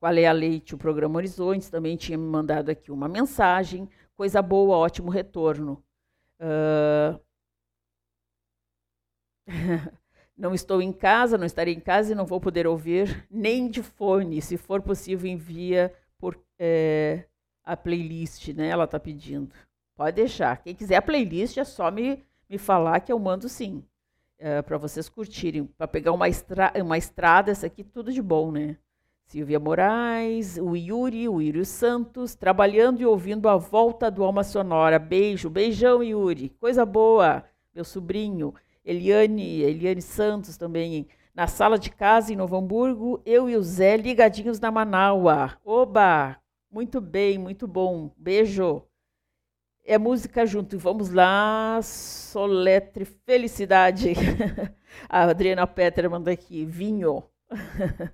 com 0.01 0.07
a 0.07 0.11
Leia 0.11 0.33
Leite, 0.33 0.75
o 0.75 0.79
programa 0.79 1.17
Horizontes, 1.17 1.71
também 1.71 1.97
tinha 1.97 2.17
me 2.17 2.25
mandado 2.25 2.71
aqui 2.71 2.93
uma 2.93 3.09
mensagem. 3.09 3.89
Coisa 4.17 4.41
boa, 4.41 4.77
ótimo 4.77 5.11
retorno. 5.11 5.83
Uh... 6.41 7.21
não 10.37 10.55
estou 10.55 10.81
em 10.81 10.93
casa, 10.93 11.37
não 11.37 11.47
estarei 11.47 11.75
em 11.75 11.81
casa 11.81 12.13
e 12.13 12.15
não 12.15 12.25
vou 12.25 12.41
poder 12.41 12.67
ouvir 12.67 13.27
nem 13.29 13.69
de 13.69 13.83
fone. 13.83 14.41
Se 14.41 14.57
for 14.57 14.81
possível, 14.81 15.29
envia 15.29 15.93
por 16.17 16.41
é, 16.59 17.25
a 17.65 17.77
playlist, 17.77 18.49
né? 18.55 18.69
Ela 18.69 18.85
está 18.85 19.01
pedindo. 19.01 19.53
Pode 19.97 20.15
deixar. 20.15 20.63
Quem 20.63 20.77
quiser 20.77 20.97
a 20.97 21.03
playlist 21.03 21.57
é 21.57 21.65
só 21.65 21.91
me, 21.91 22.25
me 22.49 22.57
falar 22.57 23.01
que 23.01 23.13
eu 23.13 23.19
mando 23.19 23.49
sim. 23.49 23.85
É, 24.39 24.63
para 24.63 24.79
vocês 24.79 25.09
curtirem. 25.09 25.65
Para 25.65 25.89
pegar 25.89 26.13
uma, 26.13 26.29
estra 26.29 26.73
uma 26.77 26.97
estrada, 26.97 27.51
essa 27.51 27.67
aqui, 27.67 27.83
tudo 27.83 28.13
de 28.13 28.23
bom, 28.23 28.53
né? 28.53 28.77
Silvia 29.27 29.61
Moraes, 29.61 30.57
o 30.57 30.75
Yuri, 30.75 31.29
o 31.29 31.43
Yuri 31.43 31.65
Santos, 31.65 32.35
trabalhando 32.35 33.01
e 33.03 33.05
ouvindo 33.05 33.47
a 33.47 33.57
volta 33.57 34.11
do 34.11 34.25
Alma 34.25 34.43
Sonora. 34.43 34.99
Beijo, 34.99 35.51
beijão, 35.51 36.03
Yuri. 36.03 36.49
Coisa 36.59 36.87
boa, 36.87 37.45
meu 37.75 37.85
sobrinho. 37.85 38.55
Eliane, 38.83 39.61
Eliane 39.61 40.01
Santos 40.01 40.57
também, 40.57 41.07
na 41.35 41.47
sala 41.47 41.79
de 41.79 41.91
casa 41.91 42.33
em 42.33 42.37
Novo 42.37 42.57
Hamburgo. 42.57 43.21
Eu 43.27 43.51
e 43.51 43.57
o 43.57 43.63
Zé 43.63 43.99
ligadinhos 43.99 44.59
na 44.59 44.71
Manaua. 44.71 45.59
Oba! 45.63 46.39
Muito 46.71 47.01
bem, 47.01 47.37
muito 47.37 47.67
bom. 47.67 48.11
Beijo. 48.17 48.83
É 49.89 49.97
música 49.97 50.45
junto. 50.45 50.79
Vamos 50.79 51.09
lá. 51.11 51.81
Soletre 51.83 53.07
Felicidade. 53.07 54.13
a 55.09 55.23
Adriana 55.23 55.67
Petra 55.67 56.11
manda 56.11 56.31
aqui. 56.31 56.63
Vinho. 56.63 57.25
uh, 57.51 58.13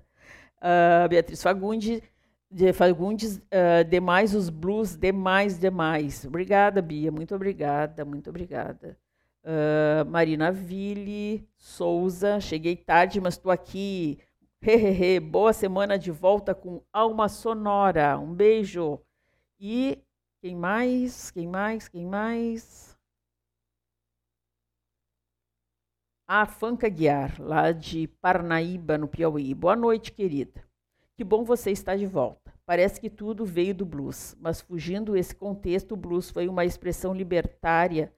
Beatriz 1.09 1.43
Fagundes, 1.43 2.01
de 2.49 2.71
Fagundes, 2.71 3.39
uh, 3.39 3.83
demais 3.89 4.33
os 4.33 4.49
blues, 4.49 4.95
demais, 4.95 5.59
demais. 5.59 6.23
Obrigada, 6.23 6.81
Bia, 6.81 7.11
muito 7.11 7.35
obrigada, 7.35 8.05
muito 8.05 8.29
obrigada. 8.29 8.97
Uh, 9.43 10.09
Marina 10.09 10.53
Ville, 10.53 11.45
Souza, 11.57 12.39
cheguei 12.39 12.77
tarde, 12.77 13.19
mas 13.19 13.33
estou 13.33 13.51
aqui. 13.51 14.17
Hehehe, 14.61 15.19
boa 15.19 15.51
semana 15.51 15.99
de 15.99 16.09
volta 16.09 16.55
com 16.55 16.81
Alma 16.93 17.27
Sonora. 17.27 18.17
Um 18.17 18.33
beijo. 18.33 19.01
E 19.59 20.04
quem 20.45 20.55
mais? 20.55 21.31
Quem 21.31 21.47
mais? 21.47 21.87
Quem 21.87 22.05
mais? 22.05 22.95
A 26.27 26.45
Fanca 26.45 26.87
Guiar, 26.87 27.41
lá 27.41 27.71
de 27.71 28.07
Parnaíba, 28.21 28.95
no 28.95 29.07
Piauí. 29.07 29.55
Boa 29.55 29.75
noite, 29.75 30.11
querida. 30.11 30.63
Que 31.15 31.23
bom 31.23 31.43
você 31.43 31.71
estar 31.71 31.97
de 31.97 32.05
volta. 32.05 32.53
Parece 32.63 33.01
que 33.01 33.09
tudo 33.09 33.43
veio 33.43 33.73
do 33.73 33.87
blues, 33.87 34.37
mas 34.39 34.61
fugindo 34.61 35.17
esse 35.17 35.33
contexto, 35.33 35.93
o 35.93 35.97
blues 35.97 36.29
foi 36.29 36.47
uma 36.47 36.63
expressão 36.63 37.11
libertária 37.11 38.13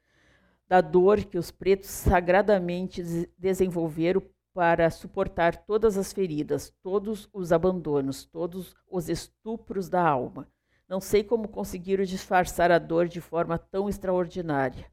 da 0.68 0.82
dor 0.82 1.24
que 1.24 1.38
os 1.38 1.50
pretos 1.50 1.88
sagradamente 1.88 3.02
desenvolveram 3.38 4.22
para 4.54 4.90
suportar 4.90 5.56
todas 5.66 5.98
as 5.98 6.12
feridas, 6.12 6.76
todos 6.84 7.30
os 7.32 7.54
abandonos, 7.54 8.26
todos 8.26 8.76
os 8.92 9.08
estupros 9.08 9.88
da 9.88 10.06
alma. 10.06 10.46
Não 10.88 11.02
sei 11.02 11.24
como 11.24 11.50
conseguiram 11.50 12.04
disfarçar 12.06 12.72
a 12.72 12.80
dor 12.80 13.08
de 13.08 13.20
forma 13.20 13.58
tão 13.58 13.90
extraordinária. 13.90 14.86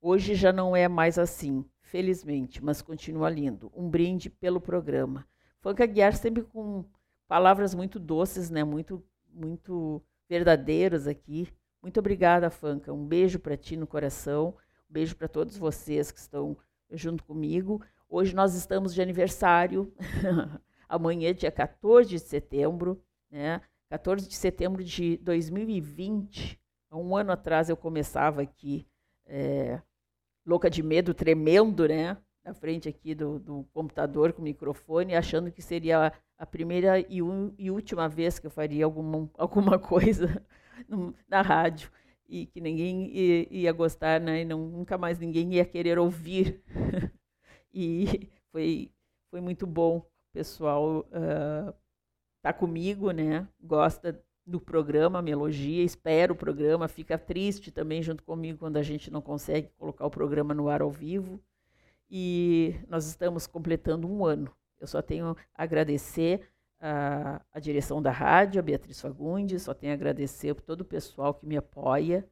Hoje 0.00 0.34
já 0.34 0.52
não 0.52 0.74
é 0.74 0.88
mais 0.88 1.18
assim 1.18 1.64
felizmente, 1.82 2.64
mas 2.64 2.80
continua 2.80 3.28
lindo. 3.28 3.70
Um 3.76 3.88
brinde 3.88 4.30
pelo 4.30 4.60
programa. 4.60 5.26
Funk 5.60 5.82
Aguiar 5.82 6.16
sempre 6.16 6.42
com 6.42 6.86
palavras 7.28 7.74
muito 7.74 8.00
doces, 8.00 8.48
né? 8.48 8.64
Muito, 8.64 9.04
muito 9.30 10.02
verdadeiras 10.26 11.06
aqui. 11.06 11.46
Muito 11.82 12.00
obrigada, 12.00 12.48
Fanca. 12.48 12.92
Um 12.92 13.06
beijo 13.06 13.38
para 13.38 13.56
ti 13.56 13.76
no 13.76 13.86
coração. 13.86 14.56
Um 14.88 14.92
beijo 14.92 15.14
para 15.14 15.28
todos 15.28 15.58
vocês 15.58 16.10
que 16.10 16.18
estão 16.18 16.56
junto 16.90 17.22
comigo. 17.24 17.82
Hoje 18.08 18.34
nós 18.34 18.54
estamos 18.54 18.94
de 18.94 19.02
aniversário. 19.02 19.92
Amanhã, 20.88 21.34
dia 21.34 21.50
14 21.50 22.08
de 22.08 22.18
setembro, 22.18 23.02
né? 23.30 23.60
14 23.92 24.26
de 24.26 24.34
setembro 24.34 24.82
de 24.82 25.18
2020. 25.18 26.58
Há 26.90 26.96
um 26.96 27.14
ano 27.14 27.30
atrás 27.30 27.68
eu 27.68 27.76
começava 27.76 28.40
aqui 28.40 28.86
é, 29.26 29.82
louca 30.46 30.70
de 30.70 30.82
medo, 30.82 31.12
tremendo, 31.12 31.86
né? 31.86 32.16
Na 32.42 32.54
frente 32.54 32.88
aqui 32.88 33.14
do, 33.14 33.38
do 33.38 33.68
computador 33.74 34.32
com 34.32 34.40
o 34.40 34.44
microfone, 34.44 35.14
achando 35.14 35.52
que 35.52 35.60
seria 35.60 36.10
a 36.38 36.46
primeira 36.46 37.00
e, 37.00 37.18
e 37.58 37.70
última 37.70 38.08
vez 38.08 38.38
que 38.38 38.46
eu 38.46 38.50
faria 38.50 38.86
alguma, 38.86 39.28
alguma 39.36 39.78
coisa 39.78 40.42
no, 40.88 41.14
na 41.28 41.42
rádio. 41.42 41.90
e 42.26 42.46
que 42.46 42.62
ninguém 42.62 43.14
ia, 43.14 43.46
ia 43.50 43.72
gostar, 43.72 44.18
né? 44.22 44.40
E 44.40 44.44
não, 44.46 44.68
nunca 44.68 44.96
mais 44.96 45.18
ninguém 45.18 45.52
ia 45.52 45.66
querer 45.66 45.98
ouvir. 45.98 46.62
e 47.70 48.30
foi, 48.50 48.90
foi 49.30 49.42
muito 49.42 49.66
bom. 49.66 50.02
Pessoal 50.32 51.00
uh, 51.10 51.74
tá 52.42 52.52
comigo, 52.52 53.12
né? 53.12 53.46
Gosta 53.62 54.20
do 54.44 54.60
programa, 54.60 55.22
me 55.22 55.30
elogia, 55.30 55.84
espera 55.84 56.32
o 56.32 56.36
programa, 56.36 56.88
fica 56.88 57.16
triste 57.16 57.70
também 57.70 58.02
junto 58.02 58.24
comigo 58.24 58.58
quando 58.58 58.76
a 58.76 58.82
gente 58.82 59.10
não 59.10 59.22
consegue 59.22 59.70
colocar 59.78 60.04
o 60.04 60.10
programa 60.10 60.52
no 60.52 60.68
ar 60.68 60.82
ao 60.82 60.90
vivo. 60.90 61.40
E 62.10 62.74
nós 62.88 63.06
estamos 63.06 63.46
completando 63.46 64.06
um 64.06 64.26
ano. 64.26 64.50
Eu 64.80 64.86
só 64.86 65.00
tenho 65.00 65.36
a 65.54 65.62
agradecer 65.62 66.40
a, 66.80 67.40
a 67.52 67.60
direção 67.60 68.02
da 68.02 68.10
rádio, 68.10 68.58
a 68.58 68.62
Beatriz 68.62 69.00
Fagundes, 69.00 69.62
só 69.62 69.72
tenho 69.72 69.92
a 69.92 69.94
agradecer 69.94 70.52
todo 70.56 70.80
o 70.80 70.84
pessoal 70.84 71.32
que 71.32 71.46
me 71.46 71.56
apoia. 71.56 72.28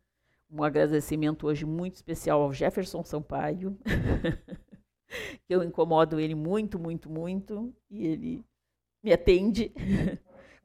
Um 0.51 0.65
agradecimento 0.65 1.47
hoje 1.47 1.65
muito 1.65 1.95
especial 1.95 2.43
ao 2.43 2.53
Jefferson 2.53 3.05
Sampaio, 3.05 3.78
que 5.47 5.55
eu 5.55 5.62
incomodo 5.62 6.19
ele 6.19 6.35
muito, 6.35 6.77
muito, 6.77 7.09
muito, 7.09 7.73
e 7.89 8.05
ele 8.05 8.45
me 9.03 9.13
atende 9.13 9.73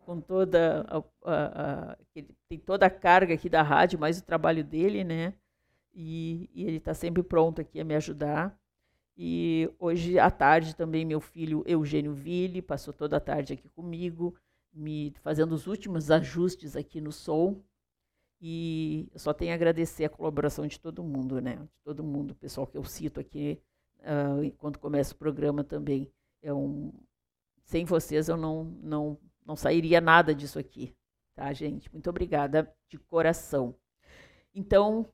com 0.06 0.22
toda 0.22 0.86
a, 0.88 0.98
a, 1.24 1.92
a, 1.92 1.98
tem 2.48 2.60
toda 2.60 2.86
a 2.86 2.90
carga 2.90 3.34
aqui 3.34 3.50
da 3.50 3.62
rádio, 3.62 4.00
mais 4.00 4.20
o 4.20 4.24
trabalho 4.24 4.64
dele, 4.64 5.04
né? 5.04 5.34
E, 5.94 6.50
e 6.54 6.64
ele 6.64 6.78
está 6.78 6.94
sempre 6.94 7.24
pronto 7.24 7.62
aqui 7.62 7.80
a 7.80 7.84
me 7.84 7.96
ajudar. 7.96 8.58
E 9.18 9.70
hoje 9.80 10.20
à 10.20 10.30
tarde 10.30 10.76
também 10.76 11.06
meu 11.06 11.22
filho 11.22 11.64
Eugênio 11.66 12.14
Ville 12.14 12.62
passou 12.62 12.94
toda 12.94 13.18
a 13.18 13.22
tarde 13.22 13.54
aqui 13.54 13.70
comigo, 13.70 14.36
me 14.74 15.14
fazendo 15.22 15.54
os 15.54 15.68
últimos 15.68 16.12
ajustes 16.12 16.76
aqui 16.76 17.00
no 17.00 17.12
som. 17.12 17.62
E 18.42 19.10
eu 19.14 19.20
só 19.20 19.34
tenho 19.34 19.54
a 19.54 19.56
agradecer 19.56 20.04
a 20.06 20.10
colaboração 20.10 20.68
de 20.68 20.80
todo 20.80 21.02
mundo, 21.02 21.40
né? 21.40 21.56
De 21.56 21.82
todo 21.84 22.04
mundo, 22.04 22.32
o 22.32 22.36
pessoal 22.36 22.68
que 22.68 22.78
eu 22.78 22.84
cito 22.84 23.20
aqui 23.20 23.60
uh, 24.02 24.52
quando 24.58 24.78
começa 24.78 25.14
o 25.14 25.18
programa 25.18 25.64
também. 25.64 26.12
É 26.42 26.54
um, 26.54 26.92
sem 27.66 27.86
vocês 27.86 28.30
eu 28.30 28.38
não, 28.38 28.64
não, 28.82 29.18
não 29.46 29.56
sairia 29.56 30.00
nada 30.00 30.34
disso 30.34 30.58
aqui, 30.58 30.96
tá, 31.36 31.52
gente? 31.52 31.92
Muito 31.92 32.10
obrigada 32.10 32.72
de 32.90 32.98
coração. 32.98 33.76
Então, 34.54 35.06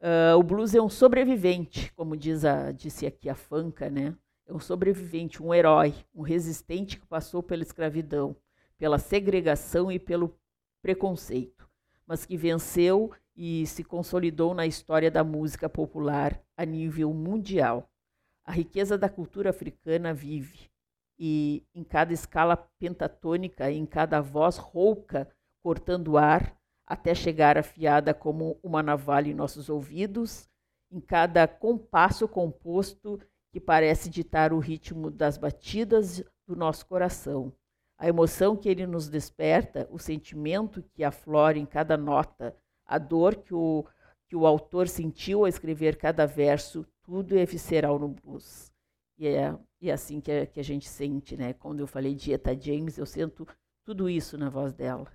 Uh, 0.00 0.34
o 0.38 0.42
blues 0.42 0.74
é 0.74 0.80
um 0.80 0.88
sobrevivente, 0.88 1.92
como 1.92 2.16
diz 2.16 2.42
a, 2.42 2.72
disse 2.72 3.06
aqui 3.06 3.28
a 3.28 3.34
Fanca, 3.34 3.90
né? 3.90 4.16
É 4.46 4.52
um 4.52 4.58
sobrevivente, 4.58 5.42
um 5.42 5.52
herói, 5.52 5.94
um 6.14 6.22
resistente 6.22 6.98
que 6.98 7.06
passou 7.06 7.42
pela 7.42 7.62
escravidão, 7.62 8.34
pela 8.78 8.98
segregação 8.98 9.92
e 9.92 9.98
pelo 9.98 10.34
preconceito, 10.80 11.68
mas 12.06 12.24
que 12.24 12.34
venceu 12.34 13.12
e 13.36 13.66
se 13.66 13.84
consolidou 13.84 14.54
na 14.54 14.66
história 14.66 15.10
da 15.10 15.22
música 15.22 15.68
popular 15.68 16.42
a 16.56 16.64
nível 16.64 17.12
mundial. 17.12 17.86
A 18.42 18.52
riqueza 18.52 18.96
da 18.96 19.08
cultura 19.08 19.50
africana 19.50 20.14
vive 20.14 20.69
e 21.22 21.66
em 21.74 21.84
cada 21.84 22.14
escala 22.14 22.56
pentatônica, 22.56 23.70
em 23.70 23.84
cada 23.84 24.22
voz 24.22 24.56
rouca 24.56 25.28
cortando 25.62 26.16
ar, 26.16 26.58
até 26.86 27.14
chegar 27.14 27.58
afiada 27.58 28.14
como 28.14 28.58
uma 28.62 28.82
navalha 28.82 29.28
em 29.28 29.34
nossos 29.34 29.68
ouvidos, 29.68 30.48
em 30.90 30.98
cada 30.98 31.46
compasso 31.46 32.26
composto 32.26 33.20
que 33.52 33.60
parece 33.60 34.08
ditar 34.08 34.50
o 34.50 34.58
ritmo 34.58 35.10
das 35.10 35.36
batidas 35.36 36.24
do 36.46 36.56
nosso 36.56 36.86
coração. 36.86 37.52
A 37.98 38.08
emoção 38.08 38.56
que 38.56 38.68
ele 38.68 38.86
nos 38.86 39.10
desperta, 39.10 39.86
o 39.90 39.98
sentimento 39.98 40.82
que 40.94 41.04
aflora 41.04 41.58
em 41.58 41.66
cada 41.66 41.98
nota, 41.98 42.56
a 42.86 42.96
dor 42.96 43.36
que 43.36 43.54
o, 43.54 43.84
que 44.26 44.34
o 44.34 44.46
autor 44.46 44.88
sentiu 44.88 45.40
ao 45.40 45.48
escrever 45.48 45.98
cada 45.98 46.26
verso, 46.26 46.86
tudo 47.02 47.36
é 47.36 47.44
visceral 47.44 47.98
no 47.98 48.08
blues. 48.08 48.69
E 49.20 49.28
é, 49.28 49.56
e 49.80 49.90
é 49.90 49.92
assim 49.92 50.20
que 50.20 50.32
a, 50.32 50.46
que 50.46 50.58
a 50.58 50.64
gente 50.64 50.88
sente, 50.88 51.36
né? 51.36 51.52
Quando 51.52 51.80
eu 51.80 51.86
falei 51.86 52.14
de 52.14 52.32
Eta 52.32 52.58
James, 52.58 52.98
eu 52.98 53.06
sinto 53.06 53.46
tudo 53.84 54.08
isso 54.08 54.36
na 54.38 54.48
voz 54.48 54.72
dela, 54.72 55.06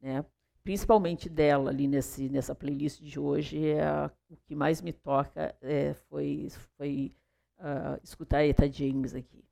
né? 0.00 0.24
principalmente 0.68 1.30
dela 1.30 1.70
ali 1.70 1.88
nesse, 1.88 2.28
nessa 2.28 2.54
playlist 2.54 3.00
de 3.00 3.18
hoje, 3.18 3.68
é 3.68 3.82
a, 3.82 4.10
o 4.28 4.36
que 4.36 4.54
mais 4.54 4.82
me 4.82 4.92
toca 4.92 5.56
é, 5.62 5.94
foi, 5.94 6.48
foi 6.76 7.16
uh, 7.58 7.98
escutar 8.04 8.44
Eta 8.44 8.70
James 8.70 9.14
aqui. 9.14 9.42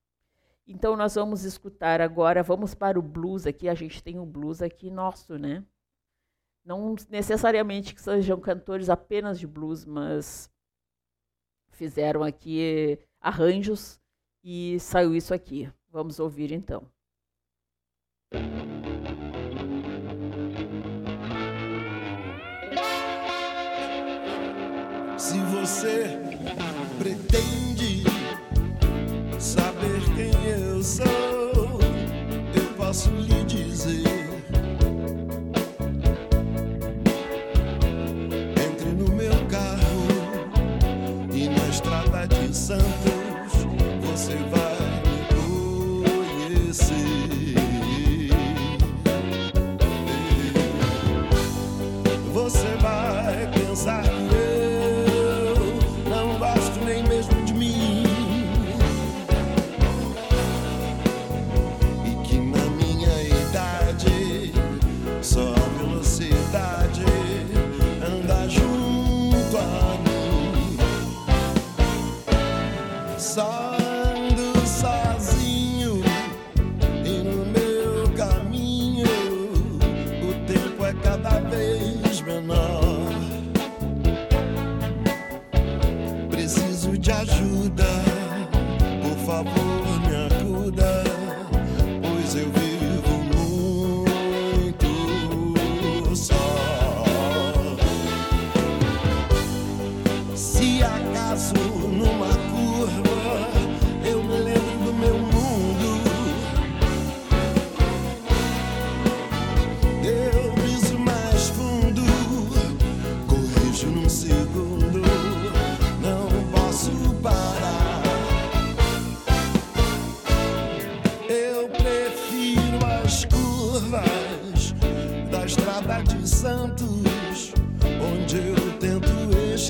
Então 0.66 0.94
nós 0.94 1.14
vamos 1.14 1.42
escutar 1.44 2.02
agora, 2.02 2.42
vamos 2.42 2.74
para 2.74 2.98
o 2.98 3.02
blues 3.02 3.46
aqui, 3.46 3.66
a 3.66 3.74
gente 3.74 4.02
tem 4.02 4.18
o 4.18 4.26
blues 4.26 4.60
aqui 4.60 4.90
nosso, 4.90 5.38
né? 5.38 5.64
Não 6.62 6.94
necessariamente 7.08 7.94
que 7.94 8.02
sejam 8.02 8.38
cantores 8.38 8.90
apenas 8.90 9.40
de 9.40 9.46
blues, 9.46 9.86
mas 9.86 10.52
fizeram 11.70 12.22
aqui 12.22 12.98
arranjos 13.26 13.98
e 14.44 14.78
saiu 14.78 15.12
isso 15.16 15.34
aqui. 15.34 15.68
Vamos 15.90 16.20
ouvir 16.20 16.52
então. 16.52 16.86
Se 25.18 25.38
você 25.40 26.06
pretende 26.98 28.04
saber 29.40 30.00
quem 30.14 30.46
eu 30.46 30.82
sou, 30.82 31.80
eu 32.54 32.76
posso 32.76 33.10
lhe 33.10 33.42
dizer. 33.44 34.25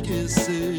Esquecer 0.06 0.75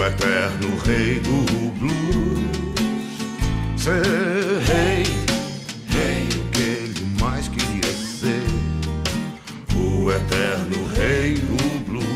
o 0.00 0.04
eterno 0.04 0.78
rei 0.78 1.20
do 1.20 1.44
blues. 1.78 1.92
Ser 3.76 4.02
rei, 4.62 5.04
rei, 5.88 6.26
o 6.26 6.48
que 6.50 6.62
ele 6.62 7.04
mais 7.20 7.48
queria 7.48 7.92
ser. 7.92 8.42
O 9.76 10.10
eterno 10.10 10.86
rei 10.94 11.34
do 11.34 11.80
blues. 11.84 12.06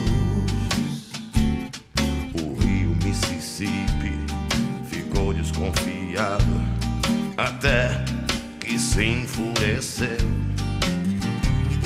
O 2.40 2.55
rio 2.59 2.97
Mississippi 3.05 4.19
ficou 4.89 5.35
desconfiado 5.35 6.62
até 7.36 8.02
que 8.61 8.78
se 8.78 9.05
enfureceu. 9.05 10.27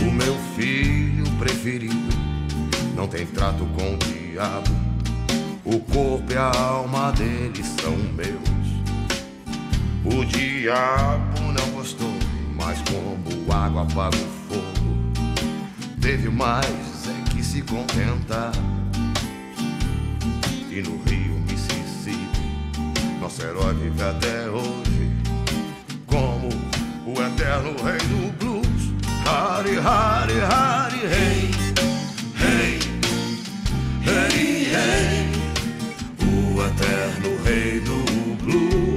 O 0.00 0.12
meu 0.12 0.36
filho 0.56 1.28
preferido 1.40 2.16
não 2.94 3.08
tem 3.08 3.26
trato 3.26 3.66
com 3.76 3.94
o 3.94 3.98
diabo 3.98 4.88
o 5.70 5.78
corpo 5.80 6.32
e 6.32 6.34
a 6.34 6.50
alma 6.58 7.12
dele 7.12 7.62
são 7.62 7.94
meus. 8.14 8.38
O 10.02 10.24
diabo 10.24 11.52
não 11.52 11.70
gostou, 11.72 12.10
mas 12.56 12.78
como 12.88 13.52
água 13.52 13.82
apaga 13.82 14.16
o 14.16 14.48
fogo, 14.48 15.12
teve 16.00 16.30
mais 16.30 16.64
é 16.64 17.30
que 17.30 17.44
se 17.44 17.60
contentar. 17.60 18.52
E 20.70 20.80
no 20.80 21.02
rio 21.02 21.34
Mississippi, 21.40 22.16
nosso 23.20 23.42
herói 23.42 23.74
vive 23.74 24.02
até 24.02 24.48
hoje, 24.48 25.12
como 26.06 26.48
o 27.04 27.12
eterno 27.20 27.76
rei 27.84 27.98
do 28.08 28.32
blues. 28.38 28.64
Hari, 29.26 29.76
Hari, 29.76 30.40
Hari, 30.40 31.06
rei, 31.06 31.50
hey, 32.40 32.56
rei, 32.56 32.78
hey, 34.06 34.30
rei, 34.30 34.32
hey, 34.32 34.64
rei 34.72 35.17
eterno 36.78 37.36
rei 37.42 37.80
do 37.80 38.05
blues. 38.40 38.88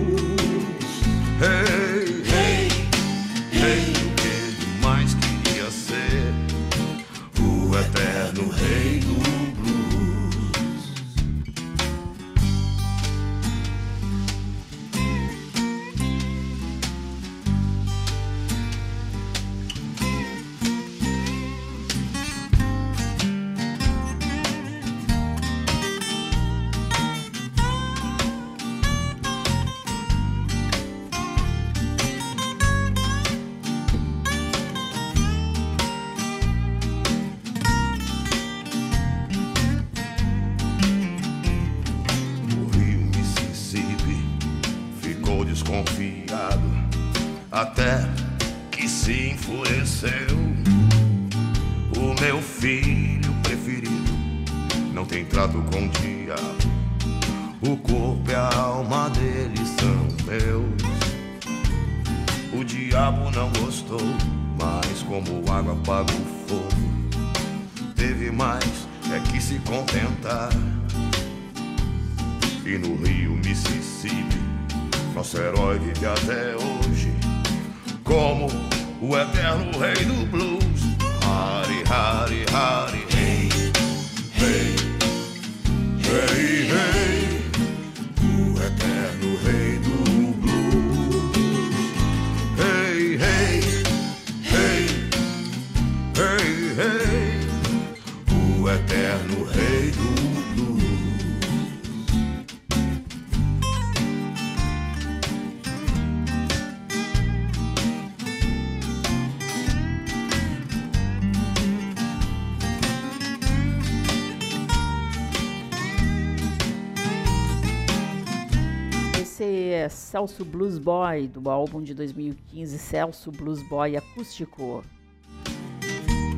Celso 120.12 120.44
Blues 120.44 120.78
Boy, 120.78 121.26
do 121.26 121.50
álbum 121.50 121.82
de 121.82 121.94
2015 121.94 122.78
Celso 122.78 123.32
Blues 123.32 123.64
Boy 123.70 123.96
Acústico. 123.96 124.84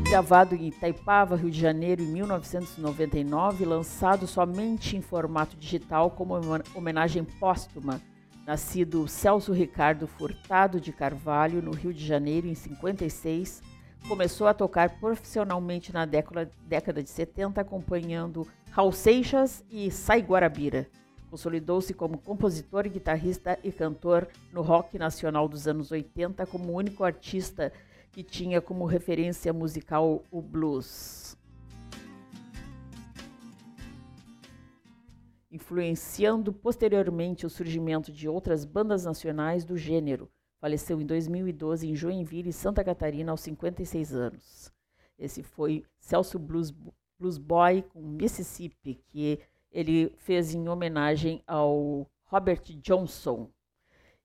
Gravado 0.08 0.54
em 0.54 0.68
Itaipava, 0.68 1.36
Rio 1.36 1.50
de 1.50 1.60
Janeiro, 1.60 2.04
em 2.04 2.06
1999, 2.06 3.66
lançado 3.66 4.28
somente 4.28 4.96
em 4.96 5.02
formato 5.02 5.58
digital 5.58 6.12
como 6.12 6.36
homenagem 6.76 7.24
póstuma. 7.24 8.00
Nascido 8.46 9.08
Celso 9.08 9.52
Ricardo 9.52 10.06
Furtado 10.06 10.80
de 10.80 10.94
Carvalho, 10.94 11.60
no 11.60 11.72
Rio 11.72 11.92
de 11.92 12.06
Janeiro, 12.06 12.46
em 12.46 12.54
56, 12.54 13.64
começou 14.08 14.46
a 14.46 14.54
tocar 14.54 15.00
profissionalmente 15.00 15.92
na 15.92 16.06
década, 16.06 16.52
década 16.68 17.02
de 17.02 17.10
70, 17.10 17.60
acompanhando 17.60 18.48
Raul 18.70 18.92
Seixas 18.92 19.66
e 19.68 19.90
Sai 19.90 20.22
Guarabira. 20.22 20.88
Consolidou-se 21.34 21.96
como 21.96 22.20
compositor, 22.20 22.88
guitarrista 22.88 23.58
e 23.64 23.72
cantor 23.72 24.28
no 24.52 24.62
rock 24.62 25.00
nacional 25.00 25.48
dos 25.48 25.68
anos 25.68 25.92
80 25.92 26.46
como 26.46 26.72
único 26.72 27.04
artista 27.04 27.74
que 28.12 28.22
tinha 28.22 28.62
como 28.62 28.86
referência 28.86 29.52
musical 29.52 30.24
o 30.30 30.40
blues. 30.44 31.36
Influenciando 35.52 36.54
posteriormente 36.54 37.48
o 37.48 37.50
surgimento 37.50 38.12
de 38.12 38.30
outras 38.30 38.64
bandas 38.64 39.04
nacionais 39.04 39.66
do 39.66 39.76
gênero. 39.76 40.30
Faleceu 40.62 41.02
em 41.02 41.06
2012 41.08 41.90
em 41.90 41.96
Joinville, 41.96 42.54
Santa 42.54 42.84
Catarina, 42.84 43.32
aos 43.32 43.42
56 43.42 44.14
anos. 44.14 44.72
Esse 45.18 45.42
foi 45.42 45.84
Celso 45.98 46.38
Blues, 46.38 46.72
Blues 47.18 47.40
Boy 47.40 47.82
com 47.82 48.04
Mississippi, 48.04 49.02
que 49.10 49.40
ele 49.74 50.14
fez 50.18 50.54
em 50.54 50.70
homenagem 50.70 51.44
ao 51.48 52.08
Robert 52.26 52.62
Johnson. 52.82 53.50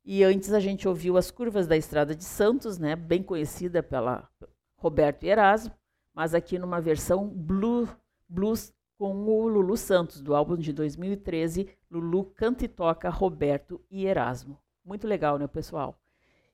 E 0.04 0.22
antes 0.22 0.52
a 0.52 0.60
gente 0.60 0.86
ouviu 0.86 1.16
as 1.16 1.30
curvas 1.30 1.66
da 1.66 1.76
Estrada 1.76 2.14
de 2.14 2.24
Santos, 2.24 2.78
né, 2.78 2.94
bem 2.94 3.22
conhecida 3.22 3.82
pela 3.82 4.28
Roberto 4.76 5.24
Erasmo, 5.24 5.74
mas 6.14 6.34
aqui 6.34 6.58
numa 6.58 6.80
versão 6.80 7.28
blue, 7.28 7.88
blues 8.28 8.72
com 8.98 9.14
o 9.14 9.48
Lulu 9.48 9.76
Santos, 9.76 10.20
do 10.20 10.34
álbum 10.34 10.56
de 10.56 10.72
2013, 10.72 11.68
Lulu 11.90 12.24
canta 12.24 12.64
e 12.64 12.68
toca 12.68 13.08
Roberto 13.08 13.80
e 13.90 14.06
Erasmo. 14.06 14.58
Muito 14.84 15.06
legal, 15.06 15.38
né, 15.38 15.46
pessoal? 15.46 15.98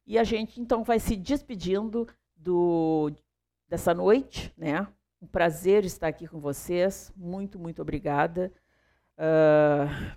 E 0.07 0.19
a 0.19 0.25
gente 0.25 0.61
então 0.61 0.85
vai 0.85 1.01
se 1.01 1.17
despedindo 1.17 2.07
do, 2.37 3.11
dessa 3.69 3.95
noite, 3.95 4.53
né? 4.57 4.87
Um 5.23 5.27
prazer 5.27 5.85
estar 5.85 6.09
aqui 6.09 6.29
com 6.29 6.39
vocês. 6.39 7.11
Muito, 7.17 7.59
muito 7.59 7.81
obrigada. 7.81 8.53
Uh, 9.19 10.17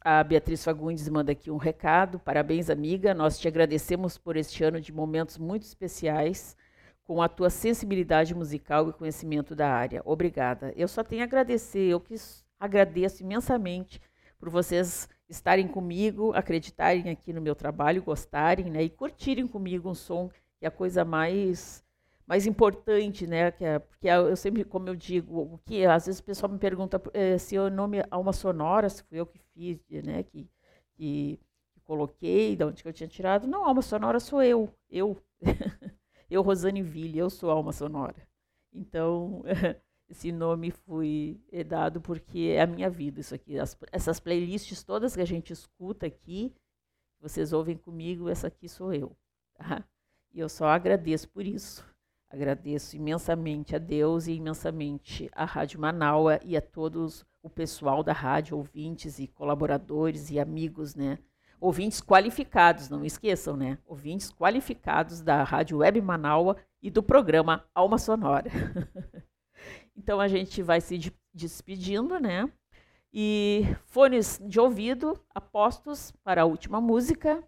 a 0.00 0.22
Beatriz 0.24 0.64
Fagundes 0.64 1.08
manda 1.08 1.32
aqui 1.32 1.50
um 1.50 1.56
recado. 1.56 2.18
Parabéns, 2.18 2.68
amiga. 2.68 3.14
Nós 3.14 3.38
te 3.38 3.46
agradecemos 3.46 4.18
por 4.18 4.36
este 4.36 4.64
ano 4.64 4.80
de 4.80 4.92
momentos 4.92 5.38
muito 5.38 5.62
especiais, 5.62 6.56
com 7.04 7.22
a 7.22 7.28
tua 7.28 7.50
sensibilidade 7.50 8.34
musical 8.34 8.88
e 8.88 8.92
conhecimento 8.92 9.54
da 9.54 9.68
área. 9.68 10.02
Obrigada. 10.04 10.72
Eu 10.76 10.88
só 10.88 11.04
tenho 11.04 11.22
a 11.22 11.24
agradecer. 11.24 11.88
Eu 11.88 12.00
que 12.00 12.14
agradeço 12.58 13.22
imensamente 13.22 14.00
por 14.38 14.50
vocês 14.50 15.08
estarem 15.28 15.68
comigo, 15.68 16.32
acreditarem 16.34 17.08
aqui 17.10 17.32
no 17.32 17.40
meu 17.40 17.54
trabalho, 17.54 18.02
gostarem, 18.02 18.70
né, 18.70 18.82
e 18.82 18.90
curtirem 18.90 19.46
comigo 19.46 19.88
um 19.88 19.94
som 19.94 20.28
que 20.58 20.66
é 20.66 20.68
a 20.68 20.70
coisa 20.70 21.04
mais 21.04 21.82
mais 22.32 22.46
importante, 22.46 23.26
né? 23.26 23.50
Que 23.50 23.62
é, 23.62 23.78
porque 23.78 24.08
eu 24.08 24.34
sempre, 24.36 24.64
como 24.64 24.88
eu 24.88 24.96
digo, 24.96 25.38
o 25.38 25.58
que 25.66 25.84
às 25.84 26.06
vezes 26.06 26.18
o 26.18 26.24
pessoal 26.24 26.50
me 26.50 26.58
pergunta 26.58 27.00
eh, 27.12 27.36
se 27.36 27.58
o 27.58 27.68
nome 27.68 28.02
Alma 28.10 28.32
Sonora, 28.32 28.88
se 28.88 29.02
fui 29.02 29.20
eu 29.20 29.26
que 29.26 29.38
fiz, 29.52 29.78
né? 30.02 30.22
Que, 30.22 30.48
que, 30.94 31.38
que 31.74 31.80
coloquei, 31.84 32.56
de 32.56 32.64
onde 32.64 32.82
que 32.82 32.88
eu 32.88 32.92
tinha 32.94 33.06
tirado. 33.06 33.46
Não, 33.46 33.66
Alma 33.66 33.82
Sonora 33.82 34.18
sou 34.18 34.42
eu, 34.42 34.74
eu, 34.88 35.14
eu 36.30 36.40
Rosane 36.40 36.80
Ville, 36.80 37.18
eu 37.18 37.28
sou 37.28 37.50
Alma 37.50 37.70
Sonora. 37.70 38.26
Então 38.72 39.42
esse 40.08 40.32
nome 40.32 40.70
foi 40.70 41.38
dado 41.66 42.00
porque 42.00 42.54
é 42.56 42.62
a 42.62 42.66
minha 42.66 42.88
vida 42.88 43.20
isso 43.20 43.34
aqui. 43.34 43.58
As, 43.58 43.76
essas 43.92 44.18
playlists 44.18 44.82
todas 44.82 45.14
que 45.14 45.20
a 45.20 45.26
gente 45.26 45.52
escuta 45.52 46.06
aqui, 46.06 46.54
vocês 47.20 47.52
ouvem 47.52 47.76
comigo, 47.76 48.30
essa 48.30 48.46
aqui 48.46 48.70
sou 48.70 48.90
eu. 48.94 49.14
Tá? 49.52 49.84
E 50.32 50.40
eu 50.40 50.48
só 50.48 50.68
agradeço 50.68 51.28
por 51.28 51.46
isso. 51.46 51.91
Agradeço 52.32 52.96
imensamente 52.96 53.76
a 53.76 53.78
Deus 53.78 54.26
e 54.26 54.32
imensamente 54.32 55.30
à 55.34 55.44
Rádio 55.44 55.78
Manaua 55.78 56.40
e 56.42 56.56
a 56.56 56.62
todos 56.62 57.26
o 57.42 57.50
pessoal 57.50 58.02
da 58.02 58.14
rádio, 58.14 58.56
ouvintes 58.56 59.18
e 59.18 59.26
colaboradores 59.26 60.30
e 60.30 60.40
amigos, 60.40 60.94
né? 60.94 61.18
Ouvintes 61.60 62.00
qualificados, 62.00 62.88
não 62.88 63.04
esqueçam, 63.04 63.54
né? 63.54 63.76
Ouvintes 63.84 64.32
qualificados 64.32 65.20
da 65.20 65.44
Rádio 65.44 65.78
Web 65.78 66.00
Manaua 66.00 66.56
e 66.80 66.90
do 66.90 67.02
programa 67.02 67.66
Alma 67.74 67.98
Sonora. 67.98 68.50
então 69.94 70.18
a 70.18 70.26
gente 70.26 70.62
vai 70.62 70.80
se 70.80 71.12
despedindo, 71.34 72.18
né? 72.18 72.50
E 73.12 73.66
fones 73.84 74.40
de 74.42 74.58
ouvido 74.58 75.20
apostos 75.34 76.12
para 76.24 76.42
a 76.42 76.46
última 76.46 76.80
música, 76.80 77.46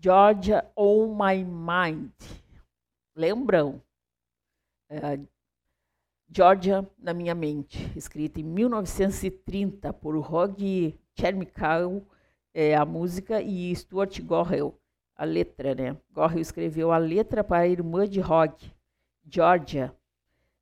Georgia 0.00 0.70
On 0.76 1.16
My 1.16 1.44
Mind 1.44 2.12
lembram? 3.14 3.82
É, 4.88 5.18
Georgia 6.32 6.88
na 6.96 7.12
minha 7.12 7.34
mente, 7.34 7.90
escrita 7.96 8.40
em 8.40 8.44
1930 8.44 9.92
por 9.92 10.16
Hogg 10.16 10.98
Chermichael, 11.18 12.06
é, 12.54 12.76
a 12.76 12.84
música, 12.84 13.42
e 13.42 13.74
Stuart 13.74 14.20
Gorrell, 14.20 14.78
a 15.16 15.24
letra, 15.24 15.74
né? 15.74 15.96
Gorrell 16.12 16.40
escreveu 16.40 16.92
a 16.92 16.98
letra 16.98 17.42
para 17.42 17.64
a 17.64 17.68
irmã 17.68 18.08
de 18.08 18.20
Hogg, 18.20 18.72
Georgia. 19.28 19.94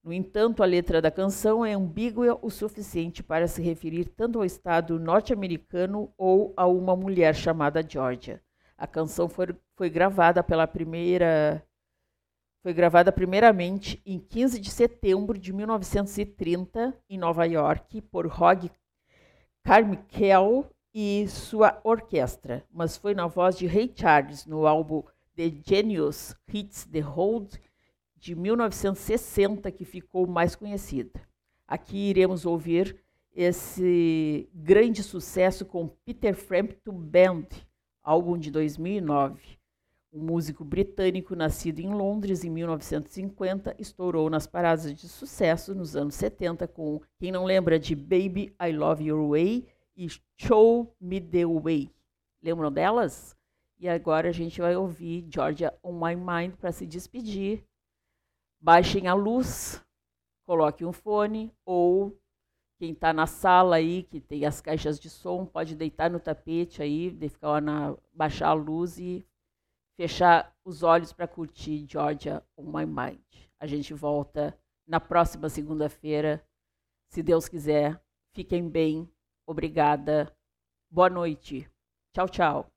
No 0.03 0.13
entanto, 0.13 0.63
a 0.63 0.67
letra 0.67 1.03
da 1.03 1.11
canção 1.11 1.67
é 1.67 1.75
ambígua 1.75 2.39
o 2.41 2.51
suficiente 2.51 3.23
para 3.23 3.47
se 3.47 3.61
referir 3.61 4.07
tanto 4.07 4.39
ao 4.39 4.45
estado 4.45 4.99
norte-americano 4.99 6.11
ou 6.17 6.55
a 6.57 6.67
uma 6.67 6.97
mulher 6.97 7.35
chamada 7.35 7.87
Georgia. 7.87 8.41
A 8.77 8.87
canção 8.87 9.29
foi, 9.29 9.55
foi 9.77 9.91
gravada 9.91 10.43
pela 10.43 10.67
primeira 10.67 11.63
foi 12.69 12.75
gravada 12.75 13.11
primeiramente 13.11 13.99
em 14.05 14.19
15 14.19 14.61
de 14.61 14.71
setembro 14.71 15.39
de 15.39 15.55
1930 15.55 16.95
em 17.09 17.17
Nova 17.17 17.47
York 17.47 18.03
por 18.03 18.27
Hogg 18.27 18.71
Carmichael 19.65 20.67
e 20.93 21.27
sua 21.29 21.81
orquestra, 21.83 22.63
mas 22.71 22.95
foi 22.95 23.15
na 23.15 23.27
voz 23.27 23.57
de 23.57 23.67
Ray 23.67 23.91
Charles 23.97 24.45
no 24.45 24.67
álbum 24.67 25.03
The 25.35 25.51
Genius 25.65 26.37
Hits 26.53 26.85
the 26.85 27.01
Hold 27.01 27.55
de 28.15 28.35
1960 28.35 29.73
que 29.73 29.87
ficou 29.87 30.27
mais 30.27 30.55
conhecida. 30.55 31.27
Aqui 31.67 32.11
iremos 32.11 32.45
ouvir 32.45 33.01
esse 33.35 34.47
grande 34.53 35.03
sucesso 35.03 35.65
com 35.65 35.89
Peter 36.05 36.35
Frampton 36.35 36.99
Band, 37.01 37.47
álbum 38.03 38.37
de 38.37 38.51
2009. 38.51 39.58
Um 40.13 40.21
músico 40.21 40.65
britânico 40.65 41.37
nascido 41.37 41.81
em 41.81 41.93
Londres 41.93 42.45
em 42.45 42.51
1950, 42.51 43.75
estourou 43.79 44.31
nas 44.31 44.47
paradas 44.47 44.95
de 44.95 45.09
sucesso 45.09 45.75
nos 45.75 45.95
anos 45.95 46.15
70 46.15 46.67
com 46.69 47.01
quem 47.19 47.31
não 47.31 47.45
lembra 47.45 47.79
de 47.79 47.95
Baby 47.95 48.55
I 48.61 48.73
Love 48.73 49.05
Your 49.05 49.31
Way 49.31 49.67
e 49.97 50.07
Show 50.37 50.95
Me 51.01 51.21
the 51.21 51.45
Way. 51.45 51.91
Lembram 52.43 52.73
delas? 52.73 53.37
E 53.79 53.89
agora 53.89 54.29
a 54.29 54.33
gente 54.33 54.61
vai 54.61 54.77
ouvir 54.77 55.29
Georgia 55.33 55.73
on 55.83 55.93
My 55.93 56.17
Mind 56.17 56.55
para 56.57 56.73
se 56.73 56.87
despedir. 56.87 57.65
Baixem 58.61 59.07
a 59.07 59.15
luz, 59.15 59.85
coloque 60.45 60.85
um 60.85 60.93
fone 60.93 61.53
ou 61.65 62.19
quem 62.79 62.93
está 62.93 63.13
na 63.13 63.27
sala 63.27 63.77
aí, 63.77 64.05
que 64.05 64.21
tem 64.21 64.45
as 64.45 64.61
caixas 64.61 64.99
de 64.99 65.11
som, 65.11 65.45
pode 65.45 65.75
deitar 65.75 66.09
no 66.09 66.21
tapete 66.21 66.81
aí, 66.81 67.17
ficar 67.29 67.61
na, 67.61 67.97
baixar 68.13 68.49
a 68.49 68.53
luz 68.53 68.99
e 68.99 69.27
fechar 69.99 70.55
os 70.65 70.85
olhos 70.85 71.13
para 71.13 71.27
curtir 71.27 71.85
Georgia 71.91 72.41
on 72.57 72.71
My 72.71 72.87
Mind. 72.87 73.49
A 73.59 73.67
gente 73.67 73.93
volta 73.93 74.57
na 74.87 75.01
próxima 75.01 75.49
segunda-feira, 75.49 76.47
se 77.11 77.21
Deus 77.21 77.49
quiser. 77.49 78.01
Fiquem 78.33 78.69
bem. 78.69 79.11
Obrigada. 79.45 80.33
Boa 80.89 81.11
noite. 81.11 81.69
Tchau, 82.15 82.29
tchau. 82.29 82.73